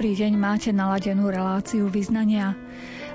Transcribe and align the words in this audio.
Dobrý 0.00 0.16
deň, 0.16 0.32
máte 0.40 0.72
naladenú 0.72 1.28
reláciu 1.28 1.84
vyznania. 1.92 2.56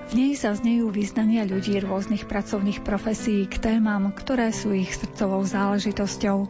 V 0.06 0.22
nej 0.22 0.38
sa 0.38 0.54
znejú 0.54 0.94
vyznania 0.94 1.42
ľudí 1.42 1.82
rôznych 1.82 2.30
pracovných 2.30 2.86
profesí 2.86 3.50
k 3.50 3.58
témam, 3.58 4.14
ktoré 4.14 4.54
sú 4.54 4.70
ich 4.70 4.94
srdcovou 4.94 5.42
záležitosťou. 5.50 6.46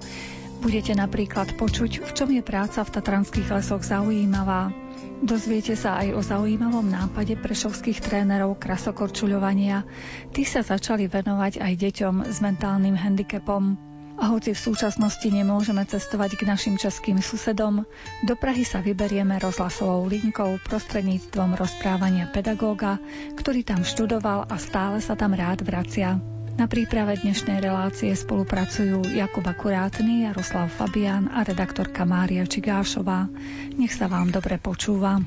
Budete 0.59 0.91
napríklad 0.91 1.55
počuť, 1.55 2.03
v 2.03 2.11
čom 2.11 2.35
je 2.35 2.43
práca 2.43 2.83
v 2.83 2.93
tatranských 2.99 3.47
lesoch 3.47 3.79
zaujímavá. 3.87 4.75
Dozviete 5.23 5.79
sa 5.79 6.03
aj 6.03 6.11
o 6.11 6.19
zaujímavom 6.19 6.83
nápade 6.83 7.39
prešovských 7.39 8.03
trénerov 8.03 8.59
krasokorčuľovania. 8.59 9.87
Tí 10.35 10.43
sa 10.43 10.67
začali 10.67 11.07
venovať 11.07 11.63
aj 11.63 11.73
deťom 11.79 12.15
s 12.27 12.43
mentálnym 12.43 12.99
handicapom. 12.99 13.94
A 14.15 14.31
hoci 14.31 14.55
v 14.55 14.63
súčasnosti 14.71 15.27
nemôžeme 15.27 15.83
cestovať 15.83 16.39
k 16.39 16.47
našim 16.47 16.79
českým 16.79 17.19
susedom, 17.19 17.83
do 18.23 18.33
Prahy 18.39 18.63
sa 18.63 18.79
vyberieme 18.79 19.35
rozhlasovou 19.43 20.07
linkou 20.07 20.55
prostredníctvom 20.63 21.59
rozprávania 21.59 22.31
pedagóga, 22.31 22.95
ktorý 23.35 23.67
tam 23.67 23.83
študoval 23.83 24.47
a 24.47 24.55
stále 24.55 25.03
sa 25.03 25.19
tam 25.19 25.35
rád 25.35 25.67
vracia. 25.67 26.15
Na 26.55 26.71
príprave 26.71 27.19
dnešnej 27.19 27.59
relácie 27.59 28.15
spolupracujú 28.15 29.11
Jakub 29.11 29.43
Akurátny, 29.43 30.23
Jaroslav 30.23 30.71
Fabian 30.71 31.27
a 31.27 31.43
redaktorka 31.43 32.07
Mária 32.07 32.47
Čigášová. 32.47 33.27
Nech 33.75 33.91
sa 33.91 34.07
vám 34.07 34.31
dobre 34.31 34.55
počúva. 34.55 35.19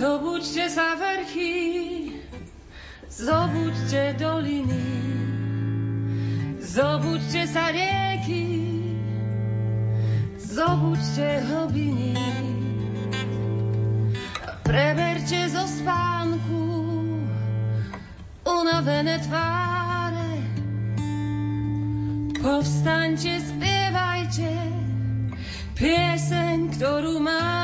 Zobuďte 0.00 0.64
sa 0.72 0.96
vrchy, 0.96 1.52
zobuďte 3.12 4.16
doliny, 4.16 4.84
zobuďte 6.68 7.42
sa 7.48 7.72
rieky, 7.72 8.44
zobuďte 10.36 11.28
hlbiny. 11.48 12.12
Preberte 14.68 15.48
zo 15.48 15.64
spánku 15.64 16.64
unavené 18.44 19.16
tváre. 19.24 20.44
Povstaňte, 22.36 23.40
spievajte 23.40 24.52
pieseň, 25.72 26.76
ktorú 26.76 27.16
máte 27.22 27.57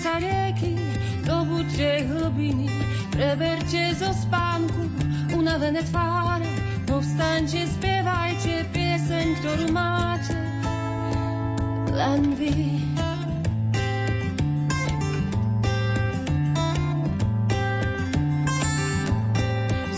sa 0.00 0.16
rieky, 0.16 0.80
zobuďte 1.28 2.08
hlbiny, 2.08 2.72
preberte 3.12 3.92
zo 4.00 4.08
spánku 4.16 4.88
unavené 5.36 5.84
tváre, 5.84 6.48
povstaňte, 6.88 7.68
spievajte 7.68 8.64
pieseň, 8.72 9.26
ktorú 9.44 9.66
máte 9.68 10.40
len 11.92 12.32
vy. 12.32 12.80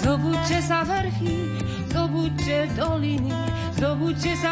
Zobuďte 0.03 0.59
sa 0.67 0.83
vrchy, 0.83 1.63
zobuďte 1.95 2.75
doliny, 2.75 3.31
zobuďte 3.79 4.33
sa 4.35 4.52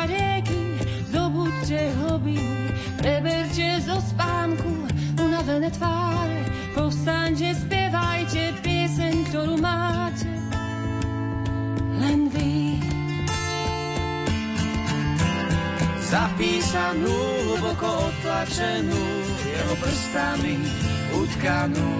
utkanú. 21.60 21.92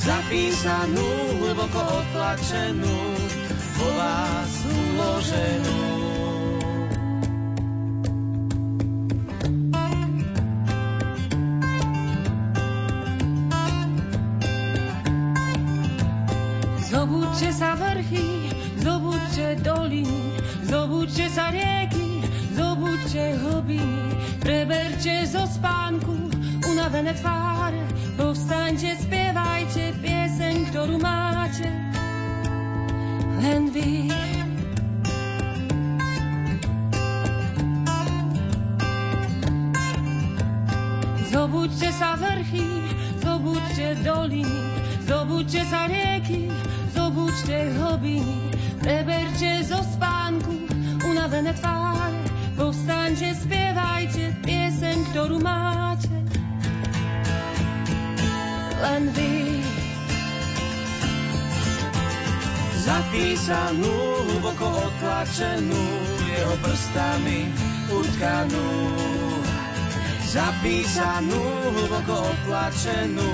Zapísanú, 0.00 1.08
hlboko 1.44 1.80
otlačenú, 2.00 2.96
vo 3.76 3.88
vás 4.00 4.52
uloženú. 4.64 5.69
Zobuďte 41.60 41.92
sa 41.92 42.16
vrchy, 42.16 42.68
zobuďte 43.20 44.00
doliny, 44.00 44.64
zobuďte 45.04 45.62
sa 45.68 45.92
rieky, 45.92 46.48
zobuďte 46.96 47.76
hlbiny, 47.76 48.48
preberte 48.80 49.60
zo 49.68 49.84
spánku 49.84 50.56
unavené 51.04 51.52
tváre, 51.52 52.16
povstaňte, 52.56 53.36
spievajte 53.44 54.40
pieseň, 54.40 55.04
ktorú 55.12 55.36
máte 55.44 56.08
len 58.80 59.12
vy. 59.12 59.60
Zapísanú, 62.88 63.96
hlboko 64.32 64.64
otlačenú, 64.64 65.84
jeho 66.24 66.56
prstami 66.64 67.52
utkanú. 67.92 69.39
Zapísanú, 70.30 71.42
hlboko 71.74 72.22
otlačenú, 72.22 73.30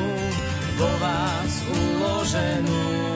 vo 0.80 0.90
vás 0.96 1.52
uloženú. 1.68 3.06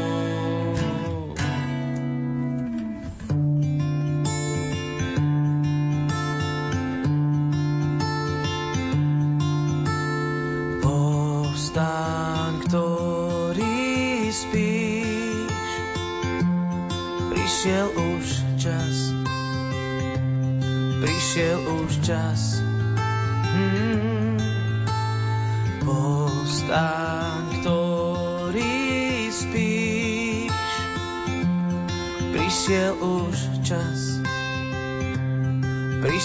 prišiel 21.30 21.62
už 21.62 21.92
čas. 22.02 22.40
Hmm. 22.42 22.49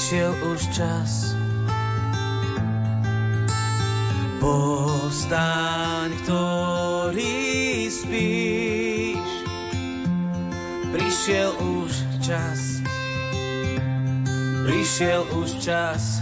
Prišiel 0.06 0.38
už 0.54 0.62
čas. 0.70 1.34
Postaň, 4.38 6.14
ktorý 6.22 7.42
spíš, 7.90 9.30
prišiel 10.94 11.50
už 11.58 11.90
čas 12.22 12.86
prišiel 14.70 15.26
už 15.42 15.50
čas. 15.66 16.22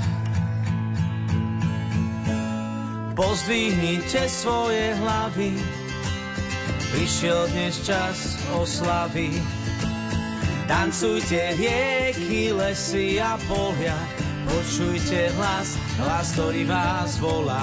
Pozdvihnite 3.20 4.32
svoje 4.32 4.96
hlavy, 4.96 5.60
prišiel 6.96 7.52
dnes 7.52 7.84
čas 7.84 8.40
oslavy. 8.56 9.63
Tancujte 10.74 11.54
rieky, 11.54 12.50
lesy 12.50 13.22
a 13.22 13.38
polia, 13.46 13.94
počujte 14.50 15.30
hlas, 15.38 15.78
hlas, 16.02 16.34
ktorý 16.34 16.66
vás 16.66 17.22
volá. 17.22 17.62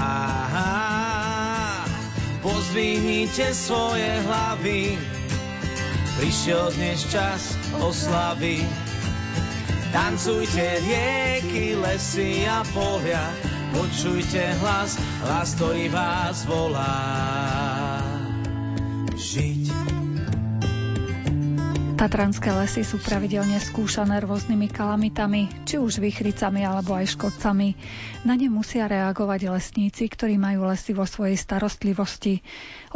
Pozdvihnite 2.39 3.51
svoje 3.51 4.07
hlavy, 4.07 4.95
prišiel 6.23 6.71
dnes 6.79 7.03
čas 7.11 7.59
oslavy. 7.83 8.63
Tancujte 9.91 10.79
rieky, 10.79 11.75
lesy 11.83 12.47
a 12.47 12.63
polia, 12.71 13.27
počujte 13.75 14.55
hlas, 14.63 14.95
hlas, 15.27 15.59
ktorý 15.59 15.91
vás 15.91 16.47
volá. 16.47 17.80
Tatranské 22.01 22.49
lesy 22.49 22.81
sú 22.81 22.97
pravidelne 22.97 23.61
skúšané 23.61 24.25
rôznymi 24.25 24.73
kalamitami, 24.73 25.53
či 25.69 25.77
už 25.77 26.01
vychricami 26.01 26.65
alebo 26.65 26.97
aj 26.97 27.13
škodcami. 27.13 27.77
Na 28.25 28.41
ne 28.41 28.49
musia 28.49 28.89
reagovať 28.89 29.53
lesníci, 29.53 30.09
ktorí 30.09 30.41
majú 30.41 30.65
lesy 30.65 30.97
vo 30.97 31.05
svojej 31.05 31.37
starostlivosti. 31.37 32.41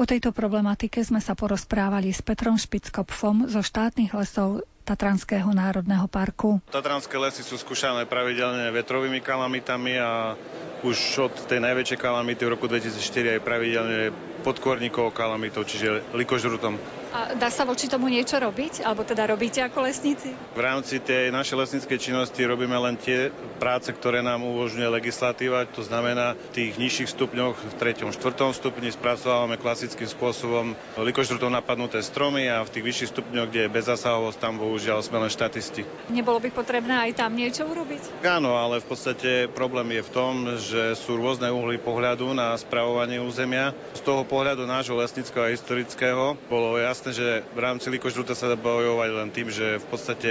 O 0.00 0.08
tejto 0.08 0.32
problematike 0.32 1.04
sme 1.04 1.20
sa 1.20 1.36
porozprávali 1.36 2.16
s 2.16 2.24
Petrom 2.24 2.56
Špickopfom 2.56 3.44
zo 3.44 3.60
štátnych 3.60 4.16
lesov 4.16 4.64
Tatranského 4.88 5.52
národného 5.52 6.08
parku. 6.08 6.64
Tatranské 6.72 7.20
lesy 7.20 7.44
sú 7.44 7.60
skúšané 7.60 8.08
pravidelne 8.08 8.72
vetrovými 8.72 9.20
kalamitami 9.20 10.00
a 10.00 10.32
už 10.80 11.28
od 11.28 11.34
tej 11.44 11.60
najväčšej 11.60 12.00
kalamity 12.00 12.40
v 12.40 12.52
roku 12.56 12.72
2004 12.72 13.36
aj 13.36 13.40
pravidelne 13.44 14.16
podkorníkov 14.40 15.12
kalamitou, 15.12 15.60
čiže 15.60 16.00
likožrutom. 16.16 17.03
A 17.14 17.38
dá 17.38 17.46
sa 17.46 17.62
voči 17.62 17.86
tomu 17.86 18.10
niečo 18.10 18.34
robiť? 18.42 18.82
Alebo 18.82 19.06
teda 19.06 19.30
robíte 19.30 19.62
ako 19.62 19.86
lesníci? 19.86 20.34
V 20.34 20.58
rámci 20.58 20.98
tej 20.98 21.30
našej 21.30 21.54
lesníckej 21.54 21.98
činnosti 22.02 22.42
robíme 22.42 22.74
len 22.74 22.98
tie 22.98 23.30
práce, 23.62 23.86
ktoré 23.94 24.18
nám 24.18 24.42
umožňuje 24.42 24.90
legislatíva. 24.90 25.62
To 25.78 25.86
znamená, 25.86 26.34
v 26.34 26.50
tých 26.50 26.72
nižších 26.74 27.14
stupňoch, 27.14 27.54
v 27.54 27.72
3. 27.78 28.10
4. 28.10 28.18
stupni 28.58 28.90
spracovávame 28.90 29.62
klasickým 29.62 30.10
spôsobom 30.10 30.74
likožrutom 30.98 31.54
napadnuté 31.54 32.02
stromy 32.02 32.50
a 32.50 32.66
v 32.66 32.72
tých 32.74 32.82
vyšších 32.82 33.12
stupňoch, 33.14 33.46
kde 33.46 33.70
je 33.70 33.74
bezasahovosť, 33.78 34.38
tam 34.42 34.58
bohužiaľ 34.58 35.06
sme 35.06 35.22
len 35.22 35.30
štatisti. 35.30 36.10
Nebolo 36.10 36.42
by 36.42 36.50
potrebné 36.50 36.98
aj 36.98 37.22
tam 37.22 37.38
niečo 37.38 37.62
urobiť? 37.62 38.26
Áno, 38.26 38.58
ale 38.58 38.82
v 38.82 38.90
podstate 38.90 39.46
problém 39.54 39.94
je 39.94 40.02
v 40.02 40.10
tom, 40.10 40.32
že 40.58 40.98
sú 40.98 41.14
rôzne 41.14 41.46
uhly 41.54 41.78
pohľadu 41.78 42.34
na 42.34 42.58
spravovanie 42.58 43.22
územia. 43.22 43.70
Z 43.94 44.02
toho 44.02 44.26
pohľadu 44.26 44.66
nášho 44.66 44.98
lesnického 44.98 45.46
a 45.46 45.54
historického 45.54 46.34
bolo 46.50 46.74
jasné, 46.74 47.03
že 47.12 47.44
v 47.52 47.58
rámci 47.58 47.90
likožruta 47.90 48.32
sa 48.32 48.48
dá 48.48 48.56
bojovať 48.56 49.10
len 49.10 49.28
tým, 49.28 49.50
že 49.50 49.82
v 49.82 49.86
podstate 49.90 50.30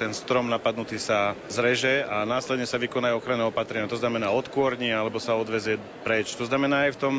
ten 0.00 0.16
strom 0.16 0.48
napadnutý 0.48 0.96
sa 0.96 1.36
zreže 1.52 2.00
a 2.08 2.24
následne 2.24 2.64
sa 2.64 2.80
vykonajú 2.80 3.20
ochranné 3.20 3.44
opatrenia. 3.44 3.84
To 3.92 4.00
znamená 4.00 4.32
odkôrni 4.32 4.88
alebo 4.88 5.20
sa 5.20 5.36
odvezie 5.36 5.76
preč. 6.00 6.32
To 6.40 6.48
znamená 6.48 6.88
aj 6.88 6.96
v 6.96 7.00
tom 7.04 7.14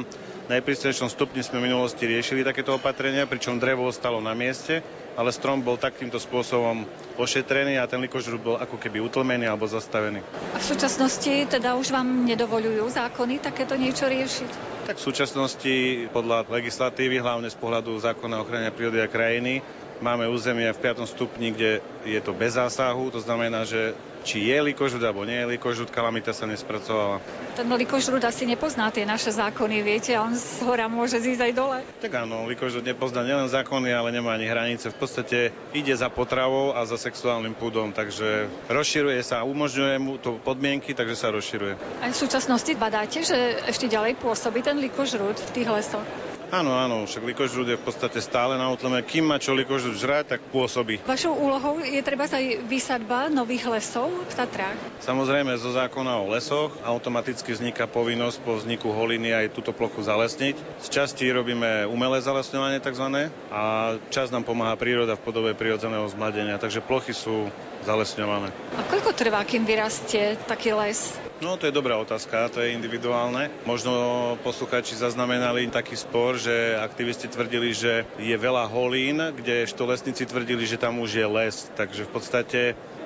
najprísnejšom 0.49 1.13
stupni 1.13 1.45
sme 1.45 1.61
v 1.61 1.69
minulosti 1.69 2.09
riešili 2.09 2.41
takéto 2.41 2.73
opatrenia, 2.73 3.29
pričom 3.29 3.61
drevo 3.61 3.85
ostalo 3.85 4.17
na 4.17 4.33
mieste, 4.33 4.81
ale 5.13 5.29
strom 5.29 5.61
bol 5.61 5.77
takýmto 5.77 6.17
spôsobom 6.17 6.81
ošetrený 7.21 7.77
a 7.77 7.85
ten 7.85 8.01
likožrút 8.01 8.41
bol 8.41 8.57
ako 8.57 8.81
keby 8.81 8.97
utlmený 9.05 9.45
alebo 9.45 9.69
zastavený. 9.69 10.25
A 10.51 10.57
v 10.57 10.65
súčasnosti 10.65 11.45
teda 11.53 11.77
už 11.77 11.93
vám 11.93 12.25
nedovolujú 12.25 12.89
zákony 12.89 13.45
takéto 13.45 13.77
niečo 13.77 14.09
riešiť? 14.09 14.49
Tak 14.89 14.97
v 14.97 15.05
súčasnosti 15.05 15.75
podľa 16.09 16.49
legislatívy, 16.49 17.21
hlavne 17.21 17.53
z 17.53 17.57
pohľadu 17.61 17.93
zákona 18.01 18.41
o 18.41 18.43
ochrane 18.43 18.73
prírody 18.73 19.05
a 19.05 19.07
krajiny, 19.07 19.61
máme 20.01 20.25
územie 20.27 20.67
v 20.73 20.81
5. 20.81 21.05
stupni, 21.05 21.53
kde 21.53 21.79
je 22.03 22.19
to 22.19 22.33
bez 22.33 22.57
zásahu, 22.57 23.13
to 23.13 23.21
znamená, 23.21 23.63
že 23.63 23.93
či 24.21 24.53
je 24.53 24.57
likožrút 24.61 25.01
alebo 25.01 25.25
nie 25.25 25.37
je 25.41 25.57
likožrút, 25.57 25.89
kalamita 25.89 26.29
sa 26.29 26.45
nespracovala. 26.45 27.21
Ten 27.57 27.65
likožrút 27.73 28.21
asi 28.21 28.45
nepozná 28.45 28.93
tie 28.93 29.01
naše 29.05 29.33
zákony, 29.33 29.81
viete, 29.81 30.13
on 30.17 30.33
z 30.37 30.61
hora 30.61 30.85
môže 30.85 31.17
zísť 31.17 31.41
aj 31.41 31.53
dole. 31.57 31.77
Tak 32.01 32.13
áno, 32.25 32.45
likožrút 32.45 32.85
nepozná 32.85 33.25
nielen 33.25 33.49
zákony, 33.49 33.89
ale 33.89 34.13
nemá 34.13 34.37
ani 34.37 34.45
hranice. 34.45 34.93
V 34.93 34.97
podstate 35.01 35.37
ide 35.73 35.93
za 35.97 36.09
potravou 36.13 36.77
a 36.77 36.85
za 36.85 37.01
sexuálnym 37.01 37.57
púdom, 37.57 37.89
takže 37.89 38.45
rozširuje 38.69 39.21
sa, 39.25 39.41
umožňuje 39.41 39.95
mu 39.97 40.21
to 40.21 40.37
podmienky, 40.41 40.93
takže 40.93 41.17
sa 41.17 41.33
rozširuje. 41.33 41.73
Aj 42.05 42.11
v 42.13 42.17
súčasnosti 42.17 42.71
badáte, 42.77 43.25
že 43.25 43.57
ešte 43.65 43.89
ďalej 43.89 44.21
pôsobí 44.21 44.61
ten 44.61 44.77
likožrút 44.77 45.37
v 45.37 45.49
tých 45.49 45.69
lesoch? 45.69 46.05
Áno, 46.51 46.75
áno, 46.75 47.07
však 47.07 47.23
likožrút 47.23 47.63
je 47.63 47.79
v 47.79 47.85
podstate 47.87 48.19
stále 48.19 48.59
na 48.59 48.67
utlme. 48.67 48.99
Kým 49.07 49.23
má 49.23 49.39
čo 49.39 49.55
likožrút 49.55 49.95
žrať, 49.95 50.35
tak 50.35 50.43
pôsobí. 50.51 50.99
Vašou 51.07 51.31
úlohou 51.31 51.79
je 51.79 52.03
treba 52.03 52.27
aj 52.27 52.67
vysadba 52.67 53.31
nových 53.31 53.71
lesov 53.71 54.11
v 54.11 54.33
Tatrách? 54.35 54.75
Samozrejme, 54.99 55.55
zo 55.55 55.71
zákona 55.71 56.19
o 56.19 56.27
lesoch 56.27 56.75
automaticky 56.83 57.55
vzniká 57.55 57.87
povinnosť 57.87 58.43
po 58.43 58.59
vzniku 58.59 58.91
holiny 58.91 59.31
aj 59.31 59.55
túto 59.55 59.71
plochu 59.71 60.03
zalesniť. 60.03 60.59
Z 60.83 60.87
časti 60.91 61.23
robíme 61.31 61.87
umelé 61.87 62.19
zalesňovanie 62.19 62.83
tzv. 62.83 63.31
a 63.47 63.95
čas 64.11 64.27
nám 64.27 64.43
pomáha 64.43 64.75
príroda 64.75 65.15
v 65.15 65.23
podobe 65.23 65.55
prirodzeného 65.55 66.03
zmladenia, 66.11 66.59
takže 66.59 66.83
plochy 66.83 67.15
sú 67.15 67.47
zalesňované. 67.87 68.51
A 68.75 68.83
koľko 68.91 69.15
trvá, 69.15 69.47
kým 69.47 69.63
vyrastie 69.63 70.35
taký 70.51 70.75
les? 70.75 71.30
No 71.41 71.57
to 71.57 71.65
je 71.65 71.73
dobrá 71.73 71.97
otázka, 71.97 72.53
to 72.53 72.61
je 72.61 72.77
individuálne. 72.77 73.49
Možno 73.65 74.37
poslucháči 74.45 74.93
zaznamenali 74.93 75.65
taký 75.73 75.97
spor, 75.97 76.37
že 76.37 76.77
aktivisti 76.77 77.25
tvrdili, 77.33 77.73
že 77.73 78.05
je 78.21 78.37
veľa 78.37 78.69
holín, 78.69 79.17
kde 79.17 79.65
lesníci 79.65 80.29
tvrdili, 80.29 80.69
že 80.69 80.77
tam 80.77 81.01
už 81.01 81.17
je 81.17 81.25
les. 81.25 81.55
Takže 81.73 82.05
v 82.05 82.11
podstate 82.13 82.59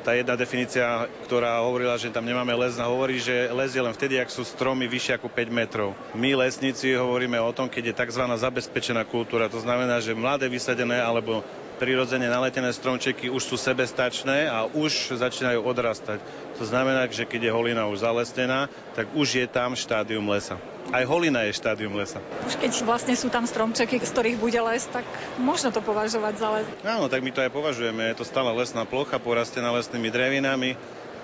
tá 0.03 0.11
jedna 0.11 0.35
definícia, 0.35 1.07
ktorá 1.23 1.63
hovorila, 1.63 1.95
že 1.95 2.11
tam 2.11 2.27
nemáme 2.27 2.51
les, 2.59 2.75
hovorí, 2.75 3.23
že 3.23 3.47
les 3.55 3.71
je 3.71 3.79
len 3.79 3.95
vtedy, 3.95 4.19
ak 4.19 4.27
sú 4.27 4.43
stromy 4.43 4.85
vyššie 4.91 5.15
ako 5.15 5.31
5 5.31 5.49
metrov. 5.55 5.95
My 6.11 6.35
lesníci 6.35 6.91
hovoríme 6.91 7.39
o 7.39 7.55
tom, 7.55 7.71
keď 7.71 7.95
je 7.95 7.97
tzv. 8.03 8.23
zabezpečená 8.35 9.07
kultúra. 9.07 9.47
To 9.47 9.63
znamená, 9.63 10.03
že 10.03 10.11
mladé 10.11 10.51
vysadené 10.51 10.99
alebo 10.99 11.39
prirodzene 11.75 12.31
naletené 12.31 12.71
stromčeky 12.71 13.27
už 13.27 13.43
sú 13.43 13.55
sebestačné 13.59 14.47
a 14.47 14.65
už 14.65 15.19
začínajú 15.19 15.61
odrastať. 15.61 16.23
To 16.57 16.63
znamená, 16.63 17.05
že 17.11 17.27
keď 17.27 17.47
je 17.47 17.55
holina 17.55 17.85
už 17.91 18.01
zalesnená, 18.01 18.71
tak 18.95 19.11
už 19.11 19.43
je 19.43 19.45
tam 19.45 19.75
štádium 19.75 20.23
lesa. 20.31 20.55
Aj 20.89 21.03
holina 21.03 21.43
je 21.45 21.53
štádium 21.53 21.93
lesa. 21.97 22.23
Už 22.47 22.55
keď 22.55 22.71
vlastne 22.87 23.13
sú 23.17 23.27
tam 23.27 23.43
stromčeky, 23.43 23.99
z 23.99 24.11
ktorých 24.11 24.37
bude 24.39 24.59
les, 24.71 24.87
tak 24.87 25.03
možno 25.37 25.69
to 25.73 25.83
považovať 25.83 26.33
za 26.39 26.49
les. 26.55 26.65
Áno, 26.85 27.11
tak 27.11 27.21
my 27.25 27.31
to 27.35 27.43
aj 27.43 27.51
považujeme. 27.51 28.15
Je 28.15 28.17
to 28.21 28.25
stále 28.25 28.47
lesná 28.55 28.87
plocha, 28.87 29.19
porastená 29.19 29.73
lesnými 29.75 30.09
drevinami 30.13 30.79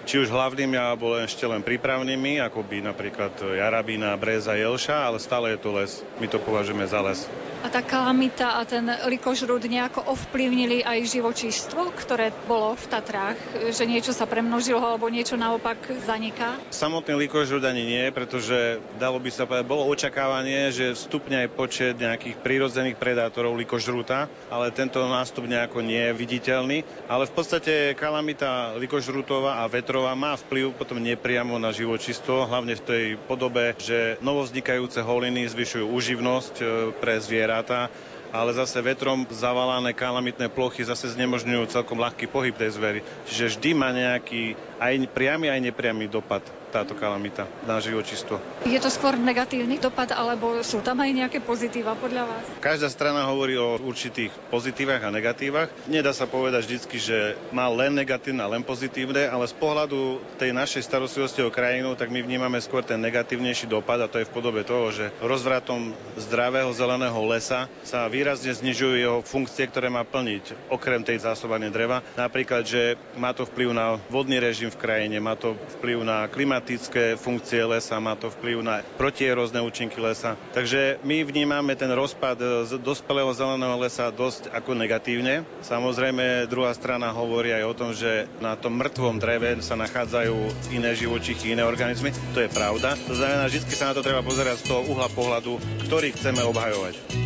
či 0.05 0.21
už 0.21 0.33
hlavnými 0.33 0.77
alebo 0.77 1.17
ešte 1.17 1.45
len 1.45 1.61
prípravnými, 1.61 2.41
ako 2.41 2.65
by 2.65 2.77
napríklad 2.81 3.33
jarabína, 3.37 4.17
breza, 4.17 4.57
jelša, 4.57 5.07
ale 5.07 5.17
stále 5.21 5.53
je 5.53 5.59
to 5.61 5.69
les. 5.75 5.91
My 6.17 6.27
to 6.29 6.41
považujeme 6.41 6.85
za 6.89 6.99
les. 7.01 7.25
A 7.61 7.69
tá 7.69 7.85
kalamita 7.85 8.57
a 8.57 8.65
ten 8.65 8.89
likožrúd 9.05 9.61
nejako 9.61 10.01
ovplyvnili 10.17 10.81
aj 10.81 11.13
živočístvo, 11.13 11.93
ktoré 11.93 12.33
bolo 12.49 12.73
v 12.73 12.85
Tatrách? 12.89 13.37
Že 13.69 13.85
niečo 13.85 14.17
sa 14.17 14.25
premnožilo 14.25 14.81
alebo 14.81 15.05
niečo 15.13 15.37
naopak 15.37 15.77
zaniká? 16.01 16.57
Samotný 16.73 17.21
likožrúd 17.21 17.61
ani 17.61 17.85
nie, 17.85 18.09
pretože 18.09 18.81
dalo 18.97 19.21
by 19.21 19.29
sa 19.29 19.45
povedať, 19.45 19.69
bolo 19.69 19.85
očakávanie, 19.93 20.73
že 20.73 20.97
vstupne 20.97 21.45
aj 21.45 21.53
počet 21.53 22.01
nejakých 22.01 22.41
prírodzených 22.41 22.97
predátorov 22.97 23.53
likožrúta, 23.53 24.25
ale 24.49 24.73
tento 24.73 24.97
nástup 25.05 25.45
nejako 25.45 25.85
nie 25.85 26.01
je 26.01 26.17
viditeľný. 26.17 26.77
Ale 27.05 27.29
v 27.29 27.33
podstate 27.37 27.93
kalamita 27.93 28.73
likožrútová 28.81 29.61
a 29.61 29.69
vetrová 29.91 30.15
má 30.15 30.39
vplyv 30.39 30.71
potom 30.79 31.03
nepriamo 31.03 31.59
na 31.59 31.75
živočistvo, 31.75 32.47
hlavne 32.47 32.79
v 32.79 32.85
tej 32.87 33.05
podobe, 33.27 33.75
že 33.75 34.15
novovznikajúce 34.23 35.03
holiny 35.03 35.43
zvyšujú 35.51 35.83
uživnosť 35.83 36.55
e, 36.63 36.65
pre 36.95 37.19
zviera 37.19 37.59
zvieratá, 37.59 37.91
ale 38.31 38.55
zase 38.55 38.79
vetrom 38.79 39.27
zavalané 39.27 39.91
kalamitné 39.91 40.47
plochy 40.47 40.87
zase 40.87 41.11
znemožňujú 41.11 41.75
celkom 41.75 41.99
ľahký 41.99 42.31
pohyb 42.31 42.55
tej 42.55 42.79
zvery. 42.79 42.99
Čiže 43.27 43.59
vždy 43.59 43.69
má 43.75 43.91
nejaký 43.91 44.55
aj 44.81 45.13
priamy, 45.13 45.53
aj 45.53 45.61
nepriamy 45.61 46.09
dopad 46.09 46.41
táto 46.71 46.95
kalamita 46.95 47.45
na 47.67 47.77
živočistvo. 47.83 48.39
Je 48.63 48.79
to 48.79 48.87
skôr 48.87 49.19
negatívny 49.19 49.77
dopad, 49.77 50.15
alebo 50.15 50.63
sú 50.63 50.79
tam 50.79 51.03
aj 51.03 51.11
nejaké 51.11 51.39
pozitíva 51.43 51.93
podľa 51.99 52.31
vás? 52.31 52.43
Každá 52.63 52.87
strana 52.87 53.27
hovorí 53.27 53.59
o 53.59 53.75
určitých 53.77 54.31
pozitívach 54.47 55.03
a 55.03 55.11
negatívach. 55.11 55.67
Nedá 55.91 56.15
sa 56.15 56.25
povedať 56.25 56.65
vždy, 56.65 56.97
že 56.97 57.17
má 57.51 57.67
len 57.67 57.91
negatívne 57.99 58.39
a 58.39 58.49
len 58.49 58.63
pozitívne, 58.63 59.27
ale 59.27 59.51
z 59.51 59.55
pohľadu 59.59 60.23
tej 60.39 60.55
našej 60.55 60.87
starostlivosti 60.87 61.43
o 61.43 61.51
krajinu, 61.51 61.99
tak 61.99 62.07
my 62.07 62.23
vnímame 62.23 62.57
skôr 62.63 62.81
ten 62.87 63.03
negatívnejší 63.03 63.67
dopad 63.67 63.99
a 63.99 64.07
to 64.07 64.23
je 64.23 64.29
v 64.31 64.33
podobe 64.33 64.63
toho, 64.63 64.95
že 64.95 65.11
rozvratom 65.19 65.91
zdravého 66.15 66.71
zeleného 66.71 67.19
lesa 67.27 67.67
sa 67.83 68.07
výrazne 68.07 68.55
znižujú 68.55 68.95
jeho 68.95 69.19
funkcie, 69.27 69.67
ktoré 69.67 69.91
má 69.91 70.07
plniť, 70.07 70.71
okrem 70.71 71.03
tej 71.03 71.19
zásobania 71.19 71.67
dreva. 71.67 71.99
Napríklad, 72.15 72.63
že 72.63 72.95
má 73.19 73.35
to 73.35 73.43
vplyv 73.43 73.75
na 73.75 73.99
vodný 74.07 74.39
režim 74.39 74.70
v 74.71 74.79
krajine, 74.79 75.19
má 75.19 75.35
to 75.35 75.59
vplyv 75.79 76.07
na 76.07 76.31
klimatické 76.31 77.19
funkcie 77.19 77.61
lesa, 77.67 77.99
má 77.99 78.15
to 78.15 78.31
vplyv 78.31 78.63
na 78.63 78.79
protierózne 78.95 79.59
účinky 79.59 79.99
lesa. 79.99 80.39
Takže 80.55 81.03
my 81.03 81.27
vnímame 81.27 81.75
ten 81.75 81.91
rozpad 81.91 82.67
z 82.67 82.79
dospelého 82.79 83.29
zeleného 83.35 83.75
lesa 83.75 84.07
dosť 84.09 84.49
ako 84.55 84.71
negatívne. 84.79 85.43
Samozrejme, 85.61 86.47
druhá 86.47 86.71
strana 86.71 87.11
hovorí 87.11 87.51
aj 87.51 87.63
o 87.67 87.77
tom, 87.77 87.89
že 87.91 88.31
na 88.39 88.55
tom 88.55 88.79
mŕtvom 88.79 89.19
dreve 89.19 89.59
sa 89.59 89.75
nachádzajú 89.75 90.71
iné 90.71 90.95
živočichy, 90.95 91.53
iné 91.53 91.67
organizmy. 91.67 92.15
To 92.31 92.39
je 92.39 92.49
pravda. 92.49 92.95
To 93.07 93.13
znamená, 93.13 93.51
vždy 93.51 93.73
sa 93.75 93.91
na 93.91 93.97
to 93.99 94.05
treba 94.05 94.23
pozerať 94.23 94.63
z 94.63 94.67
toho 94.71 94.87
uhla 94.87 95.11
pohľadu, 95.11 95.59
ktorý 95.87 96.15
chceme 96.15 96.41
obhajovať. 96.47 97.21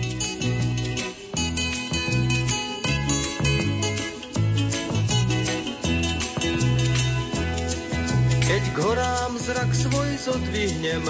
Keď 8.66 8.82
horám 8.82 9.38
zrak 9.38 9.70
svoj 9.78 10.10
zodvihnem, 10.26 11.06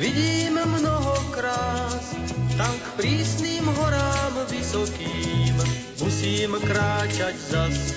vidím 0.00 0.56
mnoho 0.56 1.20
krás, 1.36 2.16
tam 2.56 2.72
k 2.80 2.86
prísnym 2.96 3.68
horám 3.76 4.48
vysokým 4.48 5.52
musím 6.00 6.56
kráčať 6.56 7.36
zas. 7.52 7.92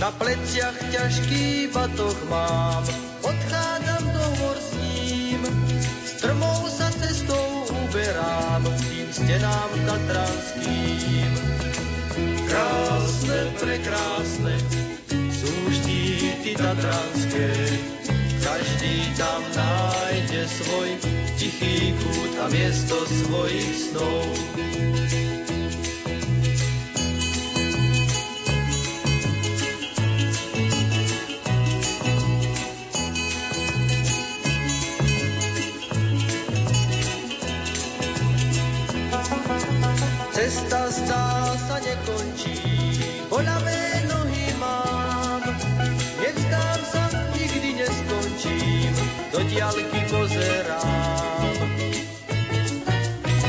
Na 0.00 0.08
pleciach 0.16 0.72
ťažký 0.88 1.68
batoh 1.68 2.16
mám, 2.32 2.80
odchádzam 3.20 4.04
do 4.16 4.24
hor 4.40 4.56
s 4.56 4.72
ním, 4.80 5.44
strmou 6.16 6.64
sa 6.72 6.88
cestou 6.96 7.68
uberám 7.92 8.64
tým 8.88 9.08
stenám 9.12 9.70
tatranským. 9.84 11.30
Krásne, 12.48 13.52
prekrásne, 13.60 14.56
tatranské, 16.64 17.52
každý 18.40 18.96
tam 19.20 19.42
nájde 19.52 20.48
svoj 20.48 20.88
tichý 21.36 21.92
kút 22.00 22.32
a 22.40 22.48
miesto 22.48 22.96
svojich 23.04 23.92
snov. 23.92 24.24
Cesta 40.32 40.80
zdá 40.88 41.28
sa 41.60 41.76
nekončí, 41.76 42.73
diaľky 49.64 50.00
pozerám. 50.12 51.56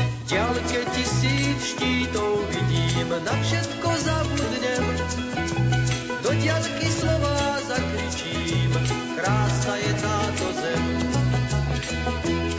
V 0.00 0.22
diaľke 0.24 0.80
tisíc 0.96 1.76
štítov 1.76 2.40
vidím, 2.56 3.10
na 3.20 3.34
všetko 3.44 3.88
zabudnem. 4.00 4.84
Do 6.24 6.32
diaľky 6.40 6.88
slova 6.88 7.60
zakričím, 7.68 8.72
krásna 9.20 9.74
je 9.76 9.92
táto 10.00 10.46
zem. 10.56 10.84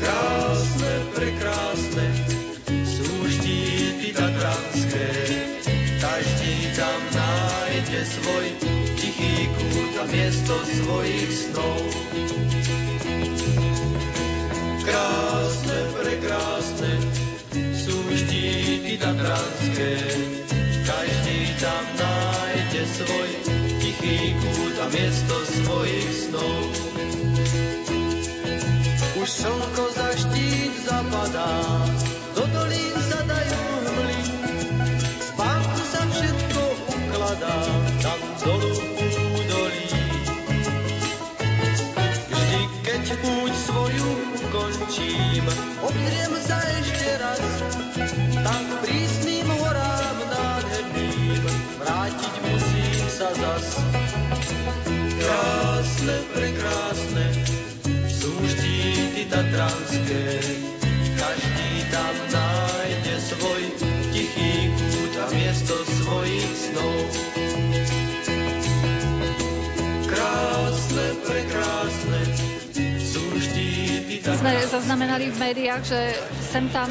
Krásne, 0.05 0.93
prekrásne, 1.17 2.07
sú 2.85 3.09
štíty 3.25 4.13
tatranské, 4.13 5.09
každý 5.97 6.53
tam 6.77 6.99
nájde 7.09 8.01
svoj 8.05 8.45
tichý 9.01 9.49
kút 9.49 9.93
a 9.97 10.05
miesto 10.13 10.53
svojich 10.61 11.31
snov. 11.33 11.81
Krásne, 14.87 15.79
prekrásne, 15.99 16.93
sú 17.75 18.07
štíty 18.07 18.95
tatranské, 18.95 19.99
každý 20.87 21.39
tam 21.59 21.83
nájde 21.99 22.83
svoj 22.95 23.29
tichý 23.83 24.31
kút 24.39 24.75
a 24.79 24.87
miesto 24.87 25.35
svojich 25.59 26.07
snov. 26.31 26.63
Už 29.19 29.27
slnko 29.27 29.85
za 29.91 30.09
štít 30.23 30.73
zapadá, 30.87 31.51
do 32.31 32.47
dolín 32.47 32.95
sa 33.11 33.19
dajú 33.27 33.63
hmly. 33.91 34.21
Spánku 35.19 35.81
sa 35.83 36.01
všetko 36.15 36.61
ukladá, 36.95 37.59
tam 37.99 38.19
dolu 38.39 38.71
údolí. 39.35 39.87
Vždy, 42.31 42.61
keď 42.87 43.03
ukončím, 44.97 45.45
obzriem 45.85 46.33
sa 46.41 46.57
ešte 46.81 47.09
raz, 47.21 47.43
tam 48.41 48.61
k 48.65 48.73
prísnym 48.81 49.47
horám 49.61 50.17
nádherným, 50.25 51.43
vrátiť 51.77 52.33
musím 52.41 53.05
sa 53.13 53.29
zas. 53.37 53.67
Krásne, 55.17 56.15
prekrásne, 56.33 57.25
sú 58.09 58.31
štíty 58.49 59.29
tatranské, 59.29 60.25
každý 61.17 61.66
Sme 74.47 74.63
zaznamenali 74.63 75.27
v 75.27 75.43
médiách, 75.43 75.83
že 75.83 75.99
sem 76.39 76.71
tam 76.71 76.87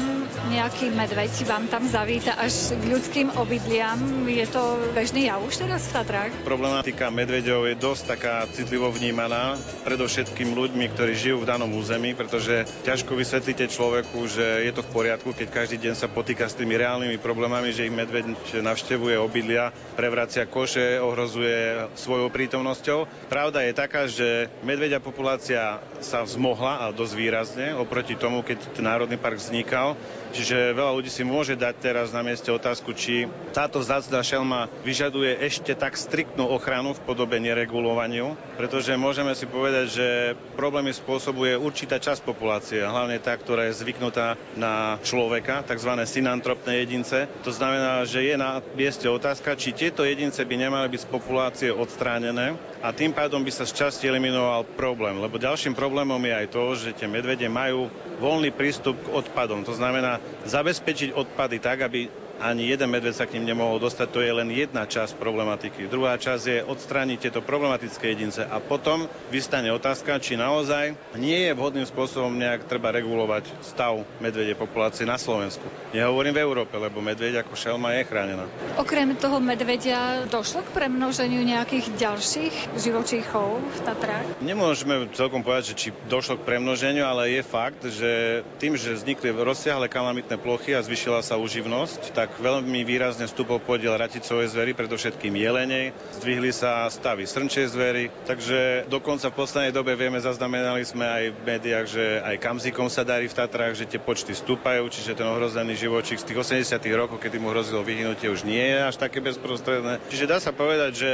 nejaký 0.53 0.93
medveď 0.93 1.33
vám 1.49 1.65
tam 1.65 1.89
zavíta 1.89 2.37
až 2.37 2.77
k 2.77 2.85
ľudským 2.85 3.33
obydliam. 3.33 3.97
Je 4.29 4.45
to 4.45 4.61
bežný 4.93 5.25
jav 5.25 5.41
už 5.41 5.65
teraz 5.65 5.89
v 5.89 5.97
Tatrách? 5.97 6.33
Problematika 6.45 7.09
medveďov 7.09 7.73
je 7.73 7.75
dosť 7.81 8.13
taká 8.13 8.45
citlivo 8.53 8.93
vnímaná, 8.93 9.57
predovšetkým 9.89 10.53
ľuďmi, 10.53 10.85
ktorí 10.93 11.17
žijú 11.17 11.41
v 11.41 11.49
danom 11.49 11.73
území, 11.73 12.13
pretože 12.13 12.69
ťažko 12.85 13.17
vysvetlíte 13.17 13.73
človeku, 13.73 14.21
že 14.29 14.69
je 14.69 14.71
to 14.77 14.85
v 14.85 14.93
poriadku, 14.93 15.33
keď 15.33 15.49
každý 15.49 15.81
deň 15.81 15.97
sa 15.97 16.05
potýka 16.05 16.45
s 16.45 16.53
tými 16.53 16.77
reálnymi 16.77 17.17
problémami, 17.17 17.73
že 17.73 17.89
ich 17.89 17.97
medveď 17.97 18.37
navštevuje 18.61 19.17
obydlia, 19.17 19.73
prevracia 19.97 20.45
koše, 20.45 21.01
ohrozuje 21.01 21.89
svojou 21.97 22.29
prítomnosťou. 22.29 23.33
Pravda 23.33 23.65
je 23.65 23.73
taká, 23.73 24.05
že 24.05 24.45
medveďa 24.61 25.01
populácia 25.01 25.81
sa 26.05 26.21
vzmohla 26.21 26.85
a 26.85 26.93
dosť 26.93 27.15
výrazne 27.17 27.46
oproti 27.77 28.15
tomu, 28.19 28.43
keď 28.43 28.57
ten 28.75 28.83
národný 28.83 29.15
park 29.15 29.37
vznikal. 29.39 29.95
Čiže 30.37 30.77
veľa 30.77 30.93
ľudí 31.01 31.09
si 31.09 31.25
môže 31.25 31.57
dať 31.57 31.81
teraz 31.81 32.13
na 32.13 32.21
mieste 32.21 32.53
otázku, 32.53 32.93
či 32.93 33.25
táto 33.57 33.81
zácna 33.81 34.21
šelma 34.21 34.69
vyžaduje 34.85 35.33
ešte 35.41 35.73
tak 35.73 35.97
striktnú 35.97 36.45
ochranu 36.45 36.93
v 36.93 37.01
podobe 37.09 37.41
neregulovaniu, 37.41 38.37
pretože 38.53 38.93
môžeme 38.93 39.33
si 39.33 39.49
povedať, 39.49 39.85
že 39.89 40.07
problémy 40.53 40.93
spôsobuje 40.93 41.57
určitá 41.57 41.97
časť 41.97 42.21
populácie, 42.21 42.85
hlavne 42.85 43.17
tá, 43.17 43.33
ktorá 43.33 43.65
je 43.65 43.81
zvyknutá 43.81 44.37
na 44.53 45.01
človeka, 45.01 45.65
tzv. 45.65 45.89
synantropné 46.05 46.85
jedince. 46.85 47.25
To 47.41 47.49
znamená, 47.49 48.05
že 48.05 48.21
je 48.21 48.37
na 48.37 48.61
mieste 48.77 49.09
otázka, 49.09 49.57
či 49.57 49.73
tieto 49.73 50.05
jedince 50.05 50.45
by 50.45 50.53
nemali 50.53 50.85
byť 50.93 51.01
z 51.01 51.09
populácie 51.09 51.69
odstránené 51.73 52.53
a 52.85 52.93
tým 52.93 53.09
pádom 53.09 53.41
by 53.41 53.49
sa 53.49 53.65
z 53.65 53.73
časti 53.73 54.05
eliminoval 54.05 54.69
problém. 54.77 55.17
Lebo 55.17 55.41
ďalším 55.41 55.73
problémom 55.73 56.21
je 56.21 56.33
aj 56.45 56.47
to, 56.53 56.63
že 56.77 56.93
tie 56.93 57.09
medvede 57.09 57.49
majú 57.49 57.89
voľný 58.21 58.53
prístup 58.53 59.01
k 59.01 59.17
odpadom. 59.17 59.65
To 59.65 59.73
znamená 59.73 60.21
zabezpečiť 60.45 61.13
odpady 61.13 61.57
tak, 61.59 61.81
aby 61.85 62.07
ani 62.41 62.69
jeden 62.69 62.89
medveď 62.89 63.13
sa 63.13 63.25
k 63.25 63.37
ním 63.37 63.53
nemohol 63.53 63.81
dostať, 63.81 64.07
to 64.09 64.19
je 64.21 64.31
len 64.31 64.49
jedna 64.53 64.85
časť 64.85 65.17
problematiky. 65.17 65.89
Druhá 65.89 66.17
časť 66.17 66.43
je 66.45 66.59
odstrániť 66.65 67.29
tieto 67.29 67.41
problematické 67.41 68.13
jedince 68.13 68.45
a 68.45 68.61
potom 68.61 69.09
vystane 69.33 69.69
otázka, 69.73 70.21
či 70.21 70.37
naozaj 70.37 70.93
nie 71.17 71.49
je 71.49 71.51
vhodným 71.57 71.85
spôsobom 71.85 72.33
nejak 72.33 72.69
treba 72.69 72.93
regulovať 72.93 73.49
stav 73.65 74.01
medvede 74.21 74.53
populácie 74.53 75.03
na 75.03 75.17
Slovensku. 75.17 75.65
Nehovorím 75.91 76.37
v 76.37 76.43
Európe, 76.43 76.75
lebo 76.77 77.01
medveď 77.01 77.43
ako 77.45 77.53
šelma 77.57 77.97
je 77.97 78.07
chránená. 78.07 78.45
Okrem 78.77 79.17
toho 79.17 79.41
medvedia 79.41 80.25
došlo 80.29 80.63
k 80.67 80.73
premnoženiu 80.73 81.41
nejakých 81.41 81.93
ďalších 81.97 82.55
živočíchov 82.77 83.59
v 83.59 83.79
Tatrách? 83.83 84.25
Nemôžeme 84.43 85.09
celkom 85.13 85.41
povedať, 85.41 85.73
že 85.73 85.75
či 85.75 85.87
došlo 86.07 86.39
k 86.39 86.47
premnoženiu, 86.47 87.03
ale 87.03 87.33
je 87.33 87.43
fakt, 87.43 87.81
že 87.87 88.43
tým, 88.61 88.77
že 88.77 88.95
vznikli 88.95 89.33
rozsiahle 89.33 89.89
kalamitné 89.89 90.37
plochy 90.37 90.75
a 90.75 90.83
zvyšila 90.83 91.23
sa 91.23 91.39
uživnosť, 91.39 92.13
tak 92.13 92.26
tak 92.27 92.43
veľmi 92.43 92.83
výrazne 92.83 93.23
vstupol 93.23 93.63
podiel 93.63 93.95
raticovej 93.95 94.51
zvery, 94.51 94.75
predovšetkým 94.75 95.31
jelenej. 95.31 95.95
Zdvihli 96.19 96.51
sa 96.51 96.83
stavy 96.91 97.23
srnčej 97.23 97.71
zvery, 97.71 98.11
takže 98.27 98.83
dokonca 98.91 99.31
v 99.31 99.39
poslednej 99.39 99.71
dobe 99.71 99.95
vieme, 99.95 100.19
zaznamenali 100.19 100.83
sme 100.83 101.07
aj 101.07 101.23
v 101.31 101.39
médiách, 101.47 101.87
že 101.87 102.03
aj 102.19 102.35
kamzikom 102.43 102.91
sa 102.91 103.07
darí 103.07 103.31
v 103.31 103.37
Tatrách, 103.39 103.79
že 103.79 103.87
tie 103.87 103.95
počty 103.95 104.35
stúpajú, 104.35 104.91
čiže 104.91 105.15
ten 105.15 105.23
ohrozený 105.23 105.79
živočík 105.79 106.19
z 106.19 106.27
tých 106.27 106.67
80 106.67 106.83
rokov, 106.99 107.23
kedy 107.23 107.39
mu 107.39 107.55
hrozilo 107.55 107.79
vyhnutie, 107.79 108.27
už 108.27 108.43
nie 108.43 108.75
je 108.75 108.79
až 108.83 108.99
také 108.99 109.23
bezprostredné. 109.23 110.03
Čiže 110.11 110.27
dá 110.27 110.43
sa 110.43 110.51
povedať, 110.51 110.91
že 110.99 111.11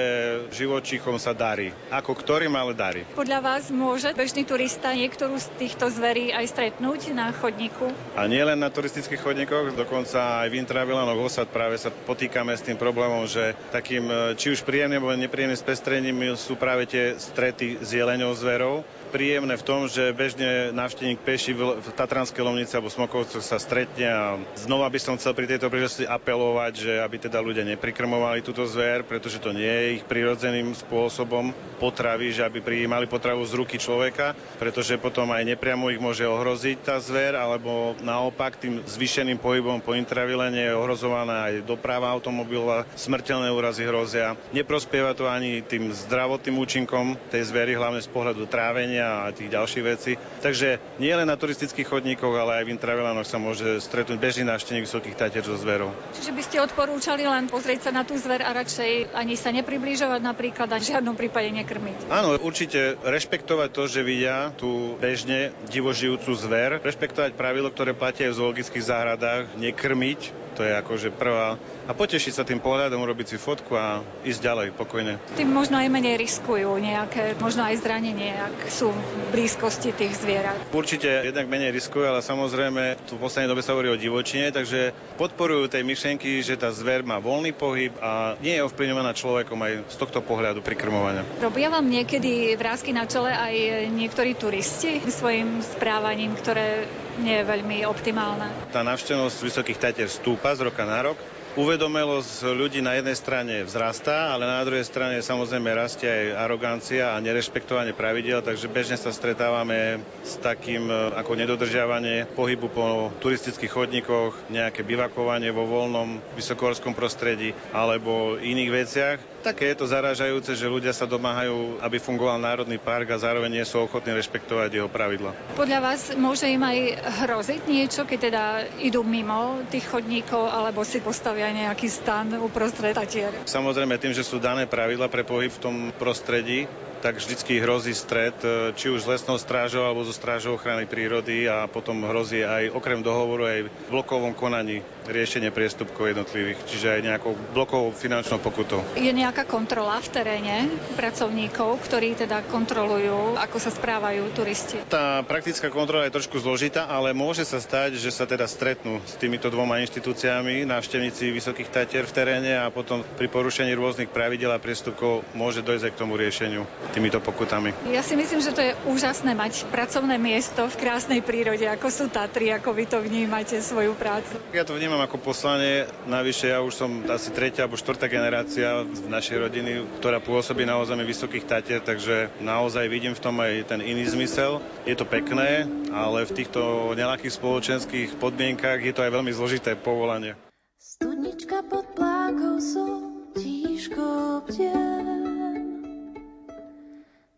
živočíchom 0.50 1.22
sa 1.22 1.38
darí. 1.38 1.70
Ako 1.94 2.18
ktorým, 2.18 2.58
ale 2.58 2.74
darí. 2.74 3.06
Podľa 3.14 3.40
vás 3.46 3.70
môže 3.70 4.10
bežný 4.18 4.50
turista 4.50 4.98
niektorú 4.98 5.38
z 5.38 5.46
týchto 5.62 5.94
zverí 5.94 6.34
aj 6.34 6.50
stretnúť 6.50 7.14
na 7.14 7.30
chodníku? 7.30 7.94
A 8.18 8.26
nie 8.26 8.42
len 8.42 8.58
na 8.58 8.74
turistických 8.74 9.22
chodníkoch, 9.22 9.78
dokonca 9.78 10.42
aj 10.42 10.50
v 10.50 10.64
intravilánoch 11.04 11.28
osad 11.28 11.52
práve 11.52 11.76
sa 11.76 11.92
potýkame 11.92 12.56
s 12.56 12.64
tým 12.64 12.80
problémom, 12.80 13.28
že 13.28 13.52
takým 13.76 14.08
e, 14.08 14.40
či 14.40 14.56
už 14.56 14.64
príjemným 14.64 15.04
alebo 15.04 15.20
nepríjemným 15.20 15.60
spestrením 15.60 16.16
sú 16.40 16.56
práve 16.56 16.88
tie 16.88 17.20
strety 17.20 17.84
s 17.84 17.92
jeleňou 17.92 18.32
zverou. 18.32 18.88
Príjemné 19.14 19.54
v 19.62 19.62
tom, 19.62 19.86
že 19.86 20.10
bežne 20.10 20.74
návštevník 20.74 21.22
peši 21.22 21.54
v 21.54 21.86
Tatranskej 21.94 22.42
Lomnici 22.42 22.74
alebo 22.74 22.90
Smokovcoch 22.90 23.46
sa 23.46 23.62
stretne 23.62 24.10
a 24.10 24.42
znova 24.58 24.90
by 24.90 24.98
som 24.98 25.14
chcel 25.22 25.38
pri 25.38 25.46
tejto 25.46 25.70
príležitosti 25.70 26.10
apelovať, 26.10 26.74
že 26.82 26.94
aby 26.98 27.22
teda 27.22 27.38
ľudia 27.38 27.62
neprikrmovali 27.62 28.42
túto 28.42 28.66
zver, 28.66 29.06
pretože 29.06 29.38
to 29.38 29.54
nie 29.54 29.70
je 29.70 30.02
ich 30.02 30.04
prirodzeným 30.10 30.74
spôsobom 30.74 31.54
potravy, 31.78 32.34
že 32.34 32.42
aby 32.42 32.66
prijímali 32.66 33.06
potravu 33.06 33.46
z 33.46 33.54
ruky 33.54 33.78
človeka, 33.78 34.34
pretože 34.58 34.98
potom 34.98 35.30
aj 35.30 35.46
nepriamo 35.46 35.94
ich 35.94 36.02
môže 36.02 36.26
ohroziť 36.26 36.82
tá 36.82 36.98
zver, 36.98 37.38
alebo 37.38 37.94
naopak 38.02 38.58
tým 38.58 38.82
zvýšeným 38.82 39.38
pohybom 39.38 39.78
po 39.86 39.94
intravilene 39.94 40.66
je 40.66 40.74
ohrozovaná 40.74 41.54
aj 41.54 41.70
doprava 41.70 42.10
automobilová, 42.10 42.90
smrteľné 42.98 43.54
úrazy 43.54 43.86
hrozia. 43.86 44.34
Neprospieva 44.50 45.14
to 45.14 45.30
ani 45.30 45.62
tým 45.62 45.94
zdravotným 45.94 46.58
účinkom 46.58 47.14
tej 47.30 47.46
zvery, 47.54 47.78
hlavne 47.78 48.02
z 48.02 48.10
pohľadu 48.10 48.50
trávenia 48.50 49.03
a 49.04 49.30
tých 49.36 49.52
ďalších 49.52 49.84
vecí. 49.84 50.16
Takže 50.40 50.80
nie 50.98 51.12
len 51.12 51.28
na 51.28 51.36
turistických 51.36 51.88
chodníkoch, 51.88 52.34
ale 52.34 52.62
aj 52.62 52.64
v 52.66 52.74
intravilánoch 52.80 53.28
sa 53.28 53.38
môže 53.38 53.84
stretnúť 53.84 54.18
bežný 54.18 54.48
návštevník 54.48 54.88
vysokých 54.88 55.20
tatier 55.20 55.44
so 55.44 55.60
zverou. 55.60 55.92
Čiže 56.16 56.32
by 56.32 56.42
ste 56.42 56.58
odporúčali 56.64 57.28
len 57.28 57.52
pozrieť 57.52 57.90
sa 57.90 57.92
na 57.92 58.08
tú 58.08 58.16
zver 58.16 58.42
a 58.42 58.56
radšej 58.56 59.12
ani 59.14 59.36
sa 59.36 59.52
nepribližovať 59.52 60.22
napríklad 60.24 60.70
a 60.72 60.80
v 60.80 60.88
žiadnom 60.96 61.16
prípade 61.20 61.52
nekrmiť. 61.52 62.08
Áno, 62.08 62.40
určite 62.40 62.96
rešpektovať 63.04 63.70
to, 63.76 63.84
že 63.92 64.02
vidia 64.02 64.56
tú 64.56 64.96
bežne 64.98 65.52
divožijúcu 65.68 66.32
zver, 66.34 66.80
rešpektovať 66.82 67.36
pravidlo, 67.36 67.70
ktoré 67.70 67.92
platia 67.92 68.32
v 68.32 68.40
zoologických 68.40 68.84
záhradách, 68.84 69.60
nekrmiť 69.60 70.44
to 70.54 70.62
je 70.62 70.74
akože 70.78 71.10
prvá. 71.18 71.58
A 71.90 71.92
potešiť 71.92 72.34
sa 72.38 72.46
tým 72.46 72.62
pohľadom, 72.62 73.02
urobiť 73.02 73.36
si 73.36 73.38
fotku 73.42 73.74
a 73.74 74.06
ísť 74.22 74.40
ďalej 74.40 74.68
pokojne. 74.78 75.18
Tým 75.36 75.50
možno 75.50 75.82
aj 75.82 75.90
menej 75.90 76.16
riskujú 76.22 76.78
nejaké, 76.78 77.36
možno 77.42 77.66
aj 77.66 77.82
zranenie, 77.82 78.32
ak 78.38 78.70
sú 78.70 78.93
v 78.94 79.26
blízkosti 79.34 79.92
tých 79.92 80.14
zvierat. 80.22 80.58
Určite 80.70 81.26
jednak 81.26 81.50
menej 81.50 81.74
riskujú, 81.74 82.06
ale 82.06 82.22
samozrejme 82.22 83.02
tu 83.10 83.18
v 83.18 83.24
poslednej 83.26 83.50
dobe 83.50 83.66
sa 83.66 83.74
hovorí 83.74 83.90
o 83.90 83.98
divočine, 83.98 84.54
takže 84.54 84.94
podporujú 85.18 85.68
tej 85.68 85.84
myšlenky, 85.84 86.40
že 86.46 86.56
tá 86.56 86.70
zver 86.70 87.02
má 87.02 87.18
voľný 87.18 87.52
pohyb 87.54 87.94
a 88.00 88.38
nie 88.40 88.56
je 88.56 88.66
ovplyvňovaná 88.66 89.12
človekom 89.18 89.58
aj 89.58 89.74
z 89.90 89.96
tohto 89.98 90.22
pohľadu 90.22 90.62
pri 90.62 90.78
krmovania. 90.78 91.26
Robia 91.42 91.74
vám 91.74 91.86
niekedy 91.90 92.54
vrázky 92.56 92.94
na 92.94 93.10
čele 93.10 93.34
aj 93.34 93.90
niektorí 93.92 94.38
turisti 94.38 95.02
svojim 95.10 95.62
správaním, 95.62 96.38
ktoré 96.38 96.86
nie 97.22 97.42
je 97.42 97.46
veľmi 97.46 97.86
optimálne. 97.86 98.50
Tá 98.74 98.82
návštevnosť 98.82 99.38
Vysokých 99.46 99.82
Tatier 99.82 100.10
stúpa 100.10 100.54
z 100.58 100.66
roka 100.66 100.86
na 100.86 101.14
rok. 101.14 101.18
Uvedomelosť 101.54 102.50
ľudí 102.50 102.82
na 102.82 102.98
jednej 102.98 103.14
strane 103.14 103.62
vzrastá, 103.62 104.34
ale 104.34 104.50
na 104.50 104.66
druhej 104.66 104.90
strane 104.90 105.22
samozrejme 105.22 105.70
rastie 105.70 106.10
aj 106.10 106.50
arogancia 106.50 107.14
a 107.14 107.22
nerešpektovanie 107.22 107.94
pravidel, 107.94 108.42
takže 108.42 108.66
bežne 108.74 108.98
sa 108.98 109.14
stretávame 109.14 110.02
s 110.26 110.42
takým 110.42 110.90
e, 110.90 111.14
ako 111.14 111.38
nedodržiavanie 111.38 112.26
pohybu 112.34 112.74
po 112.74 113.14
turistických 113.22 113.70
chodníkoch, 113.70 114.50
nejaké 114.50 114.82
bivakovanie 114.82 115.54
vo 115.54 115.70
voľnom 115.70 116.18
vysokohorskom 116.34 116.98
prostredí 116.98 117.54
alebo 117.70 118.34
iných 118.42 118.72
veciach. 118.74 119.18
Také 119.46 119.76
je 119.76 119.86
to 119.86 119.86
zaražajúce, 119.86 120.58
že 120.58 120.66
ľudia 120.66 120.96
sa 120.96 121.06
domáhajú, 121.06 121.86
aby 121.86 122.02
fungoval 122.02 122.42
národný 122.42 122.82
park 122.82 123.14
a 123.14 123.22
zároveň 123.22 123.62
nie 123.62 123.66
sú 123.68 123.86
ochotní 123.86 124.18
rešpektovať 124.18 124.74
jeho 124.74 124.90
pravidla. 124.90 125.38
Podľa 125.54 125.80
vás 125.86 126.18
môže 126.18 126.50
im 126.50 126.64
aj 126.66 126.98
hroziť 127.28 127.62
niečo, 127.70 128.10
keď 128.10 128.20
teda 128.24 128.44
idú 128.82 129.06
mimo 129.06 129.62
tých 129.70 129.86
chodníkov 129.86 130.50
alebo 130.50 130.82
si 130.82 131.04
postavia 131.04 131.43
nejaký 131.52 131.92
stan 131.92 132.32
uprostred 132.40 132.96
tatier? 132.96 133.34
Samozrejme 133.44 134.00
tým, 134.00 134.16
že 134.16 134.24
sú 134.24 134.40
dané 134.40 134.70
pravidla 134.70 135.12
pre 135.12 135.28
pohyb 135.28 135.52
v 135.52 135.60
tom 135.60 135.76
prostredí, 136.00 136.70
tak 137.04 137.20
vždycky 137.20 137.60
hrozí 137.60 137.92
stret, 137.92 138.40
e, 138.48 138.72
či 138.80 138.88
už 138.88 139.04
s 139.04 139.10
lesnou 139.12 139.36
strážou 139.36 139.84
alebo 139.84 140.08
so 140.08 140.16
strážou 140.16 140.56
ochrany 140.56 140.88
prírody 140.88 141.52
a 141.52 141.68
potom 141.68 142.00
hrozí 142.08 142.48
aj 142.48 142.72
okrem 142.72 143.04
dohovoru 143.04 143.44
aj 143.44 143.60
v 143.68 143.70
blokovom 143.92 144.32
konaní 144.32 144.80
riešenie 145.04 145.52
priestupkov 145.52 146.16
jednotlivých, 146.16 146.64
čiže 146.64 146.88
aj 146.96 147.02
nejakou 147.04 147.36
blokovou 147.52 147.92
finančnou 147.92 148.40
pokutou. 148.40 148.80
Je 148.96 149.12
nejaká 149.12 149.44
kontrola 149.44 150.00
v 150.00 150.10
teréne 150.16 150.56
pracovníkov, 150.96 151.84
ktorí 151.84 152.16
teda 152.24 152.40
kontrolujú, 152.48 153.36
ako 153.36 153.58
sa 153.60 153.68
správajú 153.76 154.24
turisti? 154.32 154.80
Tá 154.88 155.20
praktická 155.28 155.68
kontrola 155.68 156.08
je 156.08 156.16
trošku 156.16 156.40
zložitá, 156.40 156.88
ale 156.88 157.12
môže 157.12 157.44
sa 157.44 157.60
stať, 157.60 158.00
že 158.00 158.16
sa 158.16 158.24
teda 158.24 158.48
stretnú 158.48 159.04
s 159.04 159.20
týmito 159.20 159.52
dvoma 159.52 159.84
inštitúciami, 159.84 160.64
návštevníci 160.64 161.33
Vysokých 161.34 161.70
Tatier 161.74 162.06
v 162.06 162.14
teréne 162.14 162.54
a 162.62 162.70
potom 162.70 163.02
pri 163.18 163.28
porušení 163.28 163.74
rôznych 163.74 164.14
pravidel 164.14 164.54
a 164.54 164.62
priestupkov 164.62 165.26
môže 165.34 165.66
dojsť 165.66 165.90
aj 165.90 165.94
k 165.94 166.00
tomu 166.00 166.14
riešeniu 166.16 166.64
týmito 166.94 167.18
pokutami. 167.20 167.74
Ja 167.90 168.06
si 168.06 168.14
myslím, 168.14 168.40
že 168.40 168.54
to 168.54 168.62
je 168.62 168.78
úžasné 168.86 169.34
mať 169.34 169.66
pracovné 169.74 170.22
miesto 170.22 170.70
v 170.70 170.76
krásnej 170.78 171.26
prírode, 171.26 171.66
ako 171.66 171.88
sú 171.90 172.06
Tatry, 172.14 172.54
ako 172.54 172.70
vy 172.72 172.86
to 172.86 173.02
vnímate 173.02 173.58
svoju 173.60 173.98
prácu. 173.98 174.38
Ja 174.54 174.64
to 174.64 174.78
vnímam 174.78 175.02
ako 175.02 175.18
poslanie, 175.18 175.90
navyše 176.06 176.54
ja 176.54 176.62
už 176.62 176.74
som 176.78 177.02
asi 177.10 177.34
tretia 177.34 177.66
alebo 177.66 177.76
štvrtá 177.76 178.06
generácia 178.06 178.86
v 178.86 179.10
našej 179.10 179.38
rodiny, 179.50 179.72
ktorá 179.98 180.22
pôsobí 180.22 180.64
na 180.64 180.78
území 180.78 181.02
Vysokých 181.04 181.50
Tatier, 181.50 181.82
takže 181.82 182.30
naozaj 182.38 182.86
vidím 182.86 183.18
v 183.18 183.24
tom 183.24 183.36
aj 183.42 183.74
ten 183.74 183.82
iný 183.82 184.06
zmysel. 184.06 184.62
Je 184.86 184.94
to 184.94 185.10
pekné, 185.10 185.66
ale 185.90 186.30
v 186.30 186.36
týchto 186.38 186.94
nelakých 186.94 187.34
spoločenských 187.34 188.22
podmienkach 188.22 188.80
je 188.84 188.94
to 188.94 189.02
aj 189.02 189.12
veľmi 189.12 189.32
zložité 189.34 189.74
povolanie. 189.74 190.38
Studnička 190.84 191.64
pod 191.72 191.96
plákou 191.96 192.60
som 192.60 193.32
tížko 193.40 194.44
bdiem. 194.44 195.80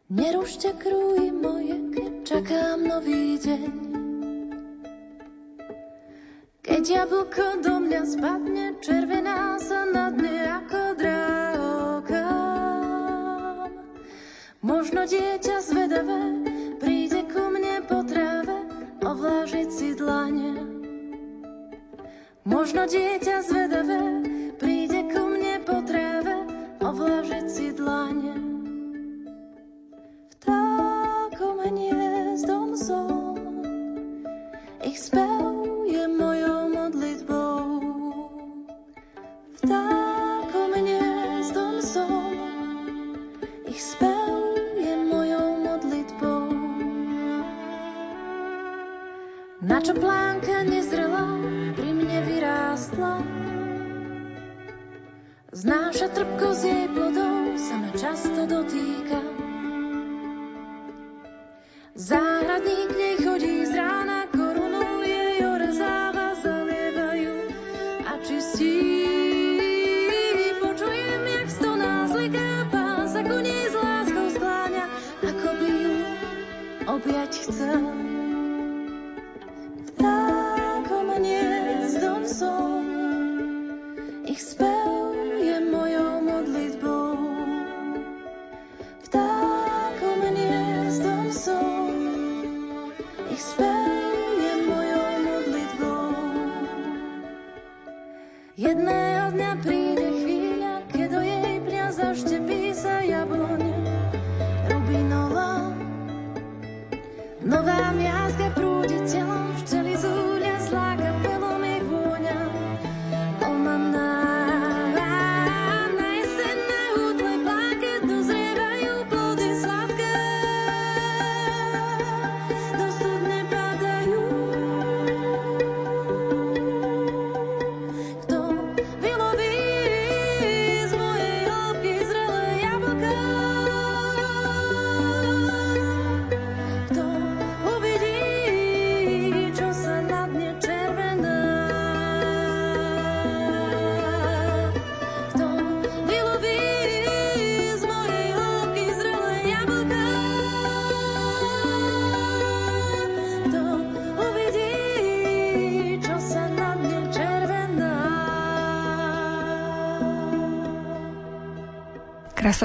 Nerušte 0.09 0.73
krúj 0.81 1.29
moje, 1.29 1.77
keď 1.93 2.25
čakám 2.25 2.89
nový 2.89 3.37
deň. 3.37 3.69
Keď 6.65 6.83
jablko 6.89 7.61
do 7.61 7.85
mňa 7.85 8.01
spadne, 8.09 8.81
červená 8.81 9.61
sa 9.61 9.85
na 9.93 10.09
dne 10.09 10.65
ako 10.65 10.81
drahokam. 10.97 12.17
Možno 14.65 15.05
dieťa 15.05 15.61
zvedavé 15.61 16.49
príde 16.81 17.21
ku 17.29 17.45
mne 17.53 17.85
po 17.85 18.01
tráve 18.09 18.65
ovlážiť 19.05 19.69
si 19.69 19.93
dlane. 19.93 20.74
Možno 22.65 22.89
dieťa 22.89 23.45
zvedavé 23.45 24.01
príde 24.57 25.05
ku 25.13 25.21
mne 25.21 25.61
po 25.69 25.85
tráve 25.85 26.49
ovlážiť 26.81 27.45
si 27.45 27.69
dlane. 27.77 28.33
Ich 34.81 34.97
spev 34.97 35.85
je 35.85 36.09
mojou 36.09 36.73
modlitbou. 36.73 37.85
Vtákom 39.61 40.69
hniezdom 40.73 41.85
som, 41.85 42.33
ich 43.69 43.77
spev 43.77 44.41
je 44.81 45.05
modlitbou. 45.05 46.49
Na 49.61 49.77
čo 49.85 49.93
plánka 49.93 50.65
Znáša 55.55 56.11
trpko 56.11 56.51
z 56.51 56.61
jej 56.67 56.85
plodov, 56.91 57.55
sa 57.55 57.79
ma 57.79 57.87
často 57.95 58.43
dotýka. 58.43 59.34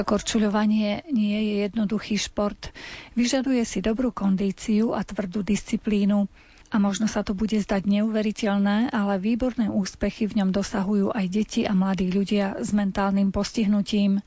Krasokorčuľovanie 0.01 1.05
nie 1.13 1.37
je 1.45 1.53
jednoduchý 1.69 2.17
šport. 2.17 2.73
Vyžaduje 3.13 3.61
si 3.61 3.85
dobrú 3.85 4.09
kondíciu 4.09 4.97
a 4.97 5.05
tvrdú 5.05 5.45
disciplínu. 5.45 6.25
A 6.71 6.79
možno 6.79 7.11
sa 7.11 7.19
to 7.19 7.35
bude 7.35 7.59
zdať 7.59 7.83
neuveriteľné, 7.83 8.95
ale 8.95 9.19
výborné 9.19 9.67
úspechy 9.67 10.23
v 10.31 10.39
ňom 10.39 10.55
dosahujú 10.55 11.11
aj 11.11 11.25
deti 11.27 11.61
a 11.67 11.75
mladí 11.75 12.07
ľudia 12.07 12.63
s 12.63 12.71
mentálnym 12.71 13.35
postihnutím. 13.35 14.23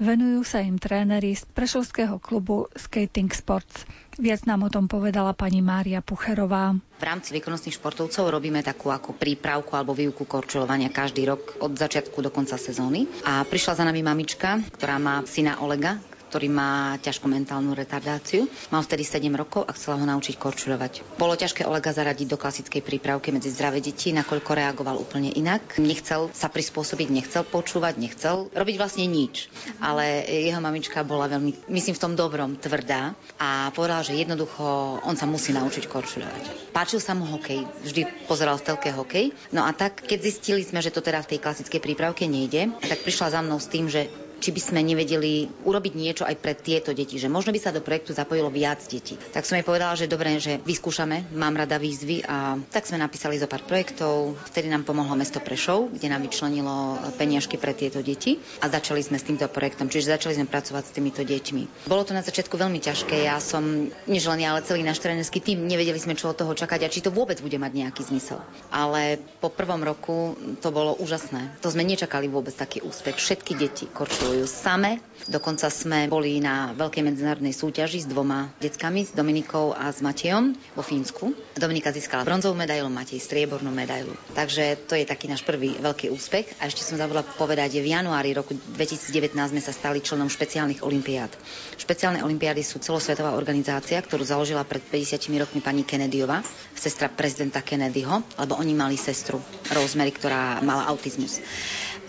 Venujú 0.00 0.40
sa 0.40 0.64
im 0.64 0.80
tréneri 0.80 1.36
z 1.36 1.44
Prešovského 1.52 2.16
klubu 2.16 2.72
Skating 2.72 3.28
Sports. 3.28 3.84
Viac 4.16 4.44
nám 4.44 4.68
o 4.68 4.72
tom 4.72 4.88
povedala 4.88 5.32
pani 5.36 5.60
Mária 5.60 6.04
Pucherová. 6.04 6.76
V 7.00 7.04
rámci 7.04 7.32
výkonnostných 7.32 7.76
športovcov 7.80 8.28
robíme 8.28 8.60
takú 8.60 8.92
ako 8.92 9.16
prípravku 9.16 9.72
alebo 9.76 9.96
výuku 9.96 10.28
korčulovania 10.28 10.92
každý 10.92 11.24
rok 11.28 11.60
od 11.64 11.76
začiatku 11.76 12.20
do 12.20 12.28
konca 12.28 12.60
sezóny. 12.60 13.08
A 13.24 13.44
prišla 13.44 13.80
za 13.80 13.84
nami 13.84 14.00
mamička, 14.00 14.60
ktorá 14.76 15.00
má 15.00 15.24
syna 15.24 15.60
Olega, 15.64 15.96
ktorý 16.32 16.48
má 16.48 16.96
ťažkú 16.96 17.28
mentálnu 17.28 17.76
retardáciu. 17.76 18.48
Mal 18.72 18.80
vtedy 18.80 19.04
7 19.04 19.28
rokov 19.36 19.68
a 19.68 19.76
chcela 19.76 20.00
ho 20.00 20.06
naučiť 20.08 20.40
korčulovať. 20.40 21.20
Bolo 21.20 21.36
ťažké 21.36 21.68
Olega 21.68 21.92
zaradiť 21.92 22.24
do 22.24 22.40
klasickej 22.40 22.80
prípravky 22.80 23.36
medzi 23.36 23.52
zdravé 23.52 23.84
deti, 23.84 24.16
nakoľko 24.16 24.48
reagoval 24.56 24.96
úplne 24.96 25.28
inak. 25.28 25.76
Nechcel 25.76 26.32
sa 26.32 26.48
prispôsobiť, 26.48 27.12
nechcel 27.12 27.44
počúvať, 27.44 28.00
nechcel 28.00 28.48
robiť 28.48 28.76
vlastne 28.80 29.04
nič. 29.04 29.52
Ale 29.84 30.24
jeho 30.24 30.56
mamička 30.64 31.04
bola 31.04 31.28
veľmi, 31.28 31.68
myslím 31.68 32.00
v 32.00 32.00
tom 32.00 32.16
dobrom, 32.16 32.56
tvrdá 32.56 33.12
a 33.36 33.68
povedala, 33.76 34.00
že 34.00 34.16
jednoducho 34.16 35.04
on 35.04 35.20
sa 35.20 35.28
musí 35.28 35.52
naučiť 35.52 35.84
korčulovať. 35.84 36.72
Páčil 36.72 37.04
sa 37.04 37.12
mu 37.12 37.28
hokej, 37.28 37.60
vždy 37.84 38.24
pozeral 38.24 38.56
v 38.56 38.72
telke 38.72 38.88
hokej. 38.88 39.36
No 39.52 39.68
a 39.68 39.76
tak, 39.76 40.00
keď 40.00 40.32
zistili 40.32 40.64
sme, 40.64 40.80
že 40.80 40.96
to 40.96 41.04
teda 41.04 41.20
v 41.20 41.36
tej 41.36 41.44
klasickej 41.44 41.84
prípravke 41.84 42.24
nejde, 42.24 42.72
tak 42.80 43.04
prišla 43.04 43.36
za 43.36 43.44
mnou 43.44 43.60
s 43.60 43.68
tým, 43.68 43.92
že 43.92 44.08
či 44.42 44.50
by 44.50 44.58
sme 44.58 44.80
nevedeli 44.82 45.46
urobiť 45.62 45.92
niečo 45.94 46.26
aj 46.26 46.34
pre 46.42 46.58
tieto 46.58 46.90
deti, 46.90 47.14
že 47.22 47.30
možno 47.30 47.54
by 47.54 47.62
sa 47.62 47.70
do 47.70 47.78
projektu 47.78 48.10
zapojilo 48.10 48.50
viac 48.50 48.82
detí. 48.90 49.14
Tak 49.30 49.46
som 49.46 49.54
jej 49.54 49.62
povedala, 49.62 49.94
že 49.94 50.10
dobre, 50.10 50.34
že 50.42 50.58
vyskúšame, 50.66 51.30
mám 51.30 51.54
rada 51.54 51.78
výzvy 51.78 52.26
a 52.26 52.58
tak 52.74 52.90
sme 52.90 52.98
napísali 52.98 53.38
zo 53.38 53.46
pár 53.46 53.62
projektov. 53.62 54.34
Vtedy 54.50 54.66
nám 54.66 54.82
pomohlo 54.82 55.14
mesto 55.14 55.38
Prešov, 55.38 55.94
kde 55.94 56.10
nám 56.10 56.26
vyčlenilo 56.26 56.98
peniažky 57.14 57.54
pre 57.54 57.70
tieto 57.70 58.02
deti 58.02 58.42
a 58.58 58.66
začali 58.66 58.98
sme 59.06 59.22
s 59.22 59.28
týmto 59.30 59.46
projektom, 59.46 59.86
čiže 59.86 60.10
začali 60.18 60.34
sme 60.42 60.50
pracovať 60.50 60.90
s 60.90 60.94
týmito 60.98 61.22
deťmi. 61.22 61.86
Bolo 61.86 62.02
to 62.02 62.10
na 62.10 62.26
začiatku 62.26 62.58
veľmi 62.58 62.82
ťažké, 62.82 63.22
ja 63.22 63.38
som, 63.38 63.62
než 64.10 64.26
len 64.26 64.42
ja, 64.42 64.58
ale 64.58 64.66
celý 64.66 64.82
náš 64.82 64.98
trénerský 64.98 65.38
tým, 65.38 65.70
nevedeli 65.70 66.02
sme, 66.02 66.18
čo 66.18 66.34
od 66.34 66.36
toho 66.42 66.50
čakať 66.50 66.82
a 66.82 66.90
či 66.90 66.98
to 66.98 67.14
vôbec 67.14 67.38
bude 67.38 67.54
mať 67.62 67.70
nejaký 67.78 68.02
zmysel. 68.10 68.42
Ale 68.74 69.22
po 69.38 69.54
prvom 69.54 69.86
roku 69.86 70.34
to 70.58 70.74
bolo 70.74 70.98
úžasné. 70.98 71.62
To 71.62 71.70
sme 71.70 71.86
nečakali 71.86 72.26
vôbec 72.26 72.56
taký 72.56 72.82
úspech. 72.82 73.22
Všetky 73.22 73.54
deti 73.54 73.86
korčujú 73.86 74.31
školujú 74.32 74.48
same. 74.48 74.96
Dokonca 75.28 75.68
sme 75.68 76.08
boli 76.10 76.40
na 76.42 76.72
veľkej 76.72 77.04
medzinárodnej 77.04 77.52
súťaži 77.54 78.02
s 78.02 78.10
dvoma 78.10 78.50
deckami, 78.58 79.04
s 79.06 79.12
Dominikou 79.12 79.70
a 79.70 79.92
s 79.92 80.00
Matejom 80.00 80.56
vo 80.72 80.82
Fínsku. 80.82 81.36
Dominika 81.54 81.92
získala 81.92 82.24
bronzovú 82.24 82.56
medailu, 82.56 82.88
Matej 82.88 83.20
striebornú 83.20 83.68
medailu. 83.68 84.10
Takže 84.32 84.88
to 84.88 84.96
je 84.96 85.04
taký 85.04 85.28
náš 85.28 85.44
prvý 85.44 85.76
veľký 85.78 86.08
úspech. 86.10 86.58
A 86.58 86.66
ešte 86.66 86.80
som 86.80 86.96
zabudla 86.96 87.22
povedať, 87.36 87.78
že 87.78 87.84
v 87.84 87.92
januári 87.92 88.32
roku 88.32 88.56
2019 88.56 89.36
sme 89.36 89.60
sa 89.62 89.70
stali 89.70 90.00
členom 90.00 90.32
špeciálnych 90.32 90.80
olimpiád. 90.80 91.30
Špeciálne 91.76 92.24
olimpiády 92.24 92.64
sú 92.64 92.80
celosvetová 92.80 93.36
organizácia, 93.36 94.00
ktorú 94.00 94.24
založila 94.24 94.64
pred 94.64 94.80
50 94.80 95.28
rokmi 95.38 95.60
pani 95.60 95.84
Kennedyová, 95.84 96.40
sestra 96.72 97.12
prezidenta 97.12 97.60
Kennedyho, 97.62 98.24
lebo 98.40 98.58
oni 98.58 98.72
mali 98.74 98.96
sestru 98.98 99.38
Rosemary, 99.70 100.10
ktorá 100.10 100.58
mala 100.64 100.88
autizmus. 100.90 101.38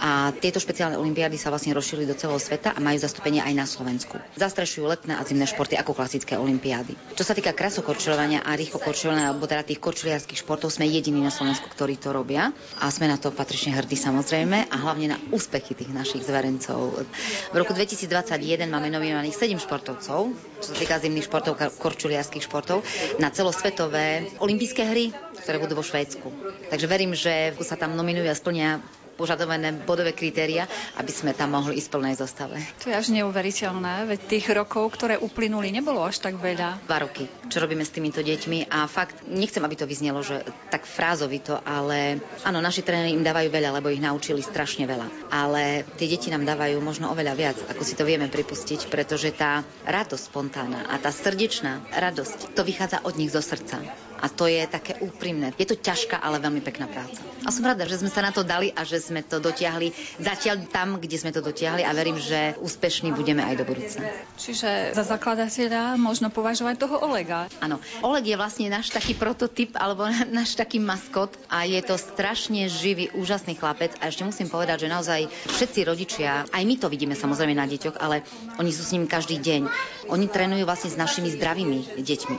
A 0.02 0.34
tieto 0.34 0.58
špeciálne 0.58 0.98
olimpiády 0.98 1.38
sa 1.38 1.54
vlastne 1.54 1.76
rozšírili 1.78 2.10
do 2.10 2.18
celého 2.18 2.42
sveta 2.42 2.74
a 2.74 2.80
majú 2.82 2.98
zastúpenie 2.98 3.40
aj 3.46 3.54
na 3.54 3.66
Slovensku. 3.70 4.18
Zastrešujú 4.36 4.90
letné 4.90 5.14
a 5.16 5.22
zimné 5.22 5.46
športy 5.46 5.78
ako 5.78 5.94
klasické 5.94 6.36
olimpiády. 6.36 6.98
Čo 7.14 7.24
sa 7.24 7.38
týka 7.38 7.54
krasokorčulovania 7.54 8.42
a 8.42 8.58
rýchlo 8.58 8.82
korčulovania, 8.82 9.30
alebo 9.30 9.46
teda 9.46 9.64
tých 9.64 9.80
korčuliarských 9.80 10.42
športov, 10.42 10.74
sme 10.74 10.90
jediní 10.90 11.22
na 11.22 11.30
Slovensku, 11.30 11.70
ktorí 11.70 12.02
to 12.02 12.10
robia. 12.10 12.52
A 12.82 12.90
sme 12.90 13.06
na 13.06 13.22
to 13.22 13.30
patrične 13.30 13.76
hrdí 13.78 13.96
samozrejme 13.96 14.68
a 14.70 14.76
hlavne 14.82 15.14
na 15.14 15.18
úspechy 15.30 15.78
tých 15.78 15.94
našich 15.94 16.26
zverencov. 16.26 17.06
V 17.54 17.56
roku 17.56 17.72
2021 17.72 18.66
máme 18.68 18.90
nominovaných 18.90 19.36
7 19.38 19.62
športovcov, 19.62 20.20
čo 20.60 20.68
sa 20.68 20.76
týka 20.76 21.00
zimných 21.00 21.28
športov, 21.28 21.60
korčuliarských 21.80 22.44
športov, 22.44 22.82
na 23.22 23.30
celosvetové 23.30 24.32
olympijské 24.42 24.84
hry, 24.84 25.16
ktoré 25.44 25.60
budú 25.60 25.76
vo 25.80 25.86
Švédsku. 25.86 26.28
Takže 26.72 26.88
verím, 26.88 27.12
že 27.14 27.54
sa 27.62 27.76
tam 27.76 27.96
nominujú 27.96 28.28
a 28.28 28.36
splnia 28.36 28.72
požadované 29.14 29.72
bodové 29.74 30.12
kritéria, 30.12 30.66
aby 30.98 31.12
sme 31.14 31.32
tam 31.38 31.54
mohli 31.54 31.78
ísť 31.78 31.90
plnej 31.94 32.16
zostave. 32.18 32.58
To 32.84 32.90
je 32.90 32.96
až 32.98 33.14
neuveriteľné, 33.14 34.10
veď 34.10 34.20
tých 34.26 34.48
rokov, 34.52 34.98
ktoré 34.98 35.16
uplynuli, 35.22 35.70
nebolo 35.70 36.02
až 36.02 36.20
tak 36.20 36.38
veľa. 36.42 36.86
Dva 36.86 37.00
roky, 37.06 37.30
čo 37.50 37.62
robíme 37.62 37.86
s 37.86 37.94
týmito 37.94 38.20
deťmi 38.20 38.70
a 38.70 38.90
fakt, 38.90 39.26
nechcem, 39.30 39.62
aby 39.62 39.76
to 39.78 39.90
vyznelo, 39.90 40.26
že 40.26 40.42
tak 40.74 40.90
frázovito, 40.90 41.62
ale 41.62 42.20
áno, 42.44 42.60
naši 42.60 42.82
tréneri 42.82 43.14
im 43.14 43.26
dávajú 43.26 43.50
veľa, 43.54 43.70
lebo 43.80 43.94
ich 43.94 44.02
naučili 44.02 44.42
strašne 44.42 44.90
veľa. 44.90 45.30
Ale 45.30 45.86
tie 45.96 46.08
deti 46.10 46.34
nám 46.34 46.44
dávajú 46.44 46.82
možno 46.82 47.14
oveľa 47.14 47.34
viac, 47.38 47.58
ako 47.70 47.84
si 47.86 47.94
to 47.94 48.04
vieme 48.04 48.28
pripustiť, 48.28 48.90
pretože 48.90 49.32
tá 49.34 49.62
radosť 49.86 50.24
spontánna 50.30 50.90
a 50.90 50.98
tá 50.98 51.14
srdečná 51.14 51.86
radosť, 51.94 52.58
to 52.58 52.62
vychádza 52.66 53.06
od 53.06 53.14
nich 53.16 53.30
zo 53.30 53.42
srdca. 53.42 53.82
A 54.24 54.32
to 54.32 54.48
je 54.48 54.64
také 54.72 54.96
úprimné. 55.04 55.52
Je 55.60 55.68
to 55.68 55.76
ťažká, 55.76 56.16
ale 56.16 56.40
veľmi 56.40 56.64
pekná 56.64 56.88
práca. 56.88 57.20
A 57.44 57.52
som 57.52 57.68
rada, 57.68 57.84
že 57.84 58.00
sme 58.00 58.08
sa 58.08 58.24
na 58.24 58.32
to 58.32 58.48
dali 58.48 58.72
a 58.72 58.88
že 58.88 59.04
sme 59.04 59.20
to 59.20 59.44
dotiahli 59.44 59.92
zatiaľ 60.24 60.64
tam, 60.72 60.96
kde 60.96 61.20
sme 61.20 61.36
to 61.36 61.44
dotiahli 61.44 61.84
a 61.84 61.92
verím, 61.92 62.16
že 62.16 62.56
úspešní 62.64 63.12
budeme 63.12 63.44
aj 63.44 63.56
do 63.60 63.68
budúcna. 63.68 64.08
Čiže 64.40 64.96
za 64.96 65.04
zakladateľa 65.04 66.00
možno 66.00 66.32
považovať 66.32 66.80
toho 66.80 67.04
Olega. 67.04 67.52
Áno, 67.60 67.84
Oleg 68.00 68.32
je 68.32 68.40
vlastne 68.40 68.72
náš 68.72 68.96
taký 68.96 69.12
prototyp 69.12 69.76
alebo 69.76 70.08
náš 70.40 70.56
taký 70.56 70.80
maskot 70.80 71.36
a 71.52 71.68
je 71.68 71.84
to 71.84 72.00
strašne 72.00 72.72
živý, 72.72 73.12
úžasný 73.12 73.60
chlapec 73.60 73.92
a 74.00 74.08
ešte 74.08 74.24
musím 74.24 74.48
povedať, 74.48 74.88
že 74.88 74.94
naozaj 74.94 75.22
všetci 75.52 75.80
rodičia, 75.84 76.48
aj 76.48 76.64
my 76.64 76.76
to 76.80 76.88
vidíme 76.88 77.14
samozrejme 77.18 77.52
na 77.52 77.68
deťoch, 77.68 78.00
ale 78.00 78.24
oni 78.56 78.72
sú 78.72 78.88
s 78.88 78.94
ním 78.96 79.04
každý 79.04 79.44
deň. 79.44 79.68
Oni 80.12 80.28
trénujú 80.28 80.64
vlastne 80.68 80.92
s 80.92 80.98
našimi 81.00 81.32
zdravými 81.32 82.00
deťmi. 82.02 82.38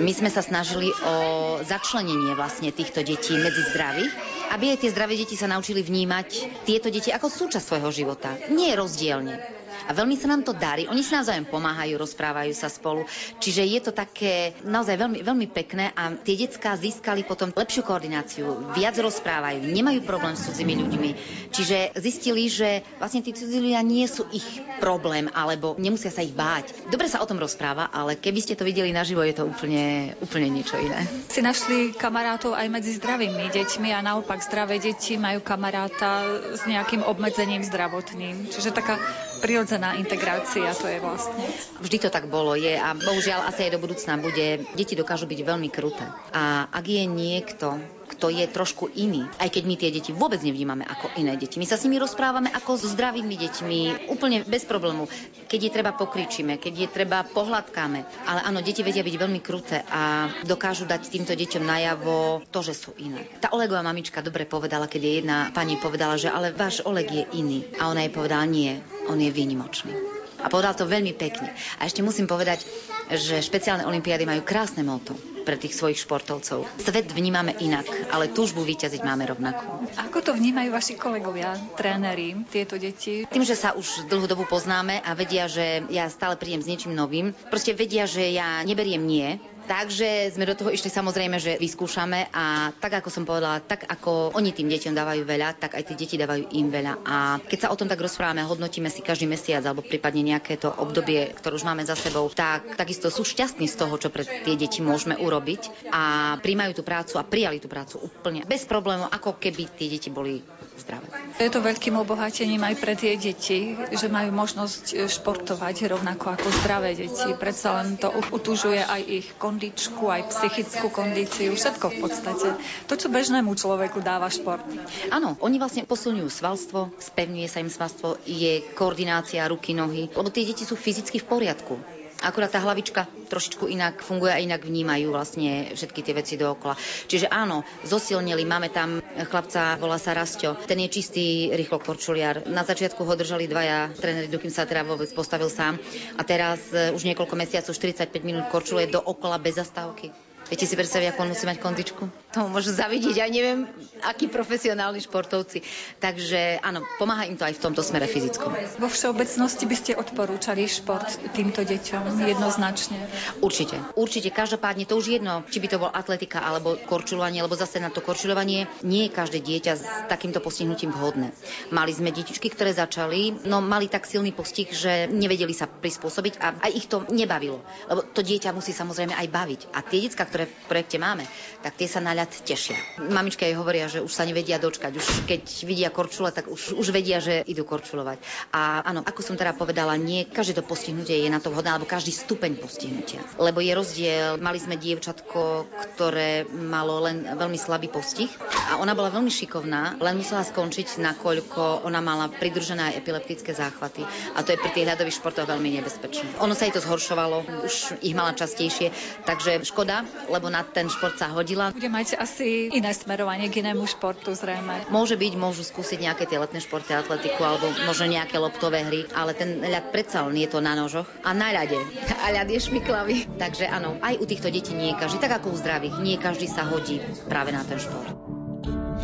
My 0.00 0.12
sme 0.14 0.30
sa 0.32 0.40
snažili 0.40 0.88
o 1.04 1.14
začlenenie 1.60 2.32
vlastne 2.38 2.70
týchto 2.70 3.04
detí 3.04 3.36
medzi 3.36 3.62
zdravých, 3.74 4.12
aby 4.54 4.74
aj 4.74 4.78
tie 4.84 4.92
zdravé 4.92 5.18
deti 5.18 5.34
sa 5.34 5.50
naučili 5.50 5.82
vnímať 5.82 6.62
tieto 6.64 6.88
deti 6.88 7.10
ako 7.10 7.28
súčasť 7.28 7.64
svojho 7.64 7.90
života. 7.92 8.32
Nie 8.52 8.78
rozdielne. 8.78 9.63
A 9.88 9.92
veľmi 9.92 10.16
sa 10.16 10.30
nám 10.30 10.42
to 10.46 10.52
darí. 10.56 10.88
Oni 10.88 11.04
si 11.04 11.12
navzájom 11.12 11.48
pomáhajú, 11.48 11.94
rozprávajú 12.00 12.52
sa 12.56 12.72
spolu. 12.72 13.04
Čiže 13.38 13.62
je 13.64 13.80
to 13.84 13.92
také 13.92 14.56
naozaj 14.64 14.96
veľmi, 14.96 15.20
veľmi 15.20 15.46
pekné 15.52 15.92
a 15.92 16.14
tie 16.14 16.34
detská 16.34 16.74
získali 16.78 17.26
potom 17.26 17.52
lepšiu 17.52 17.84
koordináciu, 17.84 18.74
viac 18.74 18.96
rozprávajú, 18.96 19.64
nemajú 19.64 20.00
problém 20.06 20.34
s 20.34 20.48
cudzími 20.48 20.74
ľuďmi. 20.80 21.10
Čiže 21.54 21.96
zistili, 22.00 22.48
že 22.50 22.82
vlastne 22.98 23.22
tí 23.22 23.30
cudzí 23.30 23.58
ľudia 23.60 23.80
nie 23.84 24.06
sú 24.08 24.26
ich 24.32 24.44
problém, 24.82 25.30
alebo 25.30 25.76
nemusia 25.78 26.10
sa 26.10 26.24
ich 26.24 26.34
báť. 26.34 26.90
Dobre 26.90 27.06
sa 27.06 27.22
o 27.22 27.28
tom 27.28 27.38
rozpráva, 27.38 27.88
ale 27.92 28.18
keby 28.18 28.40
ste 28.42 28.54
to 28.58 28.66
videli 28.66 28.90
naživo, 28.90 29.22
je 29.22 29.36
to 29.36 29.44
úplne, 29.46 30.16
úplne 30.20 30.48
niečo 30.50 30.76
iné. 30.80 31.06
Si 31.30 31.40
našli 31.44 31.94
kamarátov 31.94 32.56
aj 32.56 32.66
medzi 32.68 32.96
zdravými 32.96 33.50
deťmi 33.52 33.88
a 33.94 34.04
naopak 34.04 34.42
zdravé 34.42 34.82
deti 34.82 35.16
majú 35.16 35.40
kamaráta 35.40 36.24
s 36.54 36.62
nejakým 36.66 37.06
obmedzením 37.06 37.62
zdravotným. 37.62 38.50
Čiže 38.50 38.74
taká 38.74 38.98
prirodzená 39.38 39.98
integrácia 39.98 40.70
to 40.74 40.86
je 40.86 40.98
vlastne. 41.02 41.44
Vždy 41.80 41.96
to 42.06 42.08
tak 42.10 42.30
bolo, 42.30 42.54
je 42.54 42.74
a 42.74 42.94
bohužiaľ 42.94 43.50
asi 43.50 43.66
aj 43.68 43.72
do 43.74 43.82
budúcna 43.82 44.14
bude. 44.18 44.66
Deti 44.74 44.94
dokážu 44.94 45.26
byť 45.26 45.40
veľmi 45.42 45.68
kruté. 45.70 46.06
A 46.34 46.66
ak 46.70 46.84
je 46.86 47.04
niekto, 47.06 47.78
kto 48.14 48.30
je 48.30 48.46
trošku 48.46 48.94
iný, 48.94 49.26
aj 49.42 49.50
keď 49.50 49.62
my 49.66 49.74
tie 49.74 49.90
deti 49.90 50.14
vôbec 50.14 50.38
nevnímame 50.40 50.86
ako 50.86 51.18
iné 51.18 51.34
deti. 51.34 51.58
My 51.58 51.66
sa 51.66 51.74
s 51.74 51.84
nimi 51.84 51.98
rozprávame 51.98 52.48
ako 52.54 52.78
so 52.78 52.88
zdravými 52.88 53.34
deťmi, 53.34 54.08
úplne 54.14 54.46
bez 54.46 54.62
problému. 54.64 55.10
Keď 55.50 55.60
je 55.60 55.74
treba 55.74 55.92
pokričíme, 55.92 56.62
keď 56.62 56.86
je 56.86 56.88
treba 56.88 57.26
pohľadkáme. 57.26 57.98
Ale 58.30 58.40
áno, 58.46 58.62
deti 58.62 58.86
vedia 58.86 59.02
byť 59.02 59.16
veľmi 59.18 59.40
kruté 59.42 59.82
a 59.90 60.30
dokážu 60.46 60.86
dať 60.86 61.10
týmto 61.10 61.34
deťom 61.34 61.62
najavo 61.66 62.46
to, 62.48 62.60
že 62.62 62.74
sú 62.78 62.90
iné. 63.02 63.26
Tá 63.42 63.50
Olegová 63.50 63.82
mamička 63.82 64.22
dobre 64.22 64.46
povedala, 64.46 64.86
keď 64.86 65.00
je 65.02 65.12
jedna 65.20 65.50
pani 65.50 65.76
povedala, 65.76 66.14
že 66.14 66.30
ale 66.30 66.54
váš 66.54 66.80
Oleg 66.86 67.10
je 67.10 67.24
iný. 67.34 67.66
A 67.82 67.90
ona 67.90 68.06
jej 68.06 68.14
povedala, 68.14 68.46
nie, 68.46 68.78
on 69.10 69.18
je 69.18 69.30
výnimočný. 69.34 70.23
A 70.44 70.52
povedal 70.52 70.76
to 70.76 70.84
veľmi 70.84 71.16
pekne. 71.16 71.48
A 71.80 71.88
ešte 71.88 72.04
musím 72.04 72.28
povedať, 72.28 72.68
že 73.08 73.40
špeciálne 73.40 73.88
olimpiády 73.88 74.28
majú 74.28 74.44
krásne 74.44 74.84
moto 74.84 75.16
pre 75.44 75.60
tých 75.60 75.76
svojich 75.76 76.00
športovcov. 76.00 76.64
Svet 76.80 77.12
vnímame 77.12 77.52
inak, 77.60 77.84
ale 78.08 78.32
túžbu 78.32 78.64
vyťaziť 78.64 79.04
máme 79.04 79.28
rovnako. 79.28 79.92
Ako 80.08 80.24
to 80.24 80.32
vnímajú 80.32 80.72
vaši 80.72 80.96
kolegovia, 80.96 81.52
tréneri, 81.76 82.32
tieto 82.48 82.80
deti? 82.80 83.28
Tým, 83.28 83.44
že 83.44 83.52
sa 83.52 83.76
už 83.76 84.08
dlhú 84.08 84.24
dobu 84.24 84.48
poznáme 84.48 85.04
a 85.04 85.12
vedia, 85.12 85.44
že 85.44 85.84
ja 85.92 86.08
stále 86.08 86.40
prídem 86.40 86.64
s 86.64 86.68
niečím 86.68 86.96
novým, 86.96 87.36
proste 87.52 87.76
vedia, 87.76 88.08
že 88.08 88.24
ja 88.32 88.64
neberiem 88.64 89.04
nie, 89.04 89.36
Takže 89.64 90.36
sme 90.36 90.44
do 90.44 90.52
toho 90.52 90.68
išli 90.68 90.92
samozrejme, 90.92 91.40
že 91.40 91.56
vyskúšame 91.56 92.28
a 92.28 92.68
tak 92.76 93.00
ako 93.00 93.08
som 93.08 93.24
povedala, 93.24 93.64
tak 93.64 93.88
ako 93.88 94.36
oni 94.36 94.52
tým 94.52 94.68
deťom 94.68 94.92
dávajú 94.92 95.24
veľa, 95.24 95.56
tak 95.56 95.80
aj 95.80 95.88
tie 95.88 95.96
deti 95.96 96.20
dávajú 96.20 96.52
im 96.52 96.68
veľa. 96.68 97.00
A 97.00 97.16
keď 97.40 97.58
sa 97.64 97.72
o 97.72 97.78
tom 97.80 97.88
tak 97.88 98.04
rozprávame, 98.04 98.44
hodnotíme 98.44 98.92
si 98.92 99.00
každý 99.00 99.24
mesiac 99.24 99.64
alebo 99.64 99.80
prípadne 99.80 100.36
nejaké 100.36 100.60
to 100.60 100.68
obdobie, 100.68 101.32
ktoré 101.32 101.56
už 101.56 101.64
máme 101.64 101.80
za 101.88 101.96
sebou, 101.96 102.28
tak 102.28 102.76
takisto 102.76 103.08
sú 103.08 103.24
šťastní 103.24 103.64
z 103.64 103.76
toho, 103.80 103.96
čo 103.96 104.12
pre 104.12 104.28
tie 104.28 104.52
deti 104.60 104.84
môžeme 104.84 105.16
urobiť 105.16 105.88
a 105.88 106.36
príjmajú 106.44 106.72
tú 106.76 106.82
prácu 106.84 107.16
a 107.16 107.24
prijali 107.24 107.56
tú 107.56 107.72
prácu 107.72 108.04
úplne 108.04 108.44
bez 108.44 108.68
problémov, 108.68 109.08
ako 109.08 109.40
keby 109.40 109.64
tie 109.72 109.88
deti 109.88 110.12
boli 110.12 110.44
zdravé. 110.76 111.08
Je 111.34 111.50
to 111.50 111.58
veľkým 111.58 111.98
obohatením 111.98 112.62
aj 112.62 112.74
pre 112.78 112.94
tie 112.94 113.18
deti, 113.18 113.74
že 113.74 114.06
majú 114.06 114.30
možnosť 114.30 115.10
športovať 115.10 115.90
rovnako 115.90 116.38
ako 116.38 116.46
zdravé 116.62 116.94
deti. 116.94 117.34
Predsa 117.34 117.82
len 117.82 117.98
to 117.98 118.06
utužuje 118.30 118.78
aj 118.78 119.02
ich 119.02 119.26
kondičku, 119.34 120.06
aj 120.14 120.30
psychickú 120.30 120.94
kondíciu, 120.94 121.50
všetko 121.58 121.86
v 121.90 121.96
podstate. 121.98 122.48
To, 122.86 122.94
čo 122.94 123.10
bežnému 123.10 123.50
človeku 123.50 123.98
dáva 123.98 124.30
šport. 124.30 124.62
Áno, 125.10 125.34
oni 125.42 125.58
vlastne 125.58 125.82
posilňujú 125.82 126.30
svalstvo, 126.30 126.94
spevňuje 127.02 127.48
sa 127.50 127.58
im 127.58 127.70
svalstvo, 127.70 128.22
je 128.22 128.62
koordinácia 128.78 129.42
ruky, 129.50 129.74
nohy, 129.74 130.06
lebo 130.14 130.30
tie 130.30 130.46
deti 130.46 130.62
sú 130.62 130.78
fyzicky 130.78 131.18
v 131.18 131.26
poriadku. 131.26 131.93
Akurát 132.22 132.52
tá 132.52 132.62
hlavička 132.62 133.10
trošičku 133.26 133.66
inak 133.66 134.04
funguje 134.04 134.30
a 134.30 134.38
inak 134.38 134.62
vnímajú 134.62 135.10
vlastne 135.10 135.74
všetky 135.74 136.00
tie 136.04 136.14
veci 136.14 136.34
dookola. 136.38 136.78
Čiže 137.10 137.26
áno, 137.26 137.66
zosilnili, 137.82 138.46
máme 138.46 138.70
tam 138.70 139.02
chlapca, 139.02 139.74
volá 139.82 139.98
sa 139.98 140.14
Rasťo, 140.14 140.62
ten 140.68 140.78
je 140.86 140.88
čistý 140.92 141.26
rýchlo 141.52 141.82
korčuliar. 141.82 142.46
Na 142.46 142.62
začiatku 142.62 143.02
ho 143.02 143.14
držali 143.18 143.50
dvaja 143.50 143.90
tréneri, 143.96 144.30
dokým 144.30 144.52
sa 144.52 144.68
teda 144.68 144.86
vôbec 144.86 145.10
postavil 145.10 145.50
sám. 145.50 145.80
A 146.14 146.22
teraz 146.22 146.60
e, 146.70 146.94
už 146.94 147.02
niekoľko 147.02 147.34
mesiacov, 147.34 147.72
45 147.74 148.10
minút 148.22 148.46
korčuluje 148.52 148.90
dookola 148.92 149.40
bez 149.42 149.58
zastávky. 149.58 150.33
Viete 150.54 150.70
si 150.70 150.78
predstaviť, 150.78 151.10
ako 151.10 151.26
on 151.26 151.30
musí 151.34 151.50
mať 151.50 151.58
kondičku? 151.58 152.02
To 152.38 152.46
môžu 152.46 152.70
zavidieť, 152.70 153.18
ja 153.18 153.26
neviem, 153.26 153.66
akí 154.06 154.30
profesionálni 154.30 155.02
športovci. 155.02 155.66
Takže 155.98 156.62
áno, 156.62 156.86
pomáha 156.94 157.26
im 157.26 157.34
to 157.34 157.42
aj 157.42 157.58
v 157.58 157.62
tomto 157.66 157.82
smere 157.82 158.06
fyzickom. 158.06 158.54
Vo 158.78 158.86
všeobecnosti 158.86 159.66
by 159.66 159.74
ste 159.74 159.92
odporúčali 159.98 160.62
šport 160.70 161.10
týmto 161.34 161.66
deťom 161.66 162.22
jednoznačne? 162.22 163.02
Určite. 163.42 163.82
Určite. 163.98 164.30
Každopádne 164.30 164.86
to 164.86 164.94
už 164.94 165.18
jedno, 165.18 165.42
či 165.50 165.58
by 165.58 165.66
to 165.74 165.82
bol 165.82 165.90
atletika 165.90 166.46
alebo 166.46 166.78
korčulovanie, 166.86 167.42
alebo 167.42 167.58
zase 167.58 167.82
na 167.82 167.90
to 167.90 167.98
korčulovanie. 167.98 168.70
Nie 168.86 169.10
je 169.10 169.16
každé 169.18 169.42
dieťa 169.42 169.72
s 169.74 169.82
takýmto 170.06 170.38
postihnutím 170.38 170.94
vhodné. 170.94 171.34
Mali 171.74 171.90
sme 171.90 172.14
detičky, 172.14 172.46
ktoré 172.46 172.70
začali, 172.70 173.42
no 173.42 173.58
mali 173.58 173.90
tak 173.90 174.06
silný 174.06 174.30
postih, 174.30 174.70
že 174.70 175.10
nevedeli 175.10 175.50
sa 175.50 175.66
prispôsobiť 175.66 176.38
a 176.38 176.62
aj 176.62 176.70
ich 176.78 176.86
to 176.86 177.02
nebavilo. 177.10 177.58
Lebo 177.90 178.06
to 178.06 178.22
dieťa 178.22 178.54
musí 178.54 178.70
samozrejme 178.70 179.18
aj 179.18 179.28
baviť. 179.34 179.60
A 179.74 179.82
tie 179.82 179.98
detská, 180.06 180.30
ktoré 180.30 180.43
v 180.46 180.66
projekte 180.68 180.96
máme, 180.96 181.24
tak 181.64 181.80
tie 181.80 181.88
sa 181.88 182.04
na 182.04 182.12
ľad 182.12 182.28
tešia. 182.28 182.76
Mamička 183.00 183.48
jej 183.48 183.56
hovoria, 183.56 183.88
že 183.88 184.04
už 184.04 184.12
sa 184.12 184.28
nevedia 184.28 184.60
dočkať. 184.60 184.92
Už 184.92 185.06
keď 185.24 185.42
vidia 185.64 185.88
korčule, 185.88 186.28
tak 186.28 186.52
už, 186.52 186.76
už 186.76 186.92
vedia, 186.92 187.24
že 187.24 187.40
idú 187.48 187.64
korčulovať. 187.64 188.20
A 188.52 188.84
áno, 188.84 189.00
ako 189.00 189.20
som 189.24 189.36
teda 189.40 189.56
povedala, 189.56 189.96
nie 189.96 190.28
každé 190.28 190.60
to 190.60 190.64
postihnutie 190.64 191.24
je 191.24 191.32
na 191.32 191.40
to 191.40 191.48
vhodné, 191.48 191.72
alebo 191.72 191.88
každý 191.88 192.12
stupeň 192.12 192.60
postihnutia. 192.60 193.24
Lebo 193.40 193.64
je 193.64 193.72
rozdiel, 193.72 194.36
mali 194.36 194.60
sme 194.60 194.76
dievčatko, 194.76 195.64
ktoré 195.96 196.44
malo 196.52 197.00
len 197.00 197.24
veľmi 197.24 197.56
slabý 197.56 197.88
postih 197.88 198.28
a 198.68 198.76
ona 198.76 198.92
bola 198.92 199.08
veľmi 199.08 199.32
šikovná, 199.32 199.96
len 200.04 200.20
musela 200.20 200.44
skončiť, 200.44 201.00
nakoľko 201.00 201.88
ona 201.88 202.04
mala 202.04 202.28
pridružené 202.28 202.92
aj 202.92 202.98
epileptické 203.00 203.56
záchvaty. 203.56 204.04
A 204.36 204.44
to 204.44 204.52
je 204.52 204.60
pri 204.60 204.70
tých 204.72 204.88
ľadových 204.88 205.16
športoch 205.16 205.48
veľmi 205.48 205.80
nebezpečné. 205.80 206.44
Ono 206.44 206.52
sa 206.52 206.68
jej 206.68 206.76
to 206.76 206.84
zhoršovalo, 206.84 207.64
už 207.64 208.04
ich 208.04 208.12
mala 208.12 208.36
častejšie, 208.36 208.92
takže 209.24 209.64
škoda, 209.64 210.04
lebo 210.28 210.48
na 210.48 210.64
ten 210.64 210.88
šport 210.88 211.16
sa 211.16 211.32
hodila. 211.32 211.70
Bude 211.74 211.90
mať 211.92 212.18
asi 212.18 212.70
iné 212.72 212.90
smerovanie 212.92 213.48
k 213.52 213.64
inému 213.64 213.84
športu 213.88 214.32
zrejme. 214.32 214.88
Môže 214.90 215.14
byť, 215.14 215.32
môžu 215.38 215.62
skúsiť 215.64 215.98
nejaké 216.00 216.24
tie 216.28 216.40
letné 216.40 216.60
športy, 216.60 216.96
atletiku 216.96 217.40
alebo 217.44 217.70
možno 217.84 218.10
nejaké 218.10 218.36
loptové 218.40 218.84
hry, 218.84 219.06
ale 219.12 219.36
ten 219.36 219.60
ľad 219.60 219.92
predsa 219.94 220.24
len 220.26 220.36
je 220.40 220.48
to 220.50 220.58
na 220.64 220.74
nožoch 220.74 221.08
a 221.22 221.30
na 221.32 221.52
ľade. 221.52 221.78
A 222.24 222.34
ľad 222.34 222.48
je 222.48 222.60
šmiklavý. 222.60 223.16
Takže 223.40 223.68
áno, 223.68 224.00
aj 224.00 224.20
u 224.20 224.24
týchto 224.24 224.48
detí 224.48 224.72
nie 224.72 224.96
každý, 224.96 225.20
tak 225.20 225.42
ako 225.42 225.52
u 225.52 225.56
zdravých, 225.58 225.96
nie 226.00 226.16
každý 226.16 226.48
sa 226.48 226.66
hodí 226.66 227.02
práve 227.28 227.52
na 227.52 227.62
ten 227.66 227.80
šport. 227.80 228.14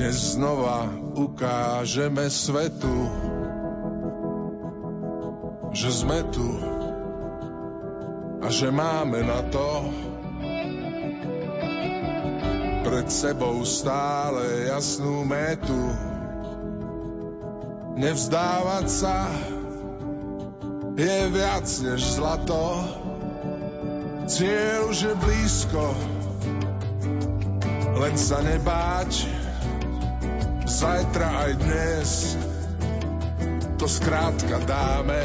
Dnes 0.01 0.39
znova 0.39 0.89
ukážeme 1.19 2.31
svetu, 2.33 2.97
že 5.77 5.91
sme 5.93 6.25
tu 6.33 6.49
a 8.41 8.47
že 8.49 8.73
máme 8.73 9.21
na 9.21 9.45
to 9.53 9.93
pred 12.91 13.07
sebou 13.07 13.63
stále 13.63 14.67
jasnú 14.67 15.23
metu. 15.23 15.79
Nevzdávať 17.95 18.87
sa 18.91 19.31
je 20.99 21.19
viac 21.31 21.71
než 21.87 22.03
zlato, 22.19 22.83
cieľ 24.27 24.91
už 24.91 25.07
je 25.07 25.15
blízko, 25.23 25.85
len 27.95 28.15
sa 28.19 28.43
nebáť, 28.43 29.23
zajtra 30.67 31.47
aj 31.47 31.51
dnes 31.63 32.09
to 33.79 33.87
skrátka 33.87 34.67
dáme, 34.67 35.23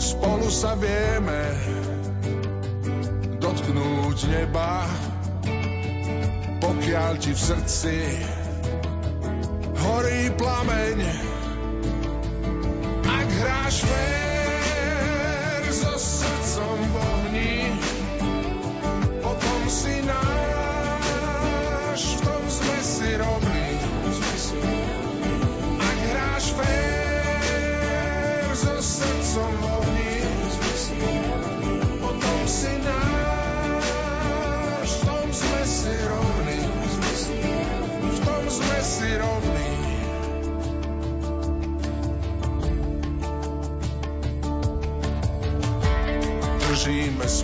spolu 0.00 0.48
sa 0.48 0.72
vieme 0.72 1.52
dotknúť 3.44 4.18
neba, 4.32 4.88
pokiaľ 6.62 7.12
ti 7.18 7.34
v 7.34 7.40
srdci 7.42 7.98
horí 9.82 10.30
plameň. 10.38 10.98
Ak 13.02 13.26
hráš 13.26 13.82
fér 13.82 14.21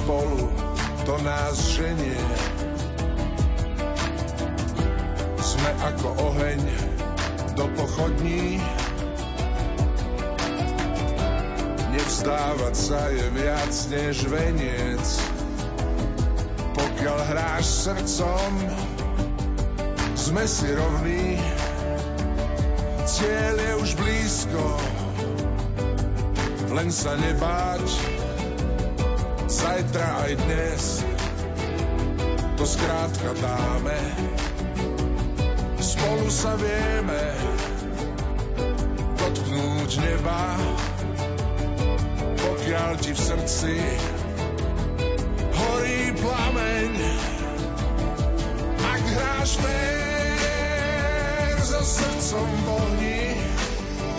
spolu, 0.09 0.49
to 1.05 1.21
nás 1.21 1.77
ženie. 1.77 2.17
Sme 5.37 5.71
ako 5.85 6.33
oheň 6.33 6.65
do 7.53 7.69
pochodní, 7.77 8.57
nevzdávať 11.93 12.73
sa 12.73 13.13
je 13.13 13.27
viac 13.37 13.73
než 13.93 14.25
veniec. 14.33 15.05
Pokiaľ 16.73 17.19
hráš 17.29 17.65
srdcom, 17.69 18.53
sme 20.17 20.45
si 20.49 20.73
rovní, 20.73 21.37
cieľ 23.05 23.55
je 23.61 23.73
už 23.77 23.91
blízko, 24.01 24.65
len 26.73 26.89
sa 26.89 27.13
nebáť, 27.13 28.18
zajtra 29.49 30.29
aj 30.29 30.33
dnes, 30.45 30.83
to 32.61 32.65
skrátka 32.69 33.33
dáme, 33.41 33.97
spolu 35.81 36.29
sa 36.29 36.53
vieme 36.61 37.25
dotknúť 39.17 39.91
neba, 40.05 40.45
pokiaľ 42.37 42.93
ti 43.01 43.13
v 43.17 43.21
srdci 43.21 43.77
horí 45.53 46.01
plameň, 46.21 46.93
ak 48.85 49.03
hráš 49.17 49.51
fér 49.61 51.57
so 51.65 51.81
srdcom 51.81 52.49
bohní, 52.69 53.28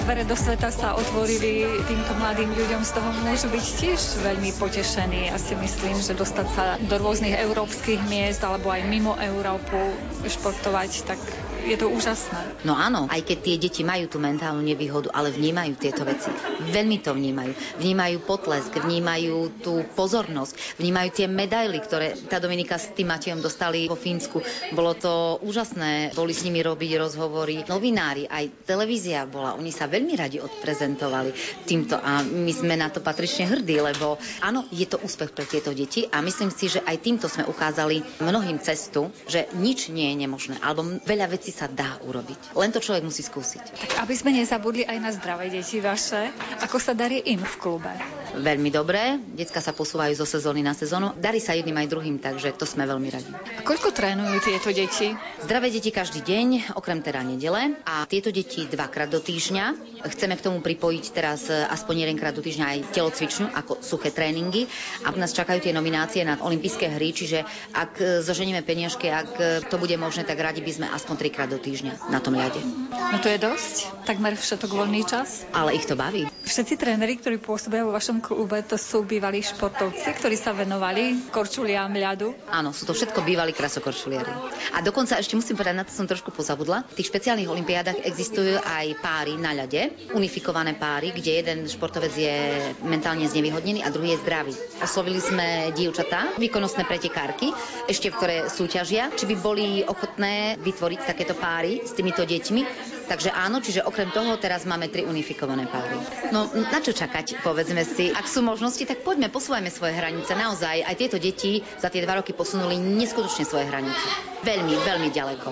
dvere 0.10 0.26
do 0.26 0.34
sveta 0.34 0.74
sa 0.74 0.98
otvorili 0.98 1.62
týmto 1.86 2.18
mladým 2.18 2.50
ľuďom, 2.50 2.82
z 2.82 2.98
toho 2.98 3.14
môžu 3.22 3.46
byť 3.46 3.66
tiež 3.78 4.02
veľmi 4.26 4.58
potešení. 4.58 5.30
Ja 5.30 5.38
si 5.38 5.54
myslím, 5.54 6.02
že 6.02 6.18
dostať 6.18 6.48
sa 6.50 6.66
do 6.82 6.98
rôznych 6.98 7.38
európskych 7.38 8.02
miest 8.10 8.42
alebo 8.42 8.74
aj 8.74 8.90
mimo 8.90 9.14
Európu 9.14 9.78
športovať, 10.26 11.06
tak 11.06 11.22
je 11.70 11.78
to 11.78 11.88
úžasné. 11.94 12.66
No 12.66 12.74
áno, 12.74 13.06
aj 13.06 13.22
keď 13.22 13.38
tie 13.46 13.56
deti 13.62 13.82
majú 13.86 14.10
tú 14.10 14.18
mentálnu 14.18 14.66
nevýhodu, 14.66 15.14
ale 15.14 15.30
vnímajú 15.30 15.78
tieto 15.78 16.02
veci. 16.02 16.34
Veľmi 16.74 16.98
to 17.06 17.14
vnímajú. 17.14 17.54
Vnímajú 17.78 18.26
potlesk, 18.26 18.74
vnímajú 18.82 19.62
tú 19.62 19.86
pozornosť, 19.94 20.82
vnímajú 20.82 21.10
tie 21.14 21.28
medaily, 21.30 21.78
ktoré 21.78 22.18
tá 22.26 22.42
Dominika 22.42 22.82
s 22.82 22.90
tým 22.98 23.14
Matejom 23.14 23.46
dostali 23.46 23.86
vo 23.86 23.94
Fínsku. 23.94 24.42
Bolo 24.74 24.98
to 24.98 25.38
úžasné, 25.46 26.18
boli 26.18 26.34
s 26.34 26.42
nimi 26.42 26.66
robiť 26.66 26.98
rozhovory. 26.98 27.62
Novinári, 27.70 28.26
aj 28.26 28.66
televízia 28.66 29.30
bola, 29.30 29.54
oni 29.54 29.70
sa 29.70 29.86
veľmi 29.86 30.14
radi 30.18 30.42
odprezentovali 30.42 31.62
týmto 31.70 32.02
a 32.02 32.26
my 32.26 32.50
sme 32.50 32.74
na 32.80 32.90
to 32.90 33.04
patrične 33.04 33.46
hrdí, 33.46 33.78
lebo 33.78 34.18
áno, 34.42 34.66
je 34.74 34.90
to 34.90 34.98
úspech 35.06 35.38
pre 35.38 35.46
tieto 35.46 35.70
deti 35.76 36.10
a 36.10 36.24
myslím 36.26 36.50
si, 36.50 36.72
že 36.72 36.82
aj 36.82 36.98
týmto 37.04 37.30
sme 37.30 37.46
ukázali 37.46 38.02
mnohým 38.26 38.58
cestu, 38.58 39.14
že 39.30 39.46
nič 39.54 39.94
nie 39.94 40.10
je 40.14 40.26
nemožné, 40.26 40.56
alebo 40.64 40.82
veľa 41.06 41.30
vecí 41.30 41.52
sa 41.59 41.59
dá 41.66 41.98
urobiť. 42.06 42.54
Len 42.54 42.70
to 42.70 42.80
človek 42.84 43.02
musí 43.02 43.26
skúsiť. 43.26 43.64
Tak 43.64 43.92
aby 44.06 44.14
sme 44.14 44.32
nezabudli 44.38 44.86
aj 44.86 44.98
na 45.02 45.10
zdravé 45.10 45.50
deti 45.50 45.82
vaše, 45.82 46.30
ako 46.62 46.78
sa 46.78 46.94
darí 46.94 47.24
im 47.26 47.42
v 47.42 47.56
klube? 47.58 47.92
Veľmi 48.30 48.70
dobré, 48.70 49.18
decka 49.34 49.58
sa 49.58 49.74
posúvajú 49.74 50.14
zo 50.14 50.28
sezóny 50.28 50.62
na 50.62 50.78
sezónu, 50.78 51.18
darí 51.18 51.42
sa 51.42 51.58
jedným 51.58 51.82
aj 51.82 51.88
druhým, 51.90 52.16
takže 52.22 52.54
to 52.54 52.68
sme 52.68 52.86
veľmi 52.86 53.10
radi. 53.10 53.32
A 53.32 53.66
koľko 53.66 53.90
trénujú 53.90 54.38
tieto 54.44 54.70
deti? 54.70 55.16
Zdravé 55.42 55.74
deti 55.74 55.90
každý 55.90 56.22
deň, 56.22 56.78
okrem 56.78 57.02
teda 57.02 57.26
nedele 57.26 57.80
a 57.88 58.06
tieto 58.06 58.30
deti 58.30 58.70
dvakrát 58.70 59.10
do 59.10 59.18
týždňa. 59.18 59.66
Chceme 60.14 60.38
k 60.38 60.46
tomu 60.46 60.62
pripojiť 60.62 61.06
teraz 61.16 61.48
aspoň 61.50 62.06
jedenkrát 62.06 62.36
do 62.36 62.44
týždňa 62.44 62.66
aj 62.70 62.80
telocvičnú 62.94 63.48
ako 63.56 63.80
suché 63.80 64.12
tréningy 64.12 64.68
a 65.08 65.10
nás 65.16 65.32
čakajú 65.32 65.64
tie 65.64 65.72
nominácie 65.76 66.28
na 66.28 66.40
olympijské 66.40 66.92
hry, 66.92 67.16
čiže 67.16 67.48
ak 67.72 68.24
zoženieme 68.24 68.64
peniažky, 68.64 69.08
ak 69.08 69.64
to 69.72 69.76
bude 69.80 69.96
možné, 69.96 70.28
tak 70.28 70.40
radi 70.40 70.60
by 70.60 70.72
sme 70.76 70.88
aspoň 70.92 71.16
trikrát 71.16 71.39
do 71.46 71.62
týždňa 71.62 72.10
na 72.10 72.20
tom 72.20 72.36
ľade. 72.36 72.60
No 72.92 73.18
to 73.22 73.30
je 73.30 73.40
dosť, 73.40 73.92
takmer 74.04 74.34
všetok 74.36 74.72
voľný 74.74 75.06
čas. 75.06 75.46
Ale 75.54 75.78
ich 75.78 75.86
to 75.86 75.94
baví. 75.94 76.26
Všetci 76.50 76.82
tréneri, 76.82 77.14
ktorí 77.22 77.38
pôsobia 77.38 77.86
vo 77.86 77.94
vašom 77.94 78.26
klube, 78.26 78.58
to 78.66 78.74
sú 78.74 79.06
bývalí 79.06 79.38
športovci, 79.46 80.10
ktorí 80.18 80.34
sa 80.34 80.50
venovali 80.50 81.30
korčuliám 81.30 81.94
ľadu. 81.94 82.34
Áno, 82.50 82.74
sú 82.74 82.90
to 82.90 82.98
všetko 82.98 83.22
bývalí 83.22 83.54
krasokorčuliari. 83.54 84.34
A 84.74 84.82
dokonca 84.82 85.22
ešte 85.22 85.38
musím 85.38 85.62
povedať, 85.62 85.78
na 85.78 85.86
to 85.86 85.94
som 85.94 86.10
trošku 86.10 86.34
pozabudla. 86.34 86.90
V 86.90 86.98
tých 86.98 87.14
špeciálnych 87.14 87.46
olimpiádach 87.46 88.02
existujú 88.02 88.58
aj 88.66 88.98
páry 88.98 89.38
na 89.38 89.54
ľade, 89.54 90.10
unifikované 90.18 90.74
páry, 90.74 91.14
kde 91.14 91.38
jeden 91.38 91.60
športovec 91.70 92.18
je 92.18 92.38
mentálne 92.82 93.30
znevýhodnený 93.30 93.86
a 93.86 93.94
druhý 93.94 94.18
je 94.18 94.22
zdravý. 94.26 94.54
Oslovili 94.82 95.22
sme 95.22 95.70
dievčatá, 95.78 96.34
výkonnostné 96.42 96.90
pretekárky, 96.90 97.54
ešte 97.86 98.10
ktoré 98.10 98.50
súťažia, 98.50 99.14
či 99.14 99.30
by 99.30 99.36
boli 99.38 99.86
ochotné 99.86 100.58
vytvoriť 100.66 101.00
takéto 101.06 101.38
páry 101.38 101.86
s 101.86 101.94
týmito 101.94 102.26
deťmi. 102.26 102.98
Takže 103.10 103.34
áno, 103.34 103.58
čiže 103.58 103.82
okrem 103.82 104.14
toho 104.14 104.38
teraz 104.38 104.70
máme 104.70 104.86
tri 104.86 105.02
unifikované 105.02 105.66
páry. 105.66 105.98
No 106.30 106.46
na 106.54 106.78
čo 106.78 106.94
čakať, 106.94 107.42
povedzme 107.42 107.82
si. 107.82 108.14
Ak 108.14 108.30
sú 108.30 108.46
možnosti, 108.46 108.86
tak 108.86 109.02
poďme, 109.02 109.34
posúvajme 109.34 109.74
svoje 109.74 109.98
hranice. 109.98 110.38
Naozaj, 110.38 110.86
aj 110.86 110.96
tieto 110.96 111.18
deti 111.18 111.66
za 111.82 111.90
tie 111.90 112.06
dva 112.06 112.22
roky 112.22 112.38
posunuli 112.38 112.78
neskutočne 112.78 113.50
svoje 113.50 113.66
hranice. 113.66 114.06
Veľmi, 114.46 114.78
veľmi 114.78 115.10
ďaleko. 115.10 115.50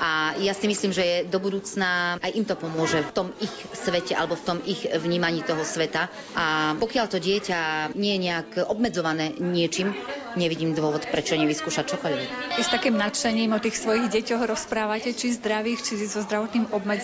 A 0.00 0.38
ja 0.38 0.54
si 0.54 0.70
myslím, 0.70 0.94
že 0.94 1.02
je 1.02 1.16
do 1.26 1.42
budúcna 1.42 2.16
aj 2.22 2.30
im 2.32 2.46
to 2.46 2.54
pomôže 2.54 3.02
v 3.02 3.12
tom 3.12 3.28
ich 3.42 3.52
svete 3.74 4.14
alebo 4.14 4.38
v 4.38 4.46
tom 4.46 4.58
ich 4.62 4.86
vnímaní 4.86 5.42
toho 5.42 5.66
sveta. 5.66 6.06
A 6.38 6.78
pokiaľ 6.78 7.06
to 7.10 7.18
dieťa 7.18 7.92
nie 7.98 8.16
je 8.16 8.24
nejak 8.30 8.48
obmedzované 8.70 9.34
niečím, 9.36 9.92
nevidím 10.38 10.78
dôvod, 10.78 11.10
prečo 11.10 11.34
nevyskúšať 11.34 11.84
čokoľvek. 11.90 12.28
S 12.62 12.70
takým 12.70 12.94
nadšením 12.94 13.50
o 13.50 13.58
tých 13.58 13.76
svojich 13.76 14.06
deťoch 14.08 14.46
rozprávate, 14.46 15.10
či 15.10 15.34
zdravých, 15.34 15.82
či 15.82 15.92
so 16.06 16.22
zdravotným 16.22 16.70
obmedzením 16.70 16.99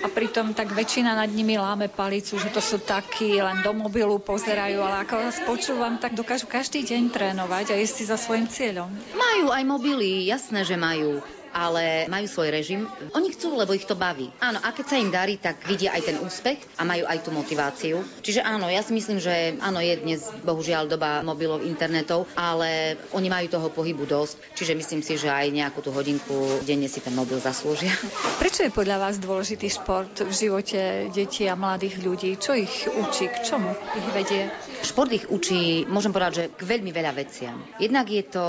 a 0.00 0.06
pritom 0.06 0.54
tak 0.54 0.70
väčšina 0.70 1.18
nad 1.18 1.26
nimi 1.26 1.58
láme 1.58 1.90
palicu, 1.90 2.38
že 2.38 2.54
to 2.54 2.62
sú 2.62 2.78
takí, 2.78 3.42
len 3.42 3.66
do 3.66 3.74
mobilu 3.74 4.22
pozerajú, 4.22 4.78
ale 4.78 5.02
ako 5.02 5.14
vás 5.18 5.38
počúvam, 5.42 5.98
tak 5.98 6.14
dokážu 6.14 6.46
každý 6.46 6.86
deň 6.86 7.10
trénovať 7.10 7.74
a 7.74 7.80
ísť 7.82 7.94
si 7.98 8.04
za 8.06 8.14
svojim 8.14 8.46
cieľom. 8.46 8.86
Majú 9.10 9.50
aj 9.50 9.62
mobily, 9.66 10.30
jasné, 10.30 10.62
že 10.62 10.78
majú 10.78 11.18
ale 11.52 12.06
majú 12.06 12.26
svoj 12.26 12.48
režim. 12.54 12.86
Oni 13.14 13.30
chcú, 13.34 13.54
lebo 13.54 13.74
ich 13.74 13.86
to 13.86 13.98
baví. 13.98 14.30
Áno, 14.40 14.58
a 14.62 14.70
keď 14.70 14.86
sa 14.86 14.96
im 14.98 15.10
darí, 15.10 15.36
tak 15.36 15.62
vidia 15.66 15.94
aj 15.94 16.02
ten 16.06 16.16
úspech 16.22 16.58
a 16.78 16.82
majú 16.86 17.04
aj 17.06 17.18
tú 17.22 17.30
motiváciu. 17.34 18.02
Čiže 18.22 18.42
áno, 18.42 18.70
ja 18.70 18.82
si 18.82 18.94
myslím, 18.94 19.18
že 19.18 19.58
áno, 19.60 19.82
je 19.82 19.94
dnes 20.00 20.20
bohužiaľ 20.42 20.86
doba 20.90 21.20
mobilov, 21.26 21.62
internetov, 21.66 22.26
ale 22.34 22.96
oni 23.14 23.28
majú 23.28 23.46
toho 23.50 23.68
pohybu 23.70 24.06
dosť, 24.06 24.56
čiže 24.56 24.72
myslím 24.78 25.02
si, 25.02 25.18
že 25.18 25.28
aj 25.30 25.50
nejakú 25.50 25.82
tú 25.82 25.90
hodinku 25.90 26.62
denne 26.64 26.86
si 26.86 27.02
ten 27.02 27.14
mobil 27.14 27.38
zaslúžia. 27.42 27.92
Prečo 28.42 28.64
je 28.64 28.72
podľa 28.72 28.96
vás 29.02 29.16
dôležitý 29.18 29.68
šport 29.70 30.12
v 30.22 30.32
živote 30.32 31.10
detí 31.12 31.46
a 31.50 31.58
mladých 31.58 32.00
ľudí? 32.00 32.30
Čo 32.38 32.56
ich 32.56 32.88
učí? 32.88 33.28
K 33.30 33.36
čomu 33.44 33.72
ich 33.74 34.08
vedie? 34.14 34.48
Šport 34.80 35.12
ich 35.12 35.28
učí, 35.28 35.84
môžem 35.86 36.14
povedať, 36.14 36.32
že 36.32 36.44
k 36.56 36.62
veľmi 36.64 36.90
veľa 36.94 37.12
veciam. 37.12 37.60
Jednak 37.76 38.08
je 38.08 38.24
to 38.24 38.46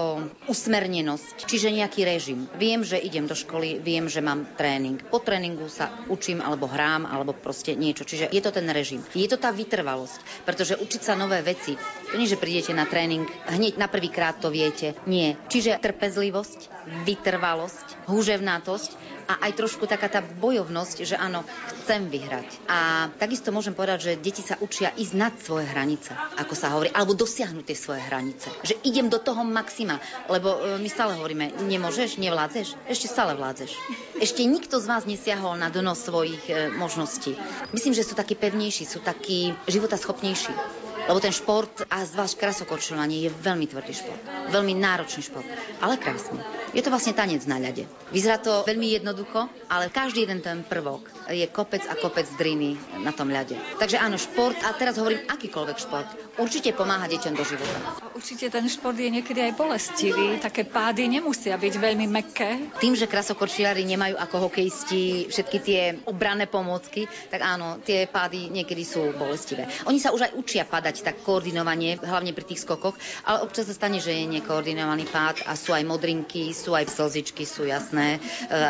usmernenosť, 0.48 1.44
čiže 1.44 1.76
nejaký 1.76 2.02
režim. 2.08 2.48
Viem, 2.56 2.88
že 2.92 3.00
idem 3.00 3.24
do 3.24 3.32
školy, 3.32 3.80
viem, 3.80 4.12
že 4.12 4.20
mám 4.20 4.44
tréning. 4.60 5.00
Po 5.08 5.24
tréningu 5.24 5.72
sa 5.72 6.04
učím 6.12 6.44
alebo 6.44 6.68
hrám 6.68 7.08
alebo 7.08 7.32
proste 7.32 7.72
niečo. 7.80 8.04
Čiže 8.04 8.28
je 8.36 8.42
to 8.44 8.52
ten 8.52 8.68
režim. 8.68 9.00
Je 9.16 9.32
to 9.32 9.40
tá 9.40 9.56
vytrvalosť, 9.56 10.44
pretože 10.44 10.76
učiť 10.76 11.02
sa 11.02 11.16
nové 11.16 11.40
veci, 11.40 11.80
to 12.12 12.20
nie, 12.20 12.28
že 12.28 12.36
prídete 12.36 12.76
na 12.76 12.84
tréning, 12.84 13.24
hneď 13.48 13.80
na 13.80 13.88
prvýkrát 13.88 14.36
to 14.36 14.52
viete. 14.52 14.94
Nie. 15.08 15.40
Čiže 15.48 15.80
trpezlivosť, 15.80 16.84
vytrvalosť, 17.08 18.12
húževnátosť 18.12 18.92
a 19.32 19.48
aj 19.48 19.56
trošku 19.56 19.88
taká 19.88 20.12
tá 20.12 20.20
bojovnosť, 20.20 21.08
že 21.08 21.16
áno, 21.16 21.48
chcem 21.84 22.12
vyhrať. 22.12 22.68
A 22.68 23.08
takisto 23.16 23.56
môžem 23.56 23.72
povedať, 23.72 24.12
že 24.12 24.20
deti 24.20 24.44
sa 24.44 24.60
učia 24.60 24.92
ísť 24.92 25.14
nad 25.16 25.32
svoje 25.40 25.72
hranice, 25.72 26.12
ako 26.36 26.52
sa 26.52 26.76
hovorí, 26.76 26.92
alebo 26.92 27.16
dosiahnuť 27.16 27.64
tie 27.64 27.78
svoje 27.80 28.04
hranice. 28.04 28.52
Že 28.68 28.84
idem 28.84 29.08
do 29.08 29.24
toho 29.24 29.48
maxima, 29.48 30.04
lebo 30.28 30.52
e, 30.60 30.84
my 30.84 30.90
stále 30.92 31.16
hovoríme, 31.16 31.64
nemôžeš, 31.64 32.20
nevládzeš, 32.20 32.76
ešte 32.92 33.08
stále 33.08 33.40
vládzeš. 33.40 33.72
Ešte 34.20 34.44
nikto 34.44 34.84
z 34.84 34.90
vás 34.92 35.08
nesiahol 35.08 35.56
na 35.56 35.72
dno 35.72 35.96
svojich 35.96 36.44
e, 36.52 36.68
možností. 36.76 37.40
Myslím, 37.72 37.96
že 37.96 38.04
sú 38.04 38.20
takí 38.20 38.36
pevnejší, 38.36 38.84
sú 38.84 39.00
takí 39.00 39.56
životaschopnejší. 39.72 40.91
Lebo 41.08 41.20
ten 41.20 41.34
šport 41.34 41.86
a 41.90 42.06
zvlášť 42.06 42.38
krasokorčovanie 42.38 43.26
je 43.26 43.30
veľmi 43.32 43.66
tvrdý 43.66 43.94
šport. 43.94 44.22
Veľmi 44.50 44.74
náročný 44.78 45.22
šport, 45.26 45.48
ale 45.82 45.98
krásny. 45.98 46.42
Je 46.72 46.80
to 46.80 46.88
vlastne 46.88 47.12
tanec 47.12 47.44
na 47.52 47.60
ľade. 47.60 47.84
Vyzerá 48.16 48.40
to 48.40 48.64
veľmi 48.64 48.96
jednoducho, 48.96 49.52
ale 49.68 49.92
každý 49.92 50.24
jeden 50.24 50.40
ten 50.40 50.64
prvok 50.64 51.04
je 51.28 51.44
kopec 51.52 51.84
a 51.88 52.00
kopec 52.00 52.24
driny 52.40 52.80
na 53.04 53.12
tom 53.12 53.28
ľade. 53.28 53.60
Takže 53.76 54.00
áno, 54.00 54.16
šport, 54.16 54.56
a 54.64 54.72
teraz 54.76 54.96
hovorím 54.96 55.28
akýkoľvek 55.28 55.78
šport, 55.78 56.08
určite 56.40 56.72
pomáha 56.72 57.12
deťom 57.12 57.34
do 57.36 57.44
života. 57.44 57.78
Určite 58.16 58.48
ten 58.48 58.68
šport 58.72 58.96
je 58.96 59.12
niekedy 59.12 59.52
aj 59.52 59.60
bolestivý. 59.60 60.40
Také 60.40 60.64
pády 60.64 61.12
nemusia 61.12 61.60
byť 61.60 61.74
veľmi 61.76 62.08
mekké. 62.08 62.80
Tým, 62.80 62.96
že 62.96 63.08
krasokorčiari 63.08 63.84
nemajú 63.84 64.16
ako 64.16 64.48
hokejisti 64.48 65.28
všetky 65.28 65.58
tie 65.60 65.82
obranné 66.08 66.48
pomôcky, 66.48 67.08
tak 67.28 67.44
áno, 67.44 67.84
tie 67.84 68.08
pády 68.08 68.48
niekedy 68.48 68.88
sú 68.88 69.12
bolestivé. 69.16 69.68
Oni 69.88 70.00
sa 70.00 70.16
už 70.16 70.32
aj 70.32 70.36
učia 70.40 70.64
padať 70.64 71.04
tak 71.04 71.20
koordinovanie, 71.24 72.00
hlavne 72.00 72.32
pri 72.32 72.48
tých 72.48 72.64
skokoch, 72.64 72.96
ale 73.28 73.44
občas 73.44 73.68
sa 73.68 73.76
stane, 73.76 74.00
že 74.00 74.16
je 74.16 74.40
nekoordinovaný 74.40 75.08
pád 75.08 75.44
a 75.48 75.56
sú 75.60 75.76
aj 75.76 75.84
modrinky, 75.84 76.52
sú 76.62 76.78
aj 76.78 76.94
slzičky, 76.94 77.50
sú 77.50 77.66
jasné. 77.66 78.18
E, 78.18 78.20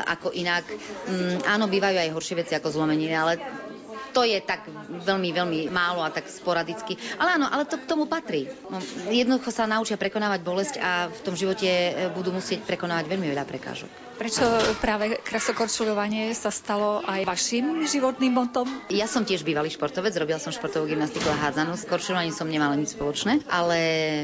ako 0.08 0.32
inak, 0.32 0.64
mm, 1.12 1.44
áno, 1.44 1.68
bývajú 1.68 2.00
aj 2.00 2.14
horšie 2.16 2.40
veci 2.40 2.56
ako 2.56 2.72
zlomeniny, 2.72 3.12
ale 3.12 3.36
to 4.12 4.28
je 4.28 4.38
tak 4.44 4.68
veľmi, 5.08 5.32
veľmi 5.32 5.60
málo 5.72 6.04
a 6.04 6.12
tak 6.12 6.28
sporadicky. 6.28 7.00
Ale 7.16 7.40
áno, 7.40 7.48
ale 7.48 7.64
to 7.64 7.80
k 7.80 7.88
tomu 7.88 8.06
patrí. 8.06 8.52
No, 8.68 8.78
jednoducho 9.08 9.50
sa 9.50 9.66
naučia 9.66 9.96
prekonávať 9.96 10.40
bolesť 10.44 10.76
a 10.84 11.08
v 11.08 11.20
tom 11.24 11.36
živote 11.36 11.68
e, 11.68 11.92
budú 12.12 12.36
musieť 12.36 12.68
prekonávať 12.68 13.08
veľmi 13.08 13.28
veľa 13.32 13.48
prekážok. 13.48 13.90
Prečo 14.22 14.46
práve 14.78 15.18
krasokorčuľovanie 15.26 16.30
sa 16.38 16.54
stalo 16.54 17.02
aj 17.02 17.26
vašim 17.26 17.90
životným 17.90 18.30
motom? 18.30 18.70
Ja 18.94 19.10
som 19.10 19.26
tiež 19.26 19.42
bývalý 19.42 19.74
športovec, 19.74 20.14
robila 20.14 20.38
som 20.38 20.54
športovú 20.54 20.86
gymnastiku 20.86 21.26
a 21.34 21.50
hádzanú. 21.50 21.74
S 21.74 21.90
korčuľovaním 21.90 22.36
som 22.36 22.46
nemala 22.46 22.78
nič 22.78 22.94
spoločné, 22.94 23.42
ale 23.50 23.80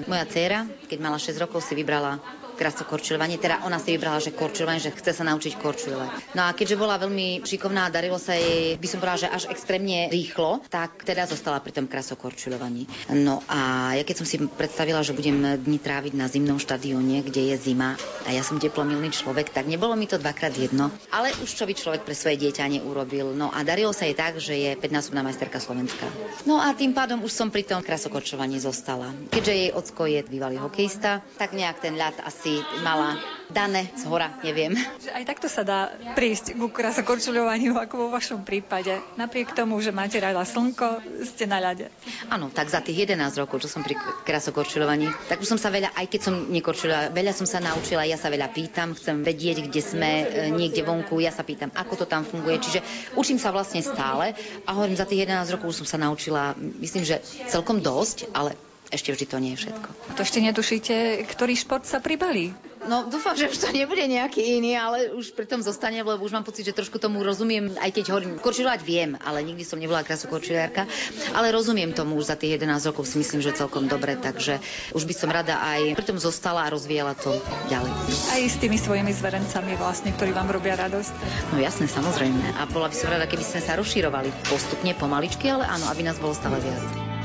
moja 0.05 0.30
dcéra, 0.30 0.70
keď 0.86 0.99
mala 1.01 1.18
6 1.18 1.41
rokov, 1.41 1.65
si 1.65 1.74
vybrala 1.74 2.22
krasokorčuľovanie. 2.58 3.38
Teda 3.38 3.62
ona 3.64 3.78
si 3.78 3.93
vybrala, 3.93 4.18
že 4.18 4.34
korčuľovanie, 4.34 4.82
že 4.82 4.91
chce 4.91 5.14
sa 5.14 5.24
naučiť 5.24 5.62
korčuľovať. 5.62 6.34
No 6.34 6.49
a 6.49 6.58
keďže 6.58 6.82
bola 6.82 6.97
veľmi 6.97 7.45
šikovná 7.45 7.88
a 7.88 7.93
darilo 7.93 8.18
sa 8.18 8.34
jej, 8.34 8.76
by 8.82 8.88
som 8.89 8.97
povedala, 8.97 9.24
že 9.24 9.30
až 9.30 9.43
extrémne 9.53 10.10
rýchlo, 10.10 10.66
tak 10.74 11.05
teda 11.05 11.30
zostala 11.30 11.62
pri 11.62 11.78
tom 11.78 11.86
krasokorčuľovaní. 11.86 13.14
No 13.14 13.45
a 13.45 13.93
ja 13.93 14.03
keď 14.03 14.26
som 14.26 14.28
si 14.28 14.41
predstavila, 14.41 15.05
že 15.05 15.14
budem 15.14 15.62
dni 15.62 15.78
tráviť 15.78 16.14
na 16.18 16.26
zimnom 16.26 16.58
štadióne, 16.58 17.22
kde 17.22 17.53
je 17.53 17.55
zima 17.62 17.93
a 18.26 18.34
ja 18.34 18.41
som 18.41 18.58
teplomilný 18.58 19.14
človek, 19.14 19.53
tak 19.53 19.70
nebolo 19.70 19.93
mi 19.93 20.10
to 20.10 20.18
dvakrát 20.18 20.58
jedno. 20.58 20.89
Ale 21.14 21.32
už 21.39 21.49
čo 21.53 21.70
by 21.70 21.74
človek 21.78 22.01
pre 22.03 22.18
svoje 22.18 22.41
dieťa 22.41 22.66
neurobil. 22.68 23.38
No 23.38 23.53
a 23.53 23.62
darilo 23.62 23.93
sa 23.93 24.10
jej 24.10 24.18
tak, 24.18 24.41
že 24.41 24.55
je 24.58 24.72
5-násobná 24.80 25.22
majsterka 25.22 25.62
Slovenska. 25.62 26.08
No 26.47 26.58
a 26.64 26.74
tým 26.74 26.95
pádom 26.95 27.22
už 27.22 27.32
som 27.36 27.51
pri 27.53 27.68
tom 27.68 27.84
krasokorčovaní 27.84 28.58
zostala. 28.64 29.12
Keďže 29.30 29.53
jej 29.53 29.72
ocko 29.76 30.08
je 30.08 30.20
bývalý 30.24 30.58
hokejista, 30.58 31.20
tak 31.36 31.51
nejak 31.51 31.84
ten 31.84 31.99
ľad 31.99 32.16
asi 32.24 32.47
asi 32.48 32.64
mala 32.80 33.20
dané 33.52 33.91
z 33.95 34.08
hora, 34.08 34.32
neviem. 34.43 34.76
Aj 35.12 35.24
takto 35.28 35.52
sa 35.52 35.68
dá 35.68 35.91
prísť 36.16 36.56
ku 36.56 36.72
krasokorčuľovaniu, 36.72 37.76
ako 37.76 38.08
vo 38.08 38.10
vašom 38.12 38.48
prípade. 38.48 38.91
Napriek 39.20 39.52
tomu, 39.52 39.80
že 39.84 39.91
máte 39.91 40.16
rada 40.20 40.43
slnko, 40.48 41.04
ste 41.28 41.43
na 41.43 41.60
ľade. 41.60 41.91
Áno, 42.32 42.48
tak 42.48 42.72
za 42.72 42.80
tých 42.80 43.08
11 43.08 43.39
rokov, 43.39 43.64
čo 43.64 43.72
som 43.72 43.84
pri 43.84 44.00
krasokorčuľovaní, 44.24 45.12
tak 45.28 45.43
už 45.43 45.48
som 45.56 45.60
sa 45.60 45.72
veľa, 45.72 45.91
aj 45.95 46.08
keď 46.08 46.22
som 46.24 46.36
nekorčuľovala, 46.48 47.12
veľa 47.12 47.34
som 47.36 47.48
sa 47.48 47.60
naučila, 47.60 48.08
ja 48.08 48.16
sa 48.16 48.32
veľa 48.32 48.48
pýtam, 48.52 48.95
chcem 48.95 49.24
vedieť, 49.24 49.68
kde 49.68 49.82
sme, 49.84 50.12
e, 50.24 50.52
niekde 50.56 50.88
vonku, 50.88 51.20
ja 51.20 51.32
sa 51.36 51.43
pýtam, 51.43 51.72
ako 51.76 52.04
to 52.04 52.06
tam 52.08 52.24
funguje. 52.24 52.64
Čiže 52.64 52.80
učím 53.20 53.39
sa 53.39 53.52
vlastne 53.52 53.84
stále 53.84 54.36
a 54.64 54.70
hovorím, 54.72 55.00
za 55.00 55.08
tých 55.08 55.28
11 55.28 55.52
rokov 55.56 55.76
už 55.76 55.84
som 55.84 55.88
sa 55.88 56.00
naučila, 56.00 56.56
myslím, 56.84 57.04
že 57.04 57.20
celkom 57.48 57.80
dosť, 57.80 58.32
ale 58.36 58.56
ešte 58.88 59.12
vždy 59.12 59.26
to 59.28 59.38
nie 59.44 59.52
je 59.56 59.68
všetko. 59.68 59.90
To 60.16 60.22
ešte 60.24 60.40
netušíte, 60.40 60.96
ktorý 61.28 61.54
šport 61.60 61.84
sa 61.84 62.00
pribalí? 62.00 62.56
No 62.88 63.10
dúfam, 63.10 63.36
že 63.36 63.52
už 63.52 63.58
to 63.58 63.68
nebude 63.76 64.00
nejaký 64.00 64.40
iný, 64.62 64.80
ale 64.80 65.12
už 65.12 65.36
pri 65.36 65.44
tom 65.44 65.60
zostane, 65.60 66.00
lebo 66.00 66.24
už 66.24 66.32
mám 66.32 66.48
pocit, 66.48 66.64
že 66.64 66.78
trošku 66.78 67.02
tomu 67.02 67.20
rozumiem, 67.20 67.76
aj 67.84 67.92
keď 67.92 68.16
hovorím, 68.16 68.40
korčilovať 68.40 68.80
viem, 68.86 69.20
ale 69.28 69.44
nikdy 69.44 69.66
som 69.68 69.82
nebola 69.82 70.08
krasokorčiliarka, 70.08 70.88
ale 71.36 71.52
rozumiem 71.52 71.92
tomu 71.92 72.16
už 72.16 72.32
za 72.32 72.40
tých 72.40 72.56
11 72.56 72.88
rokov 72.88 73.10
si 73.10 73.20
myslím, 73.20 73.44
že 73.44 73.58
celkom 73.58 73.92
dobre, 73.92 74.16
takže 74.16 74.64
už 74.96 75.04
by 75.04 75.14
som 75.18 75.34
rada 75.34 75.60
aj 75.60 76.00
pri 76.00 76.06
tom 76.06 76.22
zostala 76.22 76.64
a 76.64 76.72
rozvíjala 76.72 77.18
to 77.18 77.36
ďalej. 77.68 77.92
Aj 78.32 78.42
s 78.46 78.56
tými 78.62 78.80
svojimi 78.80 79.12
zverencami 79.12 79.76
vlastne, 79.76 80.16
ktorí 80.16 80.32
vám 80.32 80.48
robia 80.48 80.80
radosť? 80.80 81.12
No 81.52 81.60
jasne, 81.60 81.92
samozrejme. 81.92 82.62
A 82.62 82.70
bola 82.72 82.88
by 82.88 82.96
som 82.96 83.12
rada, 83.12 83.28
keby 83.28 83.44
sme 83.44 83.60
sa 83.60 83.76
rozširovali 83.76 84.32
postupne, 84.48 84.96
pomaličky, 84.96 85.52
ale 85.52 85.68
áno, 85.68 85.90
aby 85.92 86.08
nás 86.08 86.22
bolo 86.22 86.32
stále 86.32 86.62
viac. 86.64 87.16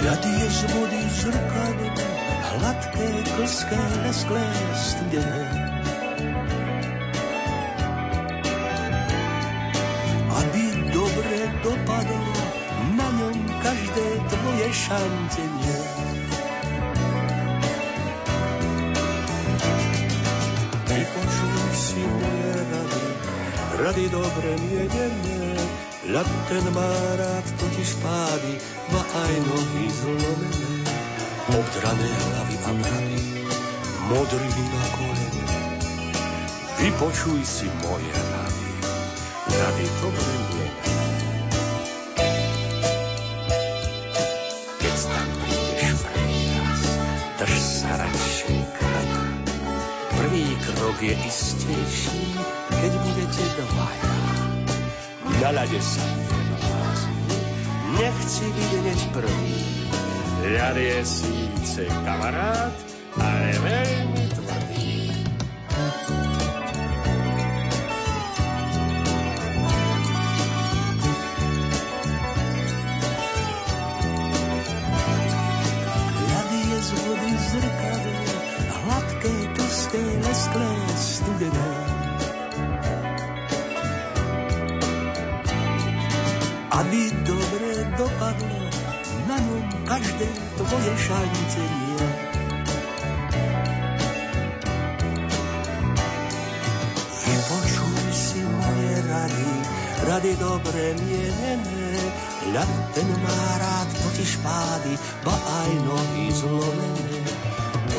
Ľady 0.00 0.32
je 0.32 0.48
z 0.48 0.60
vody 0.72 1.00
zrkadlo, 1.12 1.92
hladké, 2.56 3.08
klské, 3.36 3.80
lesklé, 4.00 4.46
studené. 4.72 5.44
Aby 10.40 10.64
dobre 10.88 11.36
dopadlo, 11.60 12.32
na 12.96 13.08
ňom 13.12 13.36
každé 13.60 14.06
tvoje 14.24 14.68
šantenie. 14.72 15.78
Vypočuj 20.88 21.60
si 21.76 22.02
moje 22.08 22.52
rady, 22.56 23.04
rady 23.84 24.04
dobre 24.08 24.50
mienené, 24.64 25.39
Ľad 26.10 26.26
ten 26.50 26.66
má 26.74 26.90
rád 27.22 27.46
totiž 27.54 28.02
pády, 28.02 28.58
má 28.90 28.98
aj 28.98 29.34
nohy 29.46 29.86
zlomené, 29.94 30.82
obdrané 31.54 32.08
hlavy 32.10 32.56
a 32.66 32.70
brady, 32.82 33.22
modrý 34.10 34.50
na 34.50 34.84
kolene. 34.90 35.46
Vypočuj 36.82 37.46
si 37.46 37.70
moje 37.86 38.10
rady, 38.10 38.70
rady 39.54 39.86
dobre 40.02 40.34
mienené. 40.50 41.38
Keď 44.82 44.98
tam 45.14 45.28
prídeš 45.46 45.94
prvý 46.10 46.42
raz, 46.58 46.82
drž 47.38 47.54
sa 47.54 47.92
radšej 48.02 48.60
krata. 48.82 49.24
Prvý 50.18 50.58
krok 50.58 50.98
je 50.98 51.14
istejší, 51.14 52.34
keď 52.66 52.92
budete 52.98 53.44
dvaja 53.62 54.39
na 55.40 55.50
ľade 55.56 55.80
sa 55.80 56.04
Nechci 57.96 58.46
byť 58.54 58.70
hneď 58.80 59.00
prvý. 59.12 59.56
Ľad 60.40 60.76
je 60.76 61.00
síce 61.04 61.84
kamarát, 62.04 62.72
ale 63.18 63.50
veľmi 63.60 64.19
tvoje 91.10 91.26
šancenie. 91.26 92.06
Vypočuj 97.26 98.06
si 98.14 98.40
moje 98.46 98.94
rady, 99.10 99.50
rady 100.06 100.32
dobre 100.38 100.94
mienené, 101.02 101.90
ľad 102.54 102.70
ten 102.94 103.08
má 103.26 103.42
rád 103.58 103.88
totiž 103.90 104.38
pády, 104.38 104.94
ba 105.26 105.34
aj 105.34 105.70
nohy 105.82 106.24
zlomené. 106.30 107.18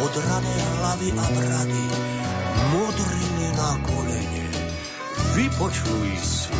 Odrané 0.01 0.57
hlavy 0.79 1.09
a 1.11 1.27
brady, 1.35 1.85
modriny 2.71 3.47
na 3.59 3.71
kolene. 3.91 4.47
Vypočuj 5.35 6.09
si 6.23 6.50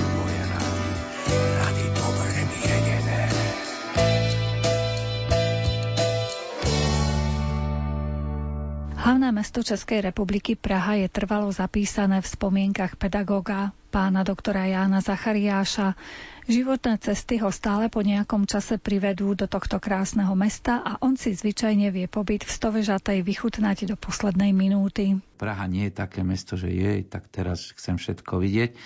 mesto 9.42 9.66
Českej 9.66 10.06
republiky 10.06 10.54
Praha 10.54 11.02
je 11.02 11.10
trvalo 11.10 11.50
zapísané 11.50 12.22
v 12.22 12.30
spomienkach 12.30 12.94
pedagóga 12.94 13.74
pána 13.89 14.22
doktora 14.22 14.70
Jána 14.70 15.02
Zachariáša. 15.02 15.98
Životné 16.46 17.02
cesty 17.02 17.42
ho 17.42 17.50
stále 17.50 17.89
po 17.89 18.06
nejakom 18.06 18.46
čase 18.46 18.78
privedú 18.78 19.34
do 19.34 19.50
tohto 19.50 19.82
krásneho 19.82 20.38
mesta 20.38 20.86
a 20.86 21.02
on 21.02 21.18
si 21.18 21.34
zvyčajne 21.34 21.89
vie 21.89 22.06
pobyt 22.06 22.46
v 22.46 22.54
Stovežatej 22.54 23.26
vychutnať 23.26 23.89
do 23.89 23.98
poslednej 23.98 24.54
minúty. 24.54 25.18
Praha 25.42 25.66
nie 25.66 25.89
je 25.89 25.98
také 25.98 26.22
mesto, 26.22 26.54
že 26.54 26.70
je, 26.70 27.02
tak 27.02 27.26
teraz 27.34 27.74
chcem 27.74 27.98
všetko 27.98 28.38
vidieť 28.46 28.78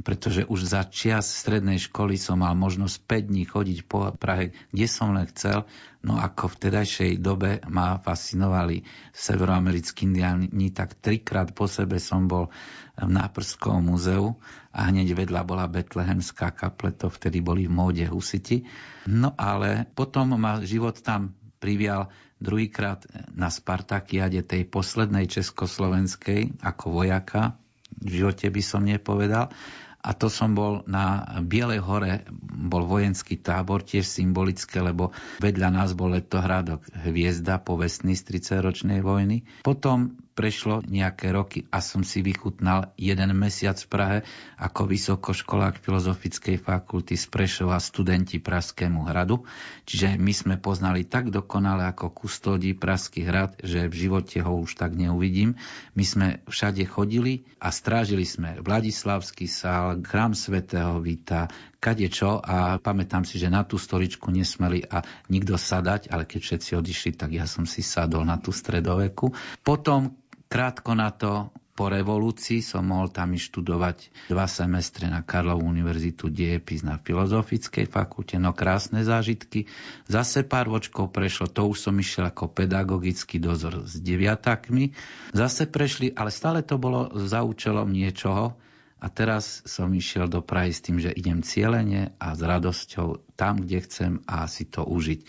pretože 0.00 0.48
už 0.48 0.72
za 0.72 0.82
čias 0.88 1.28
strednej 1.28 1.76
školy 1.76 2.16
som 2.16 2.40
mal 2.40 2.56
možnosť 2.56 2.96
5 3.04 3.30
dní 3.30 3.44
chodiť 3.44 3.78
po 3.84 4.10
Prahe, 4.16 4.56
kde 4.72 4.86
som 4.88 5.12
len 5.12 5.28
chcel. 5.28 5.68
No 6.00 6.16
ako 6.16 6.56
v 6.56 6.60
tedajšej 6.68 7.12
dobe 7.20 7.60
ma 7.68 8.00
fascinovali 8.00 8.82
severoamerickí 9.12 10.08
indiáni, 10.08 10.72
tak 10.72 10.96
trikrát 10.96 11.52
po 11.52 11.68
sebe 11.68 12.00
som 12.00 12.24
bol 12.24 12.48
v 12.96 13.10
Náprskom 13.12 13.84
múzeu 13.84 14.36
a 14.72 14.88
hneď 14.88 15.12
vedľa 15.12 15.42
bola 15.44 15.68
Betlehemská 15.68 16.52
kaple, 16.52 16.96
to 16.96 17.12
vtedy 17.12 17.44
boli 17.44 17.68
v 17.68 17.72
móde 17.72 18.04
husiti. 18.08 18.64
No 19.08 19.36
ale 19.36 19.88
potom 19.92 20.36
ma 20.36 20.60
život 20.64 20.96
tam 21.04 21.36
privial 21.60 22.08
druhýkrát 22.40 23.04
na 23.36 23.52
Spartakiade 23.52 24.40
tej 24.40 24.64
poslednej 24.64 25.28
československej 25.28 26.64
ako 26.64 27.04
vojaka. 27.04 27.60
V 28.00 28.24
živote 28.24 28.48
by 28.48 28.62
som 28.64 28.82
nepovedal. 28.88 29.52
A 30.00 30.16
to 30.16 30.32
som 30.32 30.56
bol 30.56 30.80
na 30.88 31.24
Bielej 31.44 31.84
hore, 31.84 32.24
bol 32.42 32.88
vojenský 32.88 33.36
tábor, 33.44 33.84
tiež 33.84 34.08
symbolické, 34.08 34.80
lebo 34.80 35.12
vedľa 35.44 35.68
nás 35.68 35.92
bol 35.92 36.16
letohrádok 36.16 36.88
Hviezda, 37.04 37.60
povestný 37.60 38.16
z 38.16 38.40
30-ročnej 38.40 39.04
vojny. 39.04 39.44
Potom 39.60 40.16
prešlo 40.32 40.80
nejaké 40.86 41.34
roky 41.34 41.66
a 41.68 41.82
som 41.82 42.06
si 42.06 42.24
vychutnal 42.24 42.94
jeden 42.96 43.34
mesiac 43.36 43.76
v 43.76 43.88
Prahe 43.90 44.18
ako 44.56 44.88
vysokoškolák 44.88 45.82
Filozofickej 45.82 46.56
fakulty 46.62 47.18
z 47.18 47.26
Prešova 47.28 47.76
studenti 47.82 48.40
Pražskému 48.40 49.04
hradu. 49.04 49.44
Čiže 49.84 50.16
my 50.16 50.32
sme 50.32 50.54
poznali 50.56 51.04
tak 51.04 51.28
dokonale 51.34 51.86
ako 51.90 52.14
kustodí 52.14 52.72
Pražský 52.72 53.26
hrad, 53.26 53.58
že 53.60 53.90
v 53.90 53.94
živote 54.08 54.40
ho 54.40 54.62
už 54.62 54.78
tak 54.78 54.96
neuvidím. 54.96 55.58
My 55.94 56.04
sme 56.06 56.26
všade 56.48 56.82
chodili 56.86 57.44
a 57.60 57.74
strážili 57.74 58.24
sme 58.24 58.62
Vladislavský 58.62 59.50
sál, 59.50 60.00
chrám 60.00 60.32
svätého 60.32 60.98
Vita, 61.04 61.50
kadečo 61.80 62.38
a 62.38 62.76
pamätám 62.76 63.24
si, 63.24 63.40
že 63.40 63.48
na 63.48 63.64
tú 63.64 63.80
stoličku 63.80 64.28
nesmeli 64.28 64.84
a 64.84 65.00
nikto 65.32 65.56
sadať, 65.56 66.12
ale 66.12 66.28
keď 66.28 66.40
všetci 66.44 66.70
odišli, 66.76 67.10
tak 67.16 67.32
ja 67.32 67.48
som 67.48 67.64
si 67.64 67.80
sadol 67.80 68.28
na 68.28 68.36
tú 68.36 68.52
stredoveku. 68.52 69.32
Potom 69.64 70.20
Krátko 70.50 70.98
na 70.98 71.14
to, 71.14 71.54
po 71.78 71.86
revolúcii 71.86 72.58
som 72.58 72.90
mohol 72.90 73.06
tam 73.14 73.38
študovať 73.38 74.28
dva 74.28 74.50
semestre 74.50 75.06
na 75.06 75.22
Karlovú 75.22 75.62
univerzitu 75.62 76.26
diepis 76.26 76.82
na 76.82 76.98
Filozofickej 76.98 77.86
fakulte, 77.86 78.34
no 78.36 78.50
krásne 78.50 79.06
zážitky. 79.06 79.70
Zase 80.10 80.42
pár 80.42 80.66
vočkov 80.66 81.14
prešlo, 81.14 81.46
to 81.46 81.70
už 81.70 81.86
som 81.86 81.94
išiel 81.94 82.34
ako 82.34 82.50
pedagogický 82.50 83.38
dozor 83.38 83.86
s 83.86 84.02
deviatakmi. 84.02 84.90
Zase 85.30 85.70
prešli, 85.70 86.10
ale 86.18 86.34
stále 86.34 86.66
to 86.66 86.82
bolo 86.82 87.14
za 87.14 87.46
účelom 87.46 87.86
niečoho. 87.86 88.58
A 89.00 89.08
teraz 89.08 89.64
som 89.64 89.88
išiel 89.96 90.28
do 90.28 90.44
Prahy 90.44 90.76
s 90.76 90.84
tým, 90.84 91.00
že 91.00 91.16
idem 91.16 91.40
cieľene 91.40 92.12
a 92.20 92.36
s 92.36 92.40
radosťou 92.44 93.32
tam, 93.32 93.64
kde 93.64 93.78
chcem 93.88 94.12
a 94.28 94.44
si 94.44 94.68
to 94.68 94.84
užiť 94.84 95.20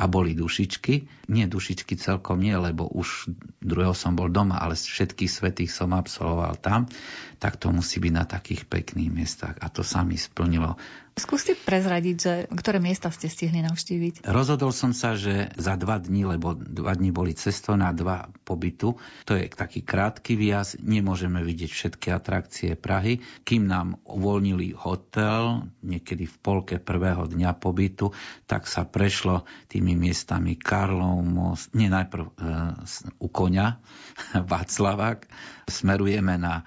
a 0.00 0.08
boli 0.08 0.32
dušičky. 0.32 1.28
Nie 1.28 1.44
dušičky 1.44 1.94
celkom 2.00 2.40
nie, 2.40 2.56
lebo 2.56 2.88
už 2.88 3.28
druhého 3.60 3.92
som 3.92 4.16
bol 4.16 4.32
doma, 4.32 4.56
ale 4.56 4.74
všetkých 4.74 5.30
svetých 5.30 5.70
som 5.70 5.92
absolvoval 5.92 6.56
tam, 6.58 6.88
tak 7.40 7.56
to 7.56 7.72
musí 7.72 7.98
byť 7.98 8.12
na 8.12 8.28
takých 8.28 8.68
pekných 8.68 9.08
miestach. 9.08 9.56
A 9.64 9.72
to 9.72 9.80
sa 9.80 10.04
mi 10.04 10.20
splnilo. 10.20 10.76
Skúste 11.18 11.52
prezradiť, 11.52 12.16
že 12.16 12.32
ktoré 12.48 12.80
miesta 12.80 13.12
ste 13.12 13.28
stihli 13.28 13.60
navštíviť. 13.60 14.24
Rozhodol 14.24 14.72
som 14.72 14.94
sa, 14.94 15.18
že 15.18 15.52
za 15.58 15.74
dva 15.76 16.00
dní, 16.00 16.24
lebo 16.24 16.54
dva 16.56 16.96
dní 16.96 17.12
boli 17.12 17.36
cesto 17.36 17.76
na 17.76 17.92
dva 17.92 18.30
pobytu, 18.46 18.96
to 19.28 19.36
je 19.36 19.50
taký 19.52 19.84
krátky 19.84 20.38
výjazd, 20.38 20.80
nemôžeme 20.80 21.44
vidieť 21.44 21.70
všetky 21.70 22.08
atrakcie 22.14 22.72
Prahy, 22.78 23.20
kým 23.44 23.68
nám 23.68 24.00
uvoľnili 24.06 24.72
hotel, 24.72 25.68
niekedy 25.84 26.24
v 26.24 26.36
polke 26.40 26.76
prvého 26.80 27.28
dňa 27.28 27.52
pobytu, 27.58 28.14
tak 28.48 28.64
sa 28.64 28.88
prešlo 28.88 29.44
tými 29.68 29.98
miestami 29.98 30.56
Karlov 30.56 31.20
most, 31.20 31.74
nie 31.76 31.90
najprv 31.92 32.24
e, 32.24 32.32
u 33.20 33.28
konia, 33.28 33.82
Václavák, 34.52 35.26
smerujeme 35.68 36.40
na 36.40 36.64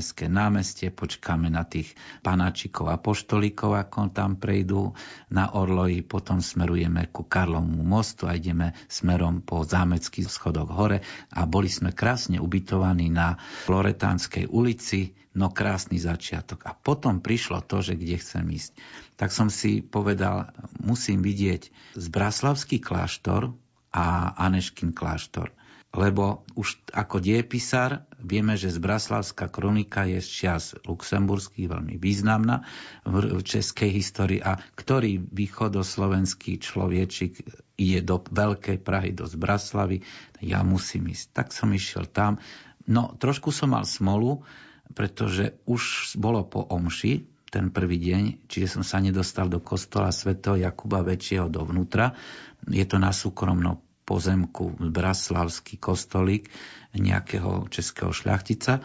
staromestské 0.00 0.32
námestie, 0.32 0.88
počkáme 0.88 1.52
na 1.52 1.68
tých 1.68 1.92
panáčikov 2.24 2.88
a 2.88 2.96
poštolíkov, 2.96 3.76
ako 3.76 4.08
tam 4.08 4.40
prejdú 4.40 4.96
na 5.28 5.52
Orloji, 5.52 6.00
potom 6.00 6.40
smerujeme 6.40 7.12
ku 7.12 7.28
Karlovmu 7.28 7.84
mostu 7.84 8.24
a 8.24 8.32
ideme 8.32 8.72
smerom 8.88 9.44
po 9.44 9.60
zámeckých 9.60 10.24
schodoch 10.24 10.72
hore 10.72 11.04
a 11.36 11.44
boli 11.44 11.68
sme 11.68 11.92
krásne 11.92 12.40
ubytovaní 12.40 13.12
na 13.12 13.36
Floretánskej 13.68 14.48
ulici, 14.48 15.12
no 15.36 15.52
krásny 15.52 16.00
začiatok. 16.00 16.64
A 16.64 16.72
potom 16.72 17.20
prišlo 17.20 17.60
to, 17.60 17.84
že 17.84 18.00
kde 18.00 18.16
chcem 18.16 18.48
ísť. 18.48 18.72
Tak 19.20 19.36
som 19.36 19.52
si 19.52 19.84
povedal, 19.84 20.48
musím 20.80 21.20
vidieť 21.20 21.92
Zbraslavský 22.00 22.80
kláštor 22.80 23.52
a 23.92 24.32
Aneškin 24.32 24.96
kláštor 24.96 25.52
lebo 25.90 26.46
už 26.54 26.78
ako 26.94 27.18
diepisár 27.18 28.06
vieme, 28.20 28.54
že 28.54 28.72
Zbraslavská 28.72 29.48
kronika 29.48 30.06
je 30.06 30.20
z 30.20 30.28
čias 30.28 30.64
luxemburských 30.86 31.68
veľmi 31.68 31.94
významná 31.98 32.62
v 33.04 33.40
českej 33.42 33.90
histórii 33.90 34.40
a 34.40 34.60
ktorý 34.76 35.20
východoslovenský 35.20 36.60
človečik 36.60 37.42
ide 37.80 38.00
do 38.04 38.20
Veľkej 38.20 38.78
Prahy, 38.84 39.16
do 39.16 39.24
Zbraslavy, 39.24 40.04
ja 40.44 40.60
musím 40.60 41.10
ísť. 41.10 41.26
Tak 41.32 41.46
som 41.50 41.72
išiel 41.72 42.08
tam. 42.08 42.36
No, 42.84 43.16
trošku 43.16 43.52
som 43.52 43.72
mal 43.72 43.88
smolu, 43.88 44.44
pretože 44.92 45.56
už 45.64 46.14
bolo 46.20 46.44
po 46.44 46.64
omši, 46.66 47.26
ten 47.50 47.74
prvý 47.74 47.98
deň, 47.98 48.46
čiže 48.46 48.78
som 48.78 48.84
sa 48.86 49.02
nedostal 49.02 49.50
do 49.50 49.58
kostola 49.58 50.14
svätého 50.14 50.54
Jakuba 50.54 51.02
väčšieho 51.02 51.50
dovnútra. 51.50 52.14
Je 52.70 52.86
to 52.86 53.02
na 53.02 53.10
súkromnom 53.10 53.82
pozemku 54.10 54.74
Braslavský 54.90 55.78
kostolík 55.78 56.50
nejakého 56.98 57.70
českého 57.70 58.10
šľachtica, 58.10 58.82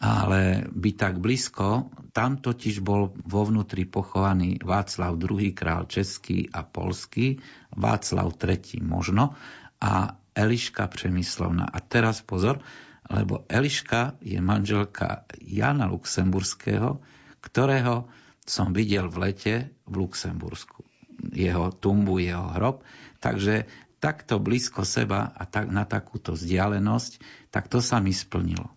ale 0.00 0.66
by 0.72 0.90
tak 0.96 1.20
blízko, 1.20 1.92
tam 2.16 2.40
totiž 2.40 2.80
bol 2.80 3.12
vo 3.12 3.42
vnútri 3.44 3.84
pochovaný 3.84 4.58
Václav 4.64 5.20
II. 5.20 5.52
král 5.52 5.84
český 5.86 6.48
a 6.48 6.64
polský, 6.64 7.36
Václav 7.76 8.32
III. 8.40 8.80
možno 8.82 9.36
a 9.78 10.16
Eliška 10.32 10.88
Přemyslovna. 10.88 11.68
A 11.68 11.78
teraz 11.84 12.24
pozor, 12.24 12.64
lebo 13.12 13.44
Eliška 13.46 14.16
je 14.24 14.40
manželka 14.40 15.28
Jana 15.38 15.86
Luxemburského, 15.86 16.98
ktorého 17.44 18.08
som 18.42 18.74
videl 18.74 19.06
v 19.06 19.16
lete 19.28 19.54
v 19.86 19.94
Luxembursku. 20.02 20.82
Jeho 21.30 21.70
tumbu, 21.78 22.18
jeho 22.18 22.50
hrob. 22.58 22.82
Takže 23.22 23.81
takto 24.02 24.42
blízko 24.42 24.82
seba 24.82 25.30
a 25.30 25.46
tak, 25.46 25.70
na 25.70 25.86
takúto 25.86 26.34
vzdialenosť, 26.34 27.22
tak 27.54 27.70
to 27.70 27.78
sa 27.78 28.02
mi 28.02 28.10
splnilo. 28.10 28.74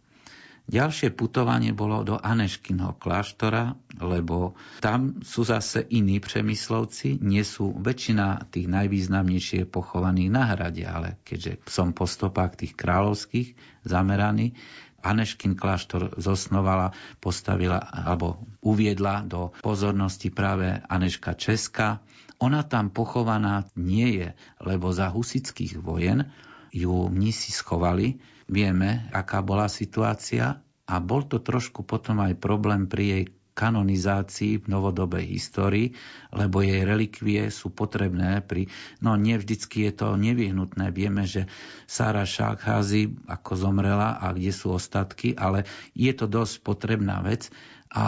Ďalšie 0.65 1.13
putovanie 1.13 1.77
bolo 1.77 2.01
do 2.01 2.17
Aneškinho 2.17 2.97
kláštora, 2.97 3.77
lebo 4.01 4.57
tam 4.81 5.21
sú 5.21 5.45
zase 5.45 5.85
iní 5.93 6.17
přemyslovci, 6.17 7.21
nie 7.21 7.45
sú 7.45 7.69
väčšina 7.69 8.49
tých 8.49 8.65
najvýznamnejšie 8.73 9.69
pochovaných 9.69 10.29
na 10.33 10.43
hrade, 10.49 10.81
ale 10.81 11.21
keďže 11.21 11.61
som 11.69 11.93
po 11.93 12.09
stopách 12.09 12.65
tých 12.65 12.73
kráľovských 12.73 13.53
zameraný, 13.85 14.57
Aneškin 15.05 15.53
kláštor 15.53 16.17
zosnovala, 16.17 16.97
postavila 17.21 17.77
alebo 17.77 18.41
uviedla 18.65 19.21
do 19.21 19.53
pozornosti 19.61 20.33
práve 20.33 20.81
Aneška 20.89 21.37
Česka, 21.37 22.01
ona 22.41 22.65
tam 22.65 22.89
pochovaná 22.89 23.69
nie 23.77 24.17
je, 24.19 24.29
lebo 24.59 24.89
za 24.89 25.13
husických 25.13 25.79
vojen 25.79 26.27
ju 26.73 27.07
mnisi 27.07 27.53
schovali. 27.53 28.19
Vieme, 28.49 29.07
aká 29.13 29.39
bola 29.45 29.69
situácia 29.71 30.59
a 30.85 30.95
bol 31.01 31.25
to 31.25 31.41
trošku 31.41 31.85
potom 31.87 32.21
aj 32.21 32.37
problém 32.37 32.85
pri 32.89 33.05
jej 33.05 33.23
kanonizácii 33.55 34.59
v 34.61 34.65
novodobej 34.67 35.23
histórii, 35.25 35.95
lebo 36.35 36.59
jej 36.59 36.83
relikvie 36.83 37.47
sú 37.47 37.71
potrebné 37.71 38.43
pri... 38.43 38.67
No 38.99 39.15
nie 39.15 39.39
vždycky 39.39 39.87
je 39.87 39.93
to 39.95 40.19
nevyhnutné. 40.19 40.91
Vieme, 40.91 41.23
že 41.23 41.47
Sára 41.87 42.27
Šákházy 42.27 43.15
ako 43.31 43.51
zomrela 43.55 44.19
a 44.19 44.35
kde 44.35 44.51
sú 44.51 44.75
ostatky, 44.75 45.33
ale 45.39 45.63
je 45.95 46.11
to 46.11 46.27
dosť 46.27 46.61
potrebná 46.61 47.23
vec 47.23 47.47
a 47.93 48.05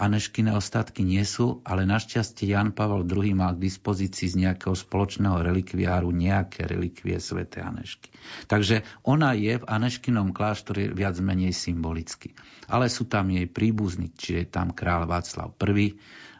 Aneškine 0.00 0.56
ostatky 0.56 1.04
nie 1.04 1.20
sú, 1.22 1.60
ale 1.62 1.84
našťastie 1.84 2.48
Jan 2.48 2.72
Pavel 2.72 3.04
II 3.04 3.36
mal 3.36 3.54
k 3.54 3.64
dispozícii 3.68 4.24
z 4.24 4.36
nejakého 4.48 4.72
spoločného 4.72 5.44
relikviáru 5.44 6.08
nejaké 6.08 6.64
relikvie 6.64 7.20
sväté 7.20 7.60
Anešky. 7.60 8.08
Takže 8.48 8.82
ona 9.04 9.36
je 9.36 9.60
v 9.60 9.68
Aneškinom 9.68 10.32
kláštore 10.32 10.90
viac 10.96 11.20
menej 11.20 11.52
symbolicky. 11.52 12.32
Ale 12.72 12.88
sú 12.88 13.04
tam 13.04 13.28
jej 13.28 13.44
príbuzní, 13.44 14.16
čiže 14.16 14.36
je 14.42 14.48
tam 14.48 14.72
král 14.72 15.04
Václav 15.04 15.54
I, 15.60 15.92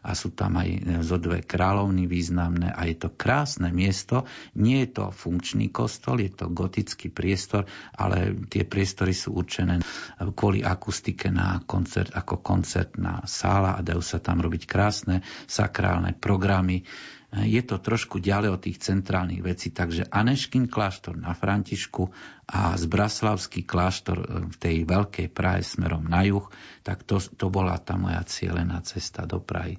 a 0.03 0.15
sú 0.15 0.35
tam 0.35 0.59
aj 0.59 0.69
e, 0.69 0.79
zo 1.03 1.17
dve 1.19 1.43
kráľovny 1.43 2.07
významné 2.07 2.71
a 2.71 2.87
je 2.87 2.97
to 2.99 3.15
krásne 3.15 3.71
miesto. 3.75 4.25
Nie 4.55 4.87
je 4.87 5.03
to 5.03 5.05
funkčný 5.11 5.71
kostol, 5.71 6.23
je 6.23 6.31
to 6.33 6.51
gotický 6.51 7.11
priestor, 7.11 7.67
ale 7.95 8.35
tie 8.49 8.63
priestory 8.67 9.13
sú 9.13 9.35
určené 9.35 9.83
kvôli 10.35 10.63
akustike 10.63 11.31
na 11.31 11.63
koncert, 11.65 12.15
ako 12.15 12.41
koncertná 12.41 13.27
sála 13.27 13.79
a 13.79 13.85
dajú 13.85 14.03
sa 14.03 14.19
tam 14.23 14.43
robiť 14.43 14.63
krásne 14.67 15.23
sakrálne 15.47 16.15
programy 16.15 16.87
je 17.29 17.61
to 17.61 17.77
trošku 17.77 18.25
ďalej 18.25 18.51
od 18.57 18.61
tých 18.65 18.81
centrálnych 18.81 19.45
vecí, 19.45 19.69
takže 19.69 20.09
Aneškin 20.09 20.65
kláštor 20.65 21.21
na 21.21 21.37
Františku 21.37 22.09
a 22.49 22.73
Zbraslavský 22.73 23.69
kláštor 23.69 24.17
e, 24.17 24.27
v 24.49 24.57
tej 24.57 24.77
veľkej 24.89 25.29
Prahe 25.29 25.61
smerom 25.61 26.09
na 26.09 26.25
juh, 26.25 26.49
tak 26.81 27.05
to, 27.05 27.21
to 27.21 27.53
bola 27.53 27.77
tá 27.77 28.01
moja 28.01 28.25
cieľená 28.25 28.81
cesta 28.81 29.29
do 29.29 29.45
Prahy. 29.45 29.77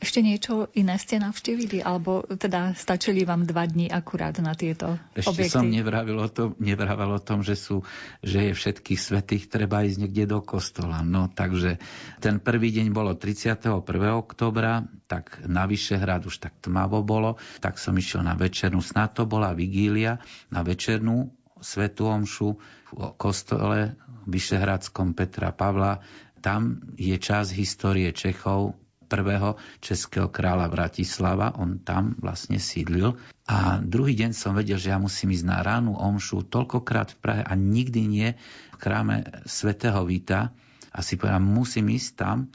Ešte 0.00 0.24
niečo 0.24 0.72
iné 0.72 0.96
ste 0.96 1.20
navštívili? 1.20 1.84
Alebo 1.84 2.24
teda 2.24 2.72
stačili 2.72 3.28
vám 3.28 3.44
dva 3.44 3.68
dní 3.68 3.92
akurát 3.92 4.32
na 4.40 4.56
tieto 4.56 4.96
Ešte 5.12 5.28
objekty? 5.44 5.56
som 5.60 5.68
nevravil 5.68 6.16
o 6.16 6.28
tom, 6.32 6.56
nevravel 6.56 7.12
o 7.12 7.20
tom 7.20 7.44
že, 7.44 7.52
sú, 7.52 7.84
že 8.24 8.48
je 8.48 8.52
všetkých 8.56 9.00
svetých 9.00 9.44
treba 9.52 9.84
ísť 9.84 10.08
niekde 10.08 10.24
do 10.24 10.40
kostola. 10.40 11.04
No 11.04 11.28
takže 11.28 11.76
ten 12.24 12.40
prvý 12.40 12.72
deň 12.72 12.96
bolo 12.96 13.12
31. 13.12 13.84
oktobra, 14.16 14.88
tak 15.04 15.44
na 15.44 15.68
Vyšehrad 15.68 16.24
už 16.24 16.40
tak 16.40 16.56
tmavo 16.64 17.04
bolo, 17.04 17.36
tak 17.60 17.76
som 17.76 17.92
išiel 17.92 18.24
na 18.24 18.32
večernú, 18.32 18.80
snad 18.80 19.12
to 19.12 19.28
bola 19.28 19.52
vigília, 19.52 20.16
na 20.48 20.64
večernú 20.64 21.28
svetú 21.60 22.08
omšu 22.08 22.56
v 22.92 23.00
kostole 23.20 24.00
Vyšehradskom 24.24 25.12
Petra 25.12 25.52
Pavla. 25.52 26.00
Tam 26.44 26.80
je 27.00 27.16
čas 27.16 27.52
histórie 27.56 28.12
Čechov, 28.12 28.76
prvého 29.14 29.54
českého 29.78 30.26
kráľa 30.26 30.66
Bratislava, 30.66 31.54
on 31.54 31.78
tam 31.78 32.18
vlastne 32.18 32.58
sídlil. 32.58 33.14
A 33.46 33.78
druhý 33.78 34.18
deň 34.18 34.34
som 34.34 34.58
vedel, 34.58 34.74
že 34.74 34.90
ja 34.90 34.98
musím 34.98 35.30
ísť 35.30 35.46
na 35.46 35.62
ránu 35.62 35.94
omšu 35.94 36.42
toľkokrát 36.50 37.14
v 37.14 37.18
Prahe 37.22 37.42
a 37.46 37.54
nikdy 37.54 38.02
nie 38.10 38.28
v 38.74 38.76
kráme 38.82 39.22
svätého 39.46 40.02
Vita. 40.02 40.50
A 40.90 40.98
si 40.98 41.14
povedal, 41.14 41.38
musím 41.38 41.94
ísť 41.94 42.10
tam. 42.18 42.50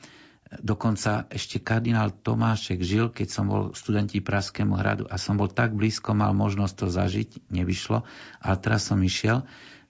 Dokonca 0.49 1.30
ešte 1.32 1.62
kardinál 1.62 2.12
Tomášek 2.12 2.82
žil, 2.84 3.14
keď 3.14 3.28
som 3.30 3.45
bol 3.47 3.64
studenti 3.78 4.20
Pražskému 4.20 4.76
hradu 4.76 5.05
a 5.07 5.16
som 5.16 5.38
bol 5.39 5.47
tak 5.47 5.78
blízko, 5.78 6.18
mal 6.18 6.36
možnosť 6.36 6.76
to 6.76 6.88
zažiť, 6.89 7.30
nevyšlo. 7.53 8.03
Ale 8.43 8.55
teraz 8.60 8.89
som 8.89 8.99
išiel 8.99 9.45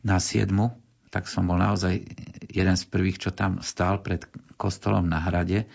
na 0.05 0.19
siedmu, 0.19 0.75
tak 1.09 1.25
som 1.25 1.49
bol 1.49 1.57
naozaj 1.57 2.05
jeden 2.51 2.75
z 2.77 2.83
prvých, 2.85 3.17
čo 3.17 3.31
tam 3.33 3.63
stál 3.65 4.03
pred 4.03 4.27
kostolom 4.59 5.07
na 5.07 5.23
hrade 5.23 5.65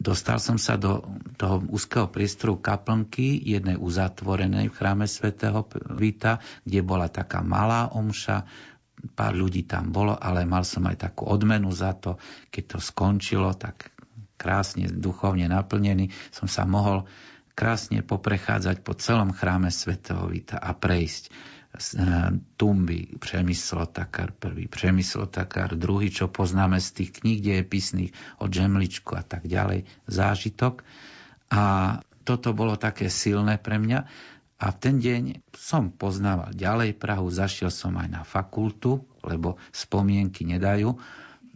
Dostal 0.00 0.40
som 0.40 0.56
sa 0.56 0.80
do 0.80 1.04
toho 1.36 1.60
úzkeho 1.68 2.08
priestoru 2.08 2.56
kaplnky, 2.56 3.36
jednej 3.36 3.76
uzatvorenej 3.76 4.72
v 4.72 4.76
chráme 4.80 5.04
svätého 5.04 5.68
Vita, 5.92 6.40
kde 6.64 6.80
bola 6.80 7.12
taká 7.12 7.44
malá 7.44 7.92
omša, 7.92 8.48
pár 9.12 9.36
ľudí 9.36 9.68
tam 9.68 9.92
bolo, 9.92 10.16
ale 10.16 10.48
mal 10.48 10.64
som 10.64 10.88
aj 10.88 11.04
takú 11.04 11.28
odmenu 11.28 11.68
za 11.68 11.92
to, 11.92 12.16
keď 12.48 12.64
to 12.76 12.78
skončilo, 12.80 13.52
tak 13.52 13.92
krásne 14.40 14.88
duchovne 14.88 15.52
naplnený, 15.52 16.08
som 16.32 16.48
sa 16.48 16.64
mohol 16.64 17.04
krásne 17.52 18.00
poprechádzať 18.00 18.80
po 18.80 18.96
celom 18.96 19.36
chráme 19.36 19.68
svätého 19.68 20.24
Vita 20.32 20.56
a 20.56 20.72
prejsť 20.72 21.28
tumby, 22.56 23.06
Přemysl 23.18 23.86
Takar 23.86 24.32
prvý, 24.32 24.66
Přemysl 24.68 25.26
Takar 25.26 25.78
druhý, 25.78 26.10
čo 26.10 26.28
poznáme 26.28 26.82
z 26.82 26.88
tých 26.90 27.10
kníh 27.22 27.38
dejepisných 27.40 28.12
od 28.42 28.50
Žemličku 28.50 29.14
a 29.14 29.22
tak 29.22 29.46
ďalej, 29.46 29.86
zážitok. 30.10 30.82
A 31.50 31.62
toto 32.26 32.52
bolo 32.52 32.74
také 32.74 33.06
silné 33.10 33.58
pre 33.58 33.78
mňa. 33.78 34.00
A 34.60 34.66
v 34.74 34.76
ten 34.76 35.00
deň 35.00 35.40
som 35.56 35.88
poznával 35.88 36.52
ďalej 36.52 37.00
Prahu, 37.00 37.32
zašiel 37.32 37.72
som 37.72 37.96
aj 37.96 38.08
na 38.12 38.22
fakultu, 38.28 39.08
lebo 39.24 39.56
spomienky 39.72 40.44
nedajú, 40.44 41.00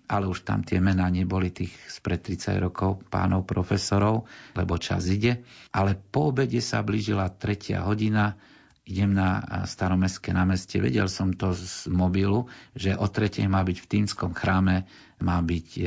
ale 0.08 0.24
už 0.24 0.40
tam 0.48 0.64
tie 0.64 0.80
mená 0.80 1.12
neboli 1.12 1.52
tých 1.52 1.72
spred 1.92 2.24
30 2.24 2.64
rokov 2.64 3.04
pánov 3.12 3.44
profesorov, 3.44 4.24
lebo 4.56 4.80
čas 4.80 5.04
ide. 5.12 5.44
Ale 5.68 6.00
po 6.00 6.32
obede 6.32 6.64
sa 6.64 6.80
blížila 6.80 7.28
tretia 7.28 7.84
hodina, 7.84 8.40
idem 8.84 9.16
na 9.16 9.40
staromestské 9.64 10.36
námestie. 10.36 10.76
Vedel 10.76 11.08
som 11.08 11.32
to 11.32 11.56
z 11.56 11.88
mobilu, 11.88 12.52
že 12.76 12.92
o 12.92 13.08
tretej 13.08 13.48
má 13.48 13.64
byť 13.64 13.76
v 13.80 13.90
Týnskom 13.90 14.36
chráme, 14.36 14.84
má 15.24 15.40
byť 15.40 15.68
e, 15.80 15.82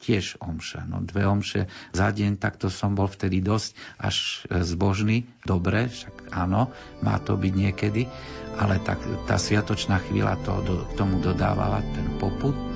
tiež 0.00 0.40
omša. 0.40 0.88
No 0.88 1.04
dve 1.04 1.28
omše 1.28 1.68
za 1.92 2.08
deň, 2.08 2.40
takto 2.40 2.72
som 2.72 2.96
bol 2.96 3.12
vtedy 3.12 3.44
dosť 3.44 3.76
až 4.00 4.16
e, 4.48 4.64
zbožný. 4.64 5.28
Dobre, 5.44 5.92
však 5.92 6.32
áno, 6.32 6.72
má 7.04 7.20
to 7.20 7.36
byť 7.36 7.52
niekedy, 7.52 8.08
ale 8.56 8.80
tak 8.80 9.04
tá 9.28 9.36
sviatočná 9.36 10.00
chvíľa 10.08 10.40
to 10.40 10.52
do, 10.64 10.74
tomu 10.96 11.20
dodávala 11.20 11.84
ten 11.92 12.08
poput 12.16 12.69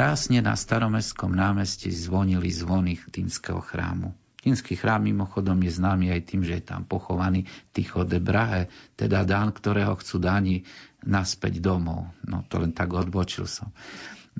krásne 0.00 0.40
na 0.40 0.56
staromestskom 0.56 1.28
námestí 1.28 1.92
zvonili 1.92 2.48
zvony 2.48 2.96
Týmskeho 2.96 3.60
chrámu. 3.60 4.16
Tínsky 4.40 4.72
chrám 4.72 5.04
mimochodom 5.04 5.60
je 5.60 5.76
známy 5.76 6.08
aj 6.16 6.20
tým, 6.24 6.40
že 6.40 6.56
je 6.56 6.64
tam 6.72 6.88
pochovaný 6.88 7.44
Tycho 7.76 8.08
de 8.08 8.16
Brahe, 8.16 8.72
teda 8.96 9.28
dán, 9.28 9.52
ktorého 9.52 9.92
chcú 10.00 10.16
dáni 10.16 10.64
naspäť 11.04 11.60
domov. 11.60 12.08
No 12.24 12.40
to 12.48 12.64
len 12.64 12.72
tak 12.72 12.96
odbočil 12.96 13.44
som. 13.44 13.76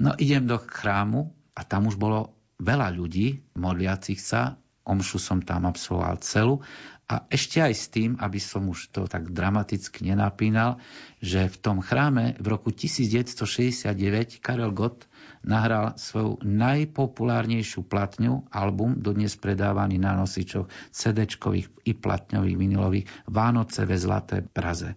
No 0.00 0.16
idem 0.16 0.48
do 0.48 0.56
chrámu 0.56 1.28
a 1.52 1.60
tam 1.68 1.92
už 1.92 2.00
bolo 2.00 2.32
veľa 2.56 2.96
ľudí 2.96 3.44
modliacich 3.52 4.16
sa. 4.16 4.56
Omšu 4.88 5.20
som 5.20 5.44
tam 5.44 5.68
absolvoval 5.68 6.24
celú 6.24 6.64
a 7.10 7.26
ešte 7.26 7.58
aj 7.58 7.74
s 7.74 7.90
tým, 7.90 8.14
aby 8.22 8.38
som 8.38 8.70
už 8.70 8.94
to 8.94 9.10
tak 9.10 9.34
dramaticky 9.34 10.06
nenapínal, 10.06 10.78
že 11.18 11.50
v 11.50 11.56
tom 11.58 11.82
chráme 11.82 12.38
v 12.38 12.46
roku 12.46 12.70
1969 12.70 14.38
Karel 14.38 14.70
Gott 14.70 15.09
nahral 15.44 15.96
svoju 15.96 16.40
najpopulárnejšiu 16.44 17.86
platňu, 17.88 18.48
album, 18.52 19.00
dodnes 19.00 19.36
predávaný 19.40 19.96
na 19.96 20.16
nosičoch 20.16 20.68
CD-čkových 20.92 21.88
i 21.88 21.92
platňových 21.96 22.56
vinilových 22.56 23.06
Vánoce 23.28 23.88
ve 23.88 23.96
Zlaté 23.96 24.44
Praze. 24.44 24.96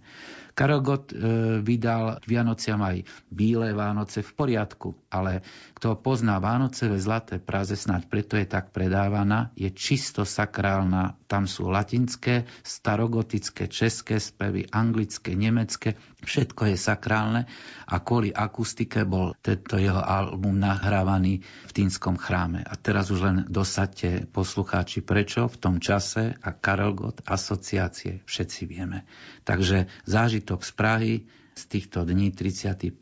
Karel 0.54 0.86
Gott 0.86 1.10
e, 1.10 1.18
vydal 1.66 2.22
Vianociam 2.30 2.78
aj 2.86 3.02
Bílé 3.34 3.74
Vánoce 3.74 4.22
v 4.22 4.32
poriadku, 4.38 4.94
ale 5.10 5.42
kto 5.74 5.98
pozná 5.98 6.38
Vánoce 6.38 6.86
Zlaté 7.02 7.42
Praze, 7.42 7.74
snáď 7.74 8.06
preto 8.06 8.38
je 8.38 8.46
tak 8.46 8.70
predávaná, 8.70 9.50
je 9.58 9.68
čisto 9.74 10.24
sakrálna. 10.24 11.18
Tam 11.26 11.50
sú 11.50 11.74
latinské, 11.74 12.46
starogotické, 12.62 13.66
české 13.66 14.22
spevy, 14.22 14.70
anglické, 14.70 15.34
nemecké, 15.34 15.98
všetko 16.22 16.70
je 16.70 16.78
sakrálne 16.78 17.50
a 17.90 18.00
kvôli 18.00 18.30
akustike 18.30 19.10
bol 19.10 19.34
tento 19.42 19.82
jeho 19.82 20.00
album 20.00 20.62
nahrávaný 20.62 21.42
v 21.42 21.72
Týnskom 21.74 22.16
chráme. 22.22 22.62
A 22.62 22.78
teraz 22.78 23.10
už 23.10 23.20
len 23.26 23.38
dosadte 23.50 24.30
poslucháči 24.30 25.02
prečo 25.02 25.50
v 25.50 25.58
tom 25.58 25.76
čase 25.82 26.38
a 26.46 26.54
Karel 26.54 26.94
Gott 26.94 27.26
asociácie 27.26 28.22
všetci 28.30 28.62
vieme. 28.70 29.10
Takže 29.44 29.90
zážitok 30.06 30.43
z 30.44 30.72
Prahy 30.76 31.14
z 31.54 31.64
týchto 31.70 32.02
dní 32.02 32.34
31. 32.34 32.98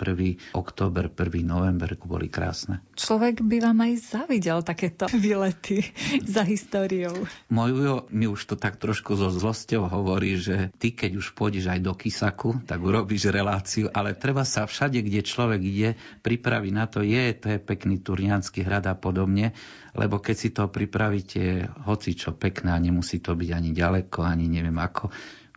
október, 0.52 1.08
1. 1.08 1.40
november 1.40 1.96
boli 2.04 2.28
krásne. 2.28 2.84
Človek 3.00 3.40
by 3.40 3.58
vám 3.64 3.80
aj 3.88 3.94
zavidel 4.12 4.60
takéto 4.62 5.08
výlety 5.26 5.88
za 6.28 6.44
históriou. 6.44 7.16
Mojujo 7.48 8.12
mi 8.12 8.28
už 8.28 8.52
to 8.52 8.56
tak 8.60 8.76
trošku 8.76 9.16
so 9.16 9.32
zlosťou 9.32 9.88
hovorí, 9.88 10.36
že 10.36 10.76
ty 10.76 10.92
keď 10.92 11.24
už 11.24 11.32
pôjdeš 11.32 11.72
aj 11.72 11.80
do 11.80 11.94
Kisaku, 11.96 12.60
tak 12.68 12.84
urobíš 12.84 13.32
reláciu, 13.32 13.88
ale 13.96 14.20
treba 14.20 14.44
sa 14.44 14.68
všade, 14.68 15.00
kde 15.00 15.24
človek 15.24 15.62
ide, 15.64 15.90
pripraviť 16.20 16.72
na 16.76 16.86
to, 16.92 17.00
je, 17.02 17.32
to 17.40 17.56
je 17.56 17.60
pekný 17.60 18.04
Turnianský 18.04 18.68
hrad 18.68 18.84
a 18.92 18.96
podobne, 19.00 19.56
lebo 19.96 20.20
keď 20.20 20.36
si 20.36 20.50
to 20.52 20.68
pripravíte 20.68 21.72
hoci 21.88 22.16
čo 22.16 22.36
pekné 22.36 22.76
a 22.76 22.84
nemusí 22.84 23.24
to 23.24 23.36
byť 23.36 23.50
ani 23.52 23.72
ďaleko, 23.72 24.24
ani 24.24 24.52
neviem 24.52 24.76
ako, 24.76 25.12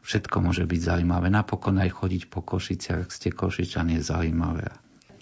všetko 0.04 0.36
môže 0.44 0.68
byť 0.68 0.80
zaujímavé. 0.80 1.32
Napokon 1.32 1.80
aj 1.80 1.90
chodiť 1.96 2.22
po 2.28 2.44
Košiciach, 2.44 3.08
ste 3.08 3.32
Košičan, 3.32 3.96
je 3.96 4.00
zaujímavé. 4.04 4.68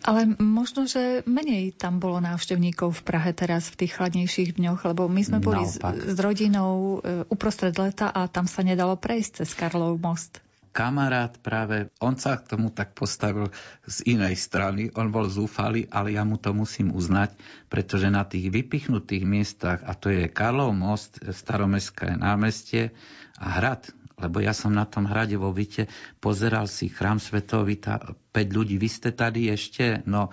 Ale 0.02 0.26
možno, 0.42 0.90
že 0.90 1.22
menej 1.30 1.78
tam 1.78 2.02
bolo 2.02 2.18
návštevníkov 2.18 2.90
v 2.90 3.02
Prahe 3.06 3.30
teraz 3.30 3.70
v 3.70 3.86
tých 3.86 4.02
chladnejších 4.02 4.58
dňoch, 4.58 4.82
lebo 4.90 5.06
my 5.06 5.22
sme 5.22 5.38
boli 5.38 5.62
s, 5.62 5.78
s 5.78 6.18
rodinou 6.18 6.98
e, 6.98 7.22
uprostred 7.30 7.70
leta 7.78 8.10
a 8.10 8.26
tam 8.26 8.50
sa 8.50 8.66
nedalo 8.66 8.98
prejsť 8.98 9.46
cez 9.46 9.54
Karlov 9.54 10.02
most 10.02 10.42
kamarát 10.72 11.36
práve, 11.44 11.92
on 12.00 12.16
sa 12.16 12.40
k 12.40 12.56
tomu 12.56 12.72
tak 12.72 12.96
postavil 12.96 13.52
z 13.84 14.16
inej 14.16 14.40
strany, 14.40 14.88
on 14.96 15.12
bol 15.12 15.28
zúfalý, 15.28 15.86
ale 15.92 16.16
ja 16.16 16.24
mu 16.24 16.40
to 16.40 16.56
musím 16.56 16.96
uznať, 16.96 17.36
pretože 17.68 18.08
na 18.08 18.24
tých 18.24 18.48
vypichnutých 18.48 19.24
miestach, 19.28 19.84
a 19.84 19.92
to 19.92 20.08
je 20.08 20.32
Karlov 20.32 20.72
most, 20.72 21.20
staromestské 21.20 22.16
námestie 22.16 22.96
a 23.36 23.60
hrad, 23.60 23.92
lebo 24.18 24.42
ja 24.42 24.52
som 24.52 24.72
na 24.72 24.84
tom 24.84 25.08
hrade 25.08 25.36
vo 25.36 25.52
Vite 25.52 25.88
pozeral 26.20 26.68
si 26.68 26.88
chrám 26.92 27.22
Svetovita, 27.22 28.00
5 28.32 28.56
ľudí, 28.56 28.76
vy 28.76 28.88
ste 28.88 29.10
tady 29.12 29.48
ešte? 29.52 30.04
No, 30.08 30.32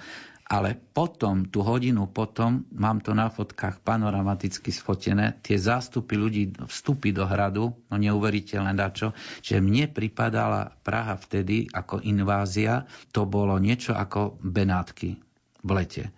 ale 0.49 0.73
potom, 0.73 1.45
tú 1.45 1.61
hodinu 1.61 2.09
potom, 2.09 2.65
mám 2.73 3.05
to 3.05 3.13
na 3.13 3.29
fotkách 3.29 3.85
panoramaticky 3.85 4.73
sfotené, 4.73 5.37
tie 5.45 5.61
zástupy 5.61 6.17
ľudí 6.17 6.57
vstúpi 6.65 7.13
do 7.13 7.29
hradu, 7.29 7.69
no 7.69 7.95
neuveriteľné 7.95 8.73
dačo, 8.73 9.13
že 9.45 9.61
mne 9.61 9.93
pripadala 9.93 10.73
Praha 10.81 11.13
vtedy 11.21 11.69
ako 11.69 12.01
invázia, 12.01 12.89
to 13.13 13.29
bolo 13.29 13.61
niečo 13.61 13.93
ako 13.93 14.41
Benátky 14.41 15.21
v 15.61 15.69
lete 15.69 16.09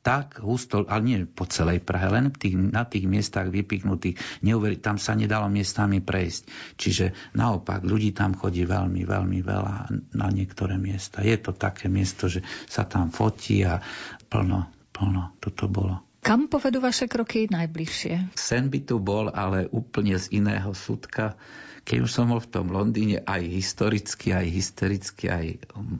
tak 0.00 0.40
husto, 0.40 0.88
ale 0.88 1.02
nie 1.04 1.18
po 1.28 1.44
celej 1.44 1.84
Prahe, 1.84 2.08
len 2.08 2.32
tých, 2.32 2.56
na 2.56 2.88
tých 2.88 3.04
miestach 3.04 3.52
vypiknutých, 3.52 4.16
neuveri, 4.40 4.80
tam 4.80 4.96
sa 4.96 5.12
nedalo 5.12 5.52
miestami 5.52 6.00
prejsť. 6.00 6.42
Čiže 6.80 7.36
naopak, 7.36 7.84
ľudí 7.84 8.16
tam 8.16 8.32
chodí 8.32 8.64
veľmi, 8.64 9.04
veľmi 9.04 9.38
veľa 9.44 9.74
na 10.16 10.28
niektoré 10.32 10.80
miesta. 10.80 11.20
Je 11.20 11.36
to 11.36 11.52
také 11.52 11.92
miesto, 11.92 12.32
že 12.32 12.40
sa 12.64 12.88
tam 12.88 13.12
fotí 13.12 13.60
a 13.60 13.84
plno, 14.32 14.72
plno, 14.92 15.36
toto 15.36 15.68
bolo. 15.68 16.10
Kam 16.20 16.52
povedú 16.52 16.84
vaše 16.84 17.08
kroky 17.08 17.48
najbližšie? 17.48 18.36
Sen 18.36 18.68
by 18.68 18.80
tu 18.84 19.00
bol, 19.00 19.32
ale 19.32 19.72
úplne 19.72 20.20
z 20.20 20.36
iného 20.36 20.76
súdka. 20.76 21.36
Keď 21.84 21.96
už 22.04 22.10
som 22.10 22.30
bol 22.30 22.40
v 22.40 22.52
tom 22.52 22.70
Londýne 22.70 23.24
aj 23.24 23.42
historicky, 23.44 24.36
aj 24.36 24.46
hystericky, 24.46 25.26
aj 25.32 25.46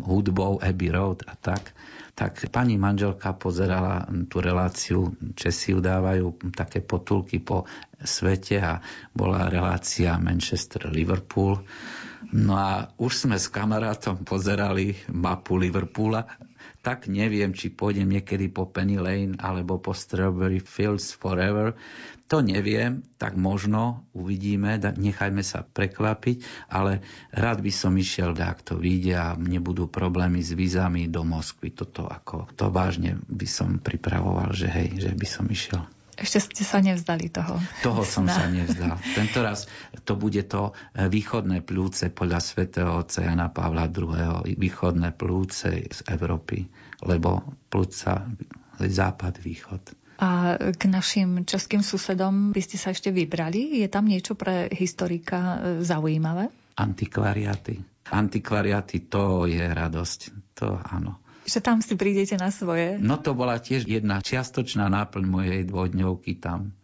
hudbou 0.04 0.60
Abbey 0.60 0.92
Road 0.92 1.24
a 1.26 1.34
tak, 1.34 1.72
tak 2.14 2.52
pani 2.52 2.76
manželka 2.76 3.32
pozerala 3.32 4.04
tú 4.28 4.44
reláciu, 4.44 5.16
Česi 5.32 5.72
udávajú 5.72 6.52
také 6.52 6.84
potulky 6.84 7.40
po 7.40 7.64
svete 7.96 8.60
a 8.60 8.76
bola 9.16 9.48
relácia 9.48 10.20
Manchester-Liverpool. 10.20 11.64
No 12.36 12.52
a 12.60 12.92
už 13.00 13.24
sme 13.24 13.40
s 13.40 13.48
kamarátom 13.48 14.20
pozerali 14.28 14.92
mapu 15.08 15.56
Liverpoola 15.56 16.49
tak 16.80 17.06
neviem, 17.10 17.52
či 17.52 17.68
pôjdem 17.68 18.08
niekedy 18.08 18.48
po 18.48 18.68
Penny 18.68 18.96
Lane 18.96 19.36
alebo 19.36 19.76
po 19.76 19.92
Strawberry 19.92 20.60
Fields 20.60 21.12
Forever. 21.12 21.76
To 22.30 22.40
neviem, 22.40 23.02
tak 23.18 23.34
možno 23.34 24.06
uvidíme, 24.14 24.78
nechajme 24.78 25.42
sa 25.42 25.66
prekvapiť, 25.66 26.70
ale 26.70 27.02
rád 27.34 27.58
by 27.58 27.72
som 27.74 27.98
išiel, 27.98 28.38
ak 28.38 28.62
to 28.62 28.78
vyjde 28.78 29.14
a 29.18 29.34
nebudú 29.34 29.90
problémy 29.90 30.38
s 30.38 30.54
vízami 30.54 31.10
do 31.10 31.26
Moskvy. 31.26 31.74
Toto 31.74 32.06
ako, 32.06 32.54
to 32.54 32.70
vážne 32.70 33.18
by 33.26 33.46
som 33.50 33.82
pripravoval, 33.82 34.54
že 34.54 34.70
hej, 34.70 35.10
že 35.10 35.10
by 35.10 35.26
som 35.26 35.46
išiel. 35.50 35.82
Ešte 36.20 36.52
ste 36.52 36.64
sa 36.68 36.84
nevzdali 36.84 37.32
toho. 37.32 37.56
Toho 37.80 38.04
som 38.04 38.28
sa 38.28 38.44
nevzdal. 38.44 39.00
Tento 39.18 39.40
raz 39.40 39.64
to 40.04 40.20
bude 40.20 40.44
to 40.52 40.76
eh, 40.92 41.08
východné 41.08 41.64
plúce 41.64 42.12
podľa 42.12 42.40
svätého 42.44 42.92
otca 42.92 43.24
Jana 43.24 43.48
Pavla 43.48 43.88
II. 43.88 44.44
Východné 44.60 45.16
plúce 45.16 45.88
z 45.88 46.00
Európy, 46.12 46.68
lebo 47.08 47.56
plúca 47.72 48.28
západ-východ. 48.76 49.96
A 50.20 50.60
k 50.76 50.82
našim 50.92 51.48
českým 51.48 51.80
susedom 51.80 52.52
by 52.52 52.60
ste 52.60 52.76
sa 52.76 52.92
ešte 52.92 53.08
vybrali? 53.08 53.80
Je 53.80 53.88
tam 53.88 54.04
niečo 54.04 54.36
pre 54.36 54.68
historika 54.76 55.38
eh, 55.40 55.58
zaujímavé? 55.80 56.52
Antikvariáty. 56.76 57.80
Antikvariáty, 58.12 59.08
to 59.08 59.48
je 59.48 59.64
radosť. 59.64 60.20
To 60.60 60.76
áno 60.76 61.29
že 61.44 61.58
tam 61.64 61.80
si 61.80 61.96
prídete 61.96 62.36
na 62.36 62.52
svoje. 62.52 63.00
No 63.00 63.16
to 63.16 63.32
bola 63.32 63.56
tiež 63.58 63.88
jedna 63.88 64.20
čiastočná 64.20 64.88
náplň 64.92 65.24
mojej 65.24 65.60
dvojdňovky 65.66 66.38
tam. 66.38 66.74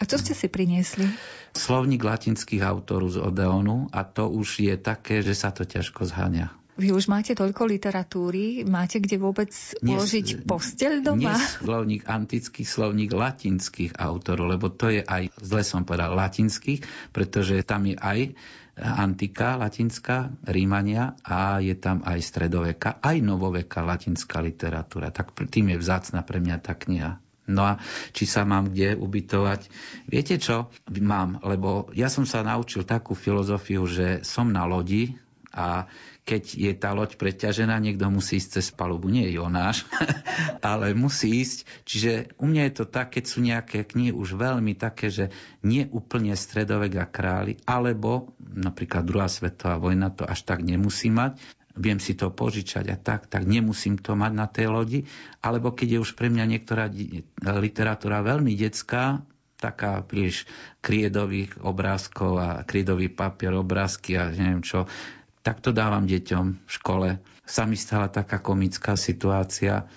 A 0.00 0.08
čo 0.08 0.16
ste 0.16 0.32
si 0.32 0.48
priniesli? 0.48 1.04
Slovník 1.52 2.00
latinských 2.00 2.64
autorov 2.64 3.12
z 3.12 3.18
Odeonu 3.20 3.92
a 3.92 4.00
to 4.06 4.32
už 4.32 4.64
je 4.64 4.74
také, 4.80 5.20
že 5.20 5.36
sa 5.36 5.52
to 5.52 5.68
ťažko 5.68 6.08
zháňa. 6.08 6.60
Vy 6.80 6.96
už 6.96 7.12
máte 7.12 7.36
toľko 7.36 7.68
literatúry, 7.68 8.64
máte 8.64 9.04
kde 9.04 9.20
vôbec 9.20 9.52
uložiť 9.84 10.48
posteľ 10.48 11.04
doma? 11.04 11.36
Nie 11.36 11.36
slovník 11.36 12.08
antický, 12.08 12.64
slovník 12.64 13.12
latinských 13.12 14.00
autorov, 14.00 14.56
lebo 14.56 14.72
to 14.72 14.88
je 14.88 15.04
aj, 15.04 15.28
zle 15.44 15.60
som 15.60 15.84
povedal, 15.84 16.16
latinských, 16.16 16.80
pretože 17.12 17.60
tam 17.68 17.84
je 17.84 18.00
aj 18.00 18.32
antika 18.80 19.60
latinská, 19.60 20.32
Rímania 20.48 21.14
a 21.22 21.60
je 21.60 21.76
tam 21.76 22.00
aj 22.02 22.18
stredoveka, 22.24 22.98
aj 23.04 23.20
novoveka 23.20 23.84
latinská 23.84 24.40
literatúra. 24.40 25.12
Tak 25.12 25.36
tým 25.52 25.76
je 25.76 25.78
vzácna 25.78 26.24
pre 26.24 26.40
mňa 26.40 26.56
tá 26.58 26.72
kniha. 26.72 27.20
No 27.50 27.66
a 27.66 27.82
či 28.14 28.30
sa 28.30 28.46
mám 28.46 28.70
kde 28.70 28.94
ubytovať? 28.94 29.66
Viete 30.06 30.38
čo? 30.38 30.70
Mám, 30.86 31.42
lebo 31.42 31.90
ja 31.92 32.06
som 32.06 32.22
sa 32.22 32.46
naučil 32.46 32.86
takú 32.86 33.18
filozofiu, 33.18 33.84
že 33.90 34.22
som 34.22 34.48
na 34.48 34.64
lodi 34.64 35.18
a 35.50 35.90
keď 36.30 36.44
je 36.54 36.72
tá 36.78 36.94
loď 36.94 37.18
preťažená, 37.18 37.74
niekto 37.82 38.06
musí 38.06 38.38
ísť 38.38 38.62
cez 38.62 38.70
palubu. 38.70 39.10
Nie 39.10 39.26
Jonáš, 39.34 39.82
ale 40.62 40.94
musí 40.94 41.42
ísť. 41.42 41.66
Čiže 41.82 42.12
u 42.38 42.46
mňa 42.46 42.70
je 42.70 42.74
to 42.78 42.84
tak, 42.86 43.18
keď 43.18 43.24
sú 43.26 43.42
nejaké 43.42 43.82
knihy 43.82 44.14
už 44.14 44.38
veľmi 44.38 44.78
také, 44.78 45.10
že 45.10 45.34
nie 45.66 45.90
úplne 45.90 46.30
stredovek 46.38 47.02
a 47.02 47.06
králi, 47.10 47.58
alebo 47.66 48.30
napríklad 48.38 49.02
druhá 49.02 49.26
svetová 49.26 49.82
vojna 49.82 50.14
to 50.14 50.22
až 50.22 50.46
tak 50.46 50.62
nemusí 50.62 51.10
mať. 51.10 51.42
viem 51.74 51.98
si 51.98 52.14
to 52.14 52.30
požičať 52.30 52.86
a 52.92 52.96
tak, 52.98 53.26
tak 53.26 53.42
nemusím 53.46 53.98
to 53.98 54.14
mať 54.14 54.32
na 54.36 54.46
tej 54.46 54.70
lodi. 54.70 55.00
Alebo 55.42 55.74
keď 55.74 55.98
je 55.98 56.02
už 56.06 56.14
pre 56.14 56.30
mňa 56.30 56.44
niektorá 56.46 56.86
literatúra 57.58 58.22
veľmi 58.22 58.54
detská, 58.54 59.26
taká 59.60 60.00
príliš 60.00 60.48
kriedových 60.80 61.60
obrázkov 61.60 62.32
a 62.40 62.48
kriedový 62.64 63.12
papier, 63.12 63.52
obrázky 63.52 64.16
a 64.16 64.32
neviem 64.32 64.64
čo, 64.64 64.88
tak 65.40 65.64
to 65.64 65.72
dávam 65.72 66.04
deťom 66.04 66.46
v 66.64 66.70
škole. 66.70 67.08
Sa 67.44 67.64
mi 67.64 67.74
stala 67.74 68.12
taká 68.12 68.38
komická 68.38 68.94
situácia, 68.94 69.88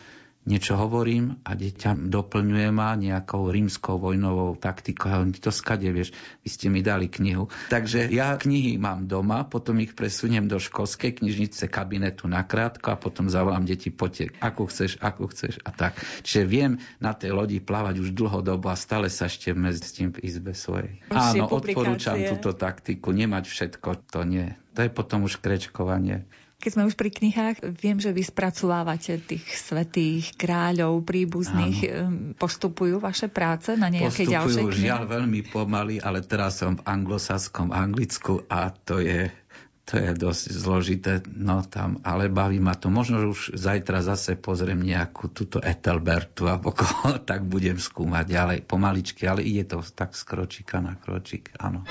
niečo 0.43 0.75
hovorím 0.75 1.39
a 1.47 1.55
dieťa 1.55 1.95
doplňuje 2.11 2.69
ma 2.75 2.95
nejakou 2.99 3.47
rímskou 3.47 3.99
vojnovou 3.99 4.59
taktikou. 4.59 5.09
A 5.09 5.23
to 5.31 5.51
skade, 5.51 5.87
vieš, 5.87 6.11
vy 6.43 6.49
ste 6.51 6.67
mi 6.67 6.83
dali 6.83 7.07
knihu. 7.07 7.47
Takže 7.71 8.11
ja 8.11 8.35
knihy 8.35 8.75
mám 8.75 9.07
doma, 9.07 9.47
potom 9.47 9.79
ich 9.79 9.95
presuniem 9.95 10.47
do 10.51 10.59
školskej 10.59 11.23
knižnice 11.23 11.71
kabinetu 11.71 12.27
nakrátko 12.27 12.93
a 12.93 12.99
potom 12.99 13.31
zavolám 13.31 13.63
deti 13.63 13.91
potek. 13.91 14.35
Ako 14.43 14.67
chceš, 14.67 14.99
ako 14.99 15.31
chceš 15.31 15.63
a 15.63 15.71
tak. 15.71 15.95
Čiže 16.23 16.43
viem 16.43 16.71
na 16.99 17.15
tej 17.15 17.31
lodi 17.31 17.63
plávať 17.63 18.03
už 18.03 18.09
dlhodobo 18.11 18.67
a 18.67 18.75
stále 18.75 19.07
sa 19.07 19.31
ešte 19.31 19.55
mestím 19.55 20.11
v 20.11 20.27
izbe 20.27 20.51
svojej. 20.51 20.99
Áno, 21.11 21.47
odporúčam 21.47 22.19
túto 22.19 22.51
taktiku. 22.51 23.15
Nemať 23.15 23.43
všetko, 23.47 23.89
to 24.11 24.27
nie. 24.27 24.51
To 24.73 24.81
je 24.81 24.89
potom 24.89 25.23
už 25.29 25.37
krečkovanie. 25.37 26.25
Keď 26.63 26.79
sme 26.79 26.87
už 26.87 26.95
pri 26.95 27.11
knihách, 27.11 27.75
viem, 27.75 27.99
že 27.99 28.15
vy 28.15 28.23
spracovávate 28.23 29.19
tých 29.19 29.43
svetých 29.51 30.31
kráľov, 30.39 31.03
príbuzných. 31.03 31.77
Áno. 31.91 32.39
Postupujú 32.39 33.03
vaše 33.03 33.27
práce 33.27 33.75
na 33.75 33.91
nejaké 33.91 34.23
Postupujú, 34.23 34.31
ďalšie 34.31 34.63
knihy? 34.71 34.83
žiaľ 34.87 35.03
veľmi 35.11 35.41
pomaly, 35.51 35.99
ale 35.99 36.23
teraz 36.23 36.63
som 36.63 36.79
v 36.79 36.85
anglosaskom 36.87 37.75
Anglicku 37.75 38.47
a 38.47 38.71
to 38.71 39.03
je 39.03 39.27
to 39.83 39.99
je 39.99 40.15
dosť 40.15 40.43
zložité, 40.55 41.13
no 41.27 41.59
tam, 41.67 41.99
ale 42.07 42.31
baví 42.31 42.55
ma 42.63 42.71
to. 42.71 42.87
Možno, 42.87 43.19
už 43.27 43.59
zajtra 43.59 43.99
zase 43.99 44.39
pozriem 44.39 44.79
nejakú 44.79 45.27
túto 45.35 45.59
Etelbertu 45.59 46.47
a 46.47 46.55
koho, 46.55 47.19
tak 47.29 47.43
budem 47.43 47.75
skúmať 47.75 48.25
ďalej 48.31 48.59
pomaličky, 48.63 49.27
ale 49.27 49.43
ide 49.43 49.67
to 49.67 49.83
tak 49.83 50.15
z 50.15 50.23
kročika 50.23 50.79
na 50.79 50.95
kročik, 50.95 51.51
áno. 51.59 51.83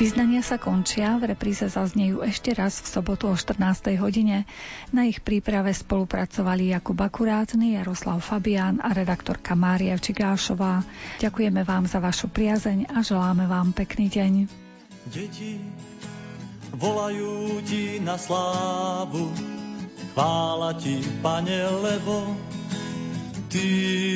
Vyznania 0.00 0.40
sa 0.40 0.56
končia, 0.56 1.20
v 1.20 1.36
repríze 1.36 1.68
zaznejú 1.68 2.24
ešte 2.24 2.56
raz 2.56 2.80
v 2.80 2.88
sobotu 2.88 3.28
o 3.28 3.36
14. 3.36 4.00
hodine. 4.00 4.48
Na 4.96 5.04
ich 5.04 5.20
príprave 5.20 5.76
spolupracovali 5.76 6.72
Jakub 6.72 6.96
Akurátny, 6.96 7.76
Jaroslav 7.76 8.24
Fabián 8.24 8.80
a 8.80 8.96
redaktorka 8.96 9.52
Mária 9.52 10.00
Čigášová. 10.00 10.88
Ďakujeme 11.20 11.68
vám 11.68 11.84
za 11.84 12.00
vašu 12.00 12.32
priazeň 12.32 12.88
a 12.96 13.04
želáme 13.04 13.44
vám 13.44 13.76
pekný 13.76 14.08
deň. 14.08 14.32
Deti 15.12 15.60
volajú 16.80 17.60
ti 17.68 18.00
na 18.00 18.16
slávu, 18.16 19.28
chvála 20.16 20.80
ti, 20.80 21.04
pane, 21.20 21.60
lebo 21.84 22.40
ty 23.52 23.68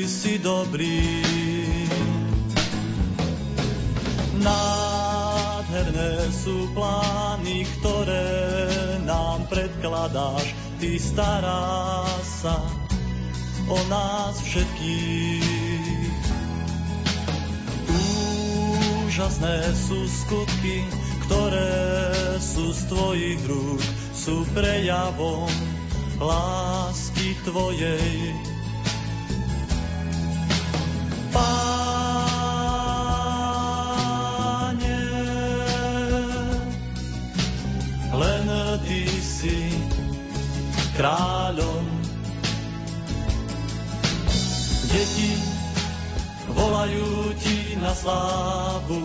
si 0.08 0.40
dobrý. 0.40 1.20
Na 4.40 4.93
nádherné 5.84 6.32
sú 6.32 6.72
plány, 6.72 7.68
ktoré 7.78 8.28
nám 9.04 9.44
predkladáš. 9.52 10.56
Ty 10.80 10.90
stará 10.96 12.08
sa 12.24 12.56
o 13.68 13.78
nás 13.92 14.40
všetkých. 14.40 16.16
Úžasné 19.04 19.56
sú 19.76 20.08
skutky, 20.08 20.88
ktoré 21.28 21.76
sú 22.40 22.72
z 22.72 22.80
tvojich 22.88 23.40
rúk, 23.44 23.84
sú 24.16 24.48
prejavom 24.56 25.52
lásky 26.16 27.36
tvojej. 27.44 28.32
Pán 31.30 31.73
kráľom. 40.94 41.84
Deti 44.94 45.34
volajú 46.54 47.34
ti 47.42 47.74
na 47.82 47.90
slávu, 47.90 49.02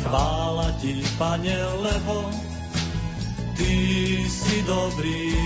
chvála 0.00 0.72
ti, 0.80 1.04
pane, 1.20 1.56
lebo 1.84 2.24
ty 3.52 3.74
si 4.24 4.64
dobrý. 4.64 5.36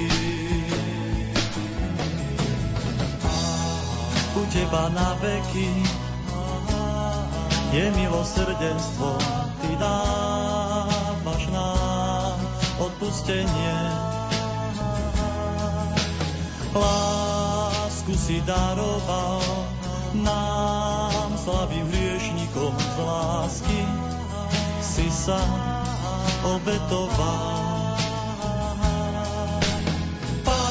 U 4.34 4.42
teba 4.50 4.90
na 4.94 5.14
veky 5.18 5.70
je 7.74 7.86
milosrdenstvo, 7.98 9.18
ty 9.62 9.70
dávaš 9.78 11.42
nám 11.50 12.38
odpustenie 12.78 14.13
lásku 16.74 18.14
si 18.18 18.42
daroval 18.42 19.42
nám 20.14 21.34
slavým 21.38 21.86
hriešnikom 21.90 22.74
z 22.78 22.96
lásky 23.02 23.82
si 24.84 25.10
sa 25.10 25.42
obetoval. 26.46 27.98
Páne, 30.46 30.70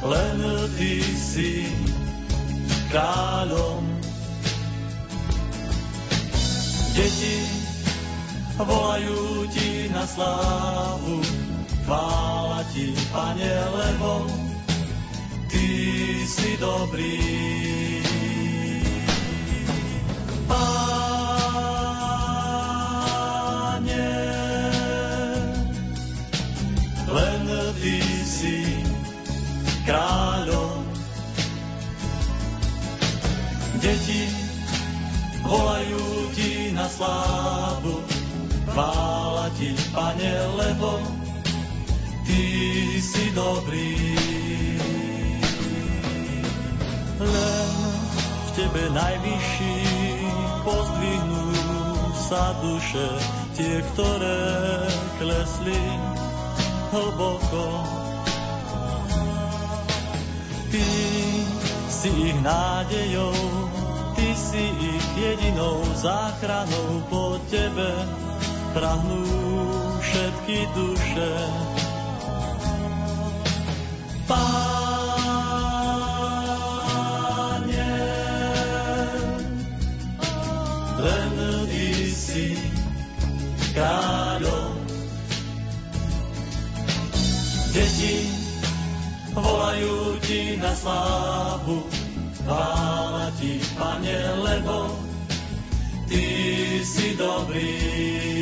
len 0.00 0.38
Ty 0.76 0.94
si 1.20 1.68
kráľom. 2.88 3.84
Deti 6.96 7.44
volajú 8.56 9.25
na 10.06 10.12
slávu. 10.14 11.20
Chvála 11.84 12.62
ti, 12.74 12.94
Pane, 13.12 13.54
lebo 13.74 14.26
ty 15.50 15.66
si 16.26 16.56
dobrý. 16.58 17.75
Pane, 40.06 40.34
lebo 40.54 41.02
ty 42.22 42.42
si 43.02 43.26
dobrý. 43.34 43.98
Len 47.18 47.70
v 48.22 48.48
tebe 48.54 48.82
najvyšší 48.94 49.78
pozdvihnú 50.62 51.46
sa 52.14 52.54
duše, 52.62 53.08
tie, 53.58 53.82
ktoré 53.94 54.86
klesli 55.18 55.82
hlboko. 56.94 57.66
Ty 60.70 60.86
si 61.90 62.10
ich 62.30 62.38
nádejou, 62.46 63.34
ty 64.14 64.28
si 64.38 64.70
ich 64.70 65.06
jedinou 65.18 65.82
záchranou 65.98 67.02
po 67.10 67.42
tebe 67.50 67.90
prahnú 68.76 69.75
všetky 70.16 70.64
duše. 70.72 71.32
Páne, 74.24 74.48
len 80.96 81.30
ty 81.68 82.08
si 82.08 82.56
kráľom. 83.76 84.80
Deti 87.76 88.32
volajú 89.36 90.16
ti 90.24 90.56
na 90.56 90.72
slávu, 90.72 91.84
chvála 92.40 93.36
ti, 93.36 93.60
pane, 93.76 94.16
lebo 94.40 94.96
ty 96.08 96.24
si 96.80 97.12
dobrý. 97.20 98.35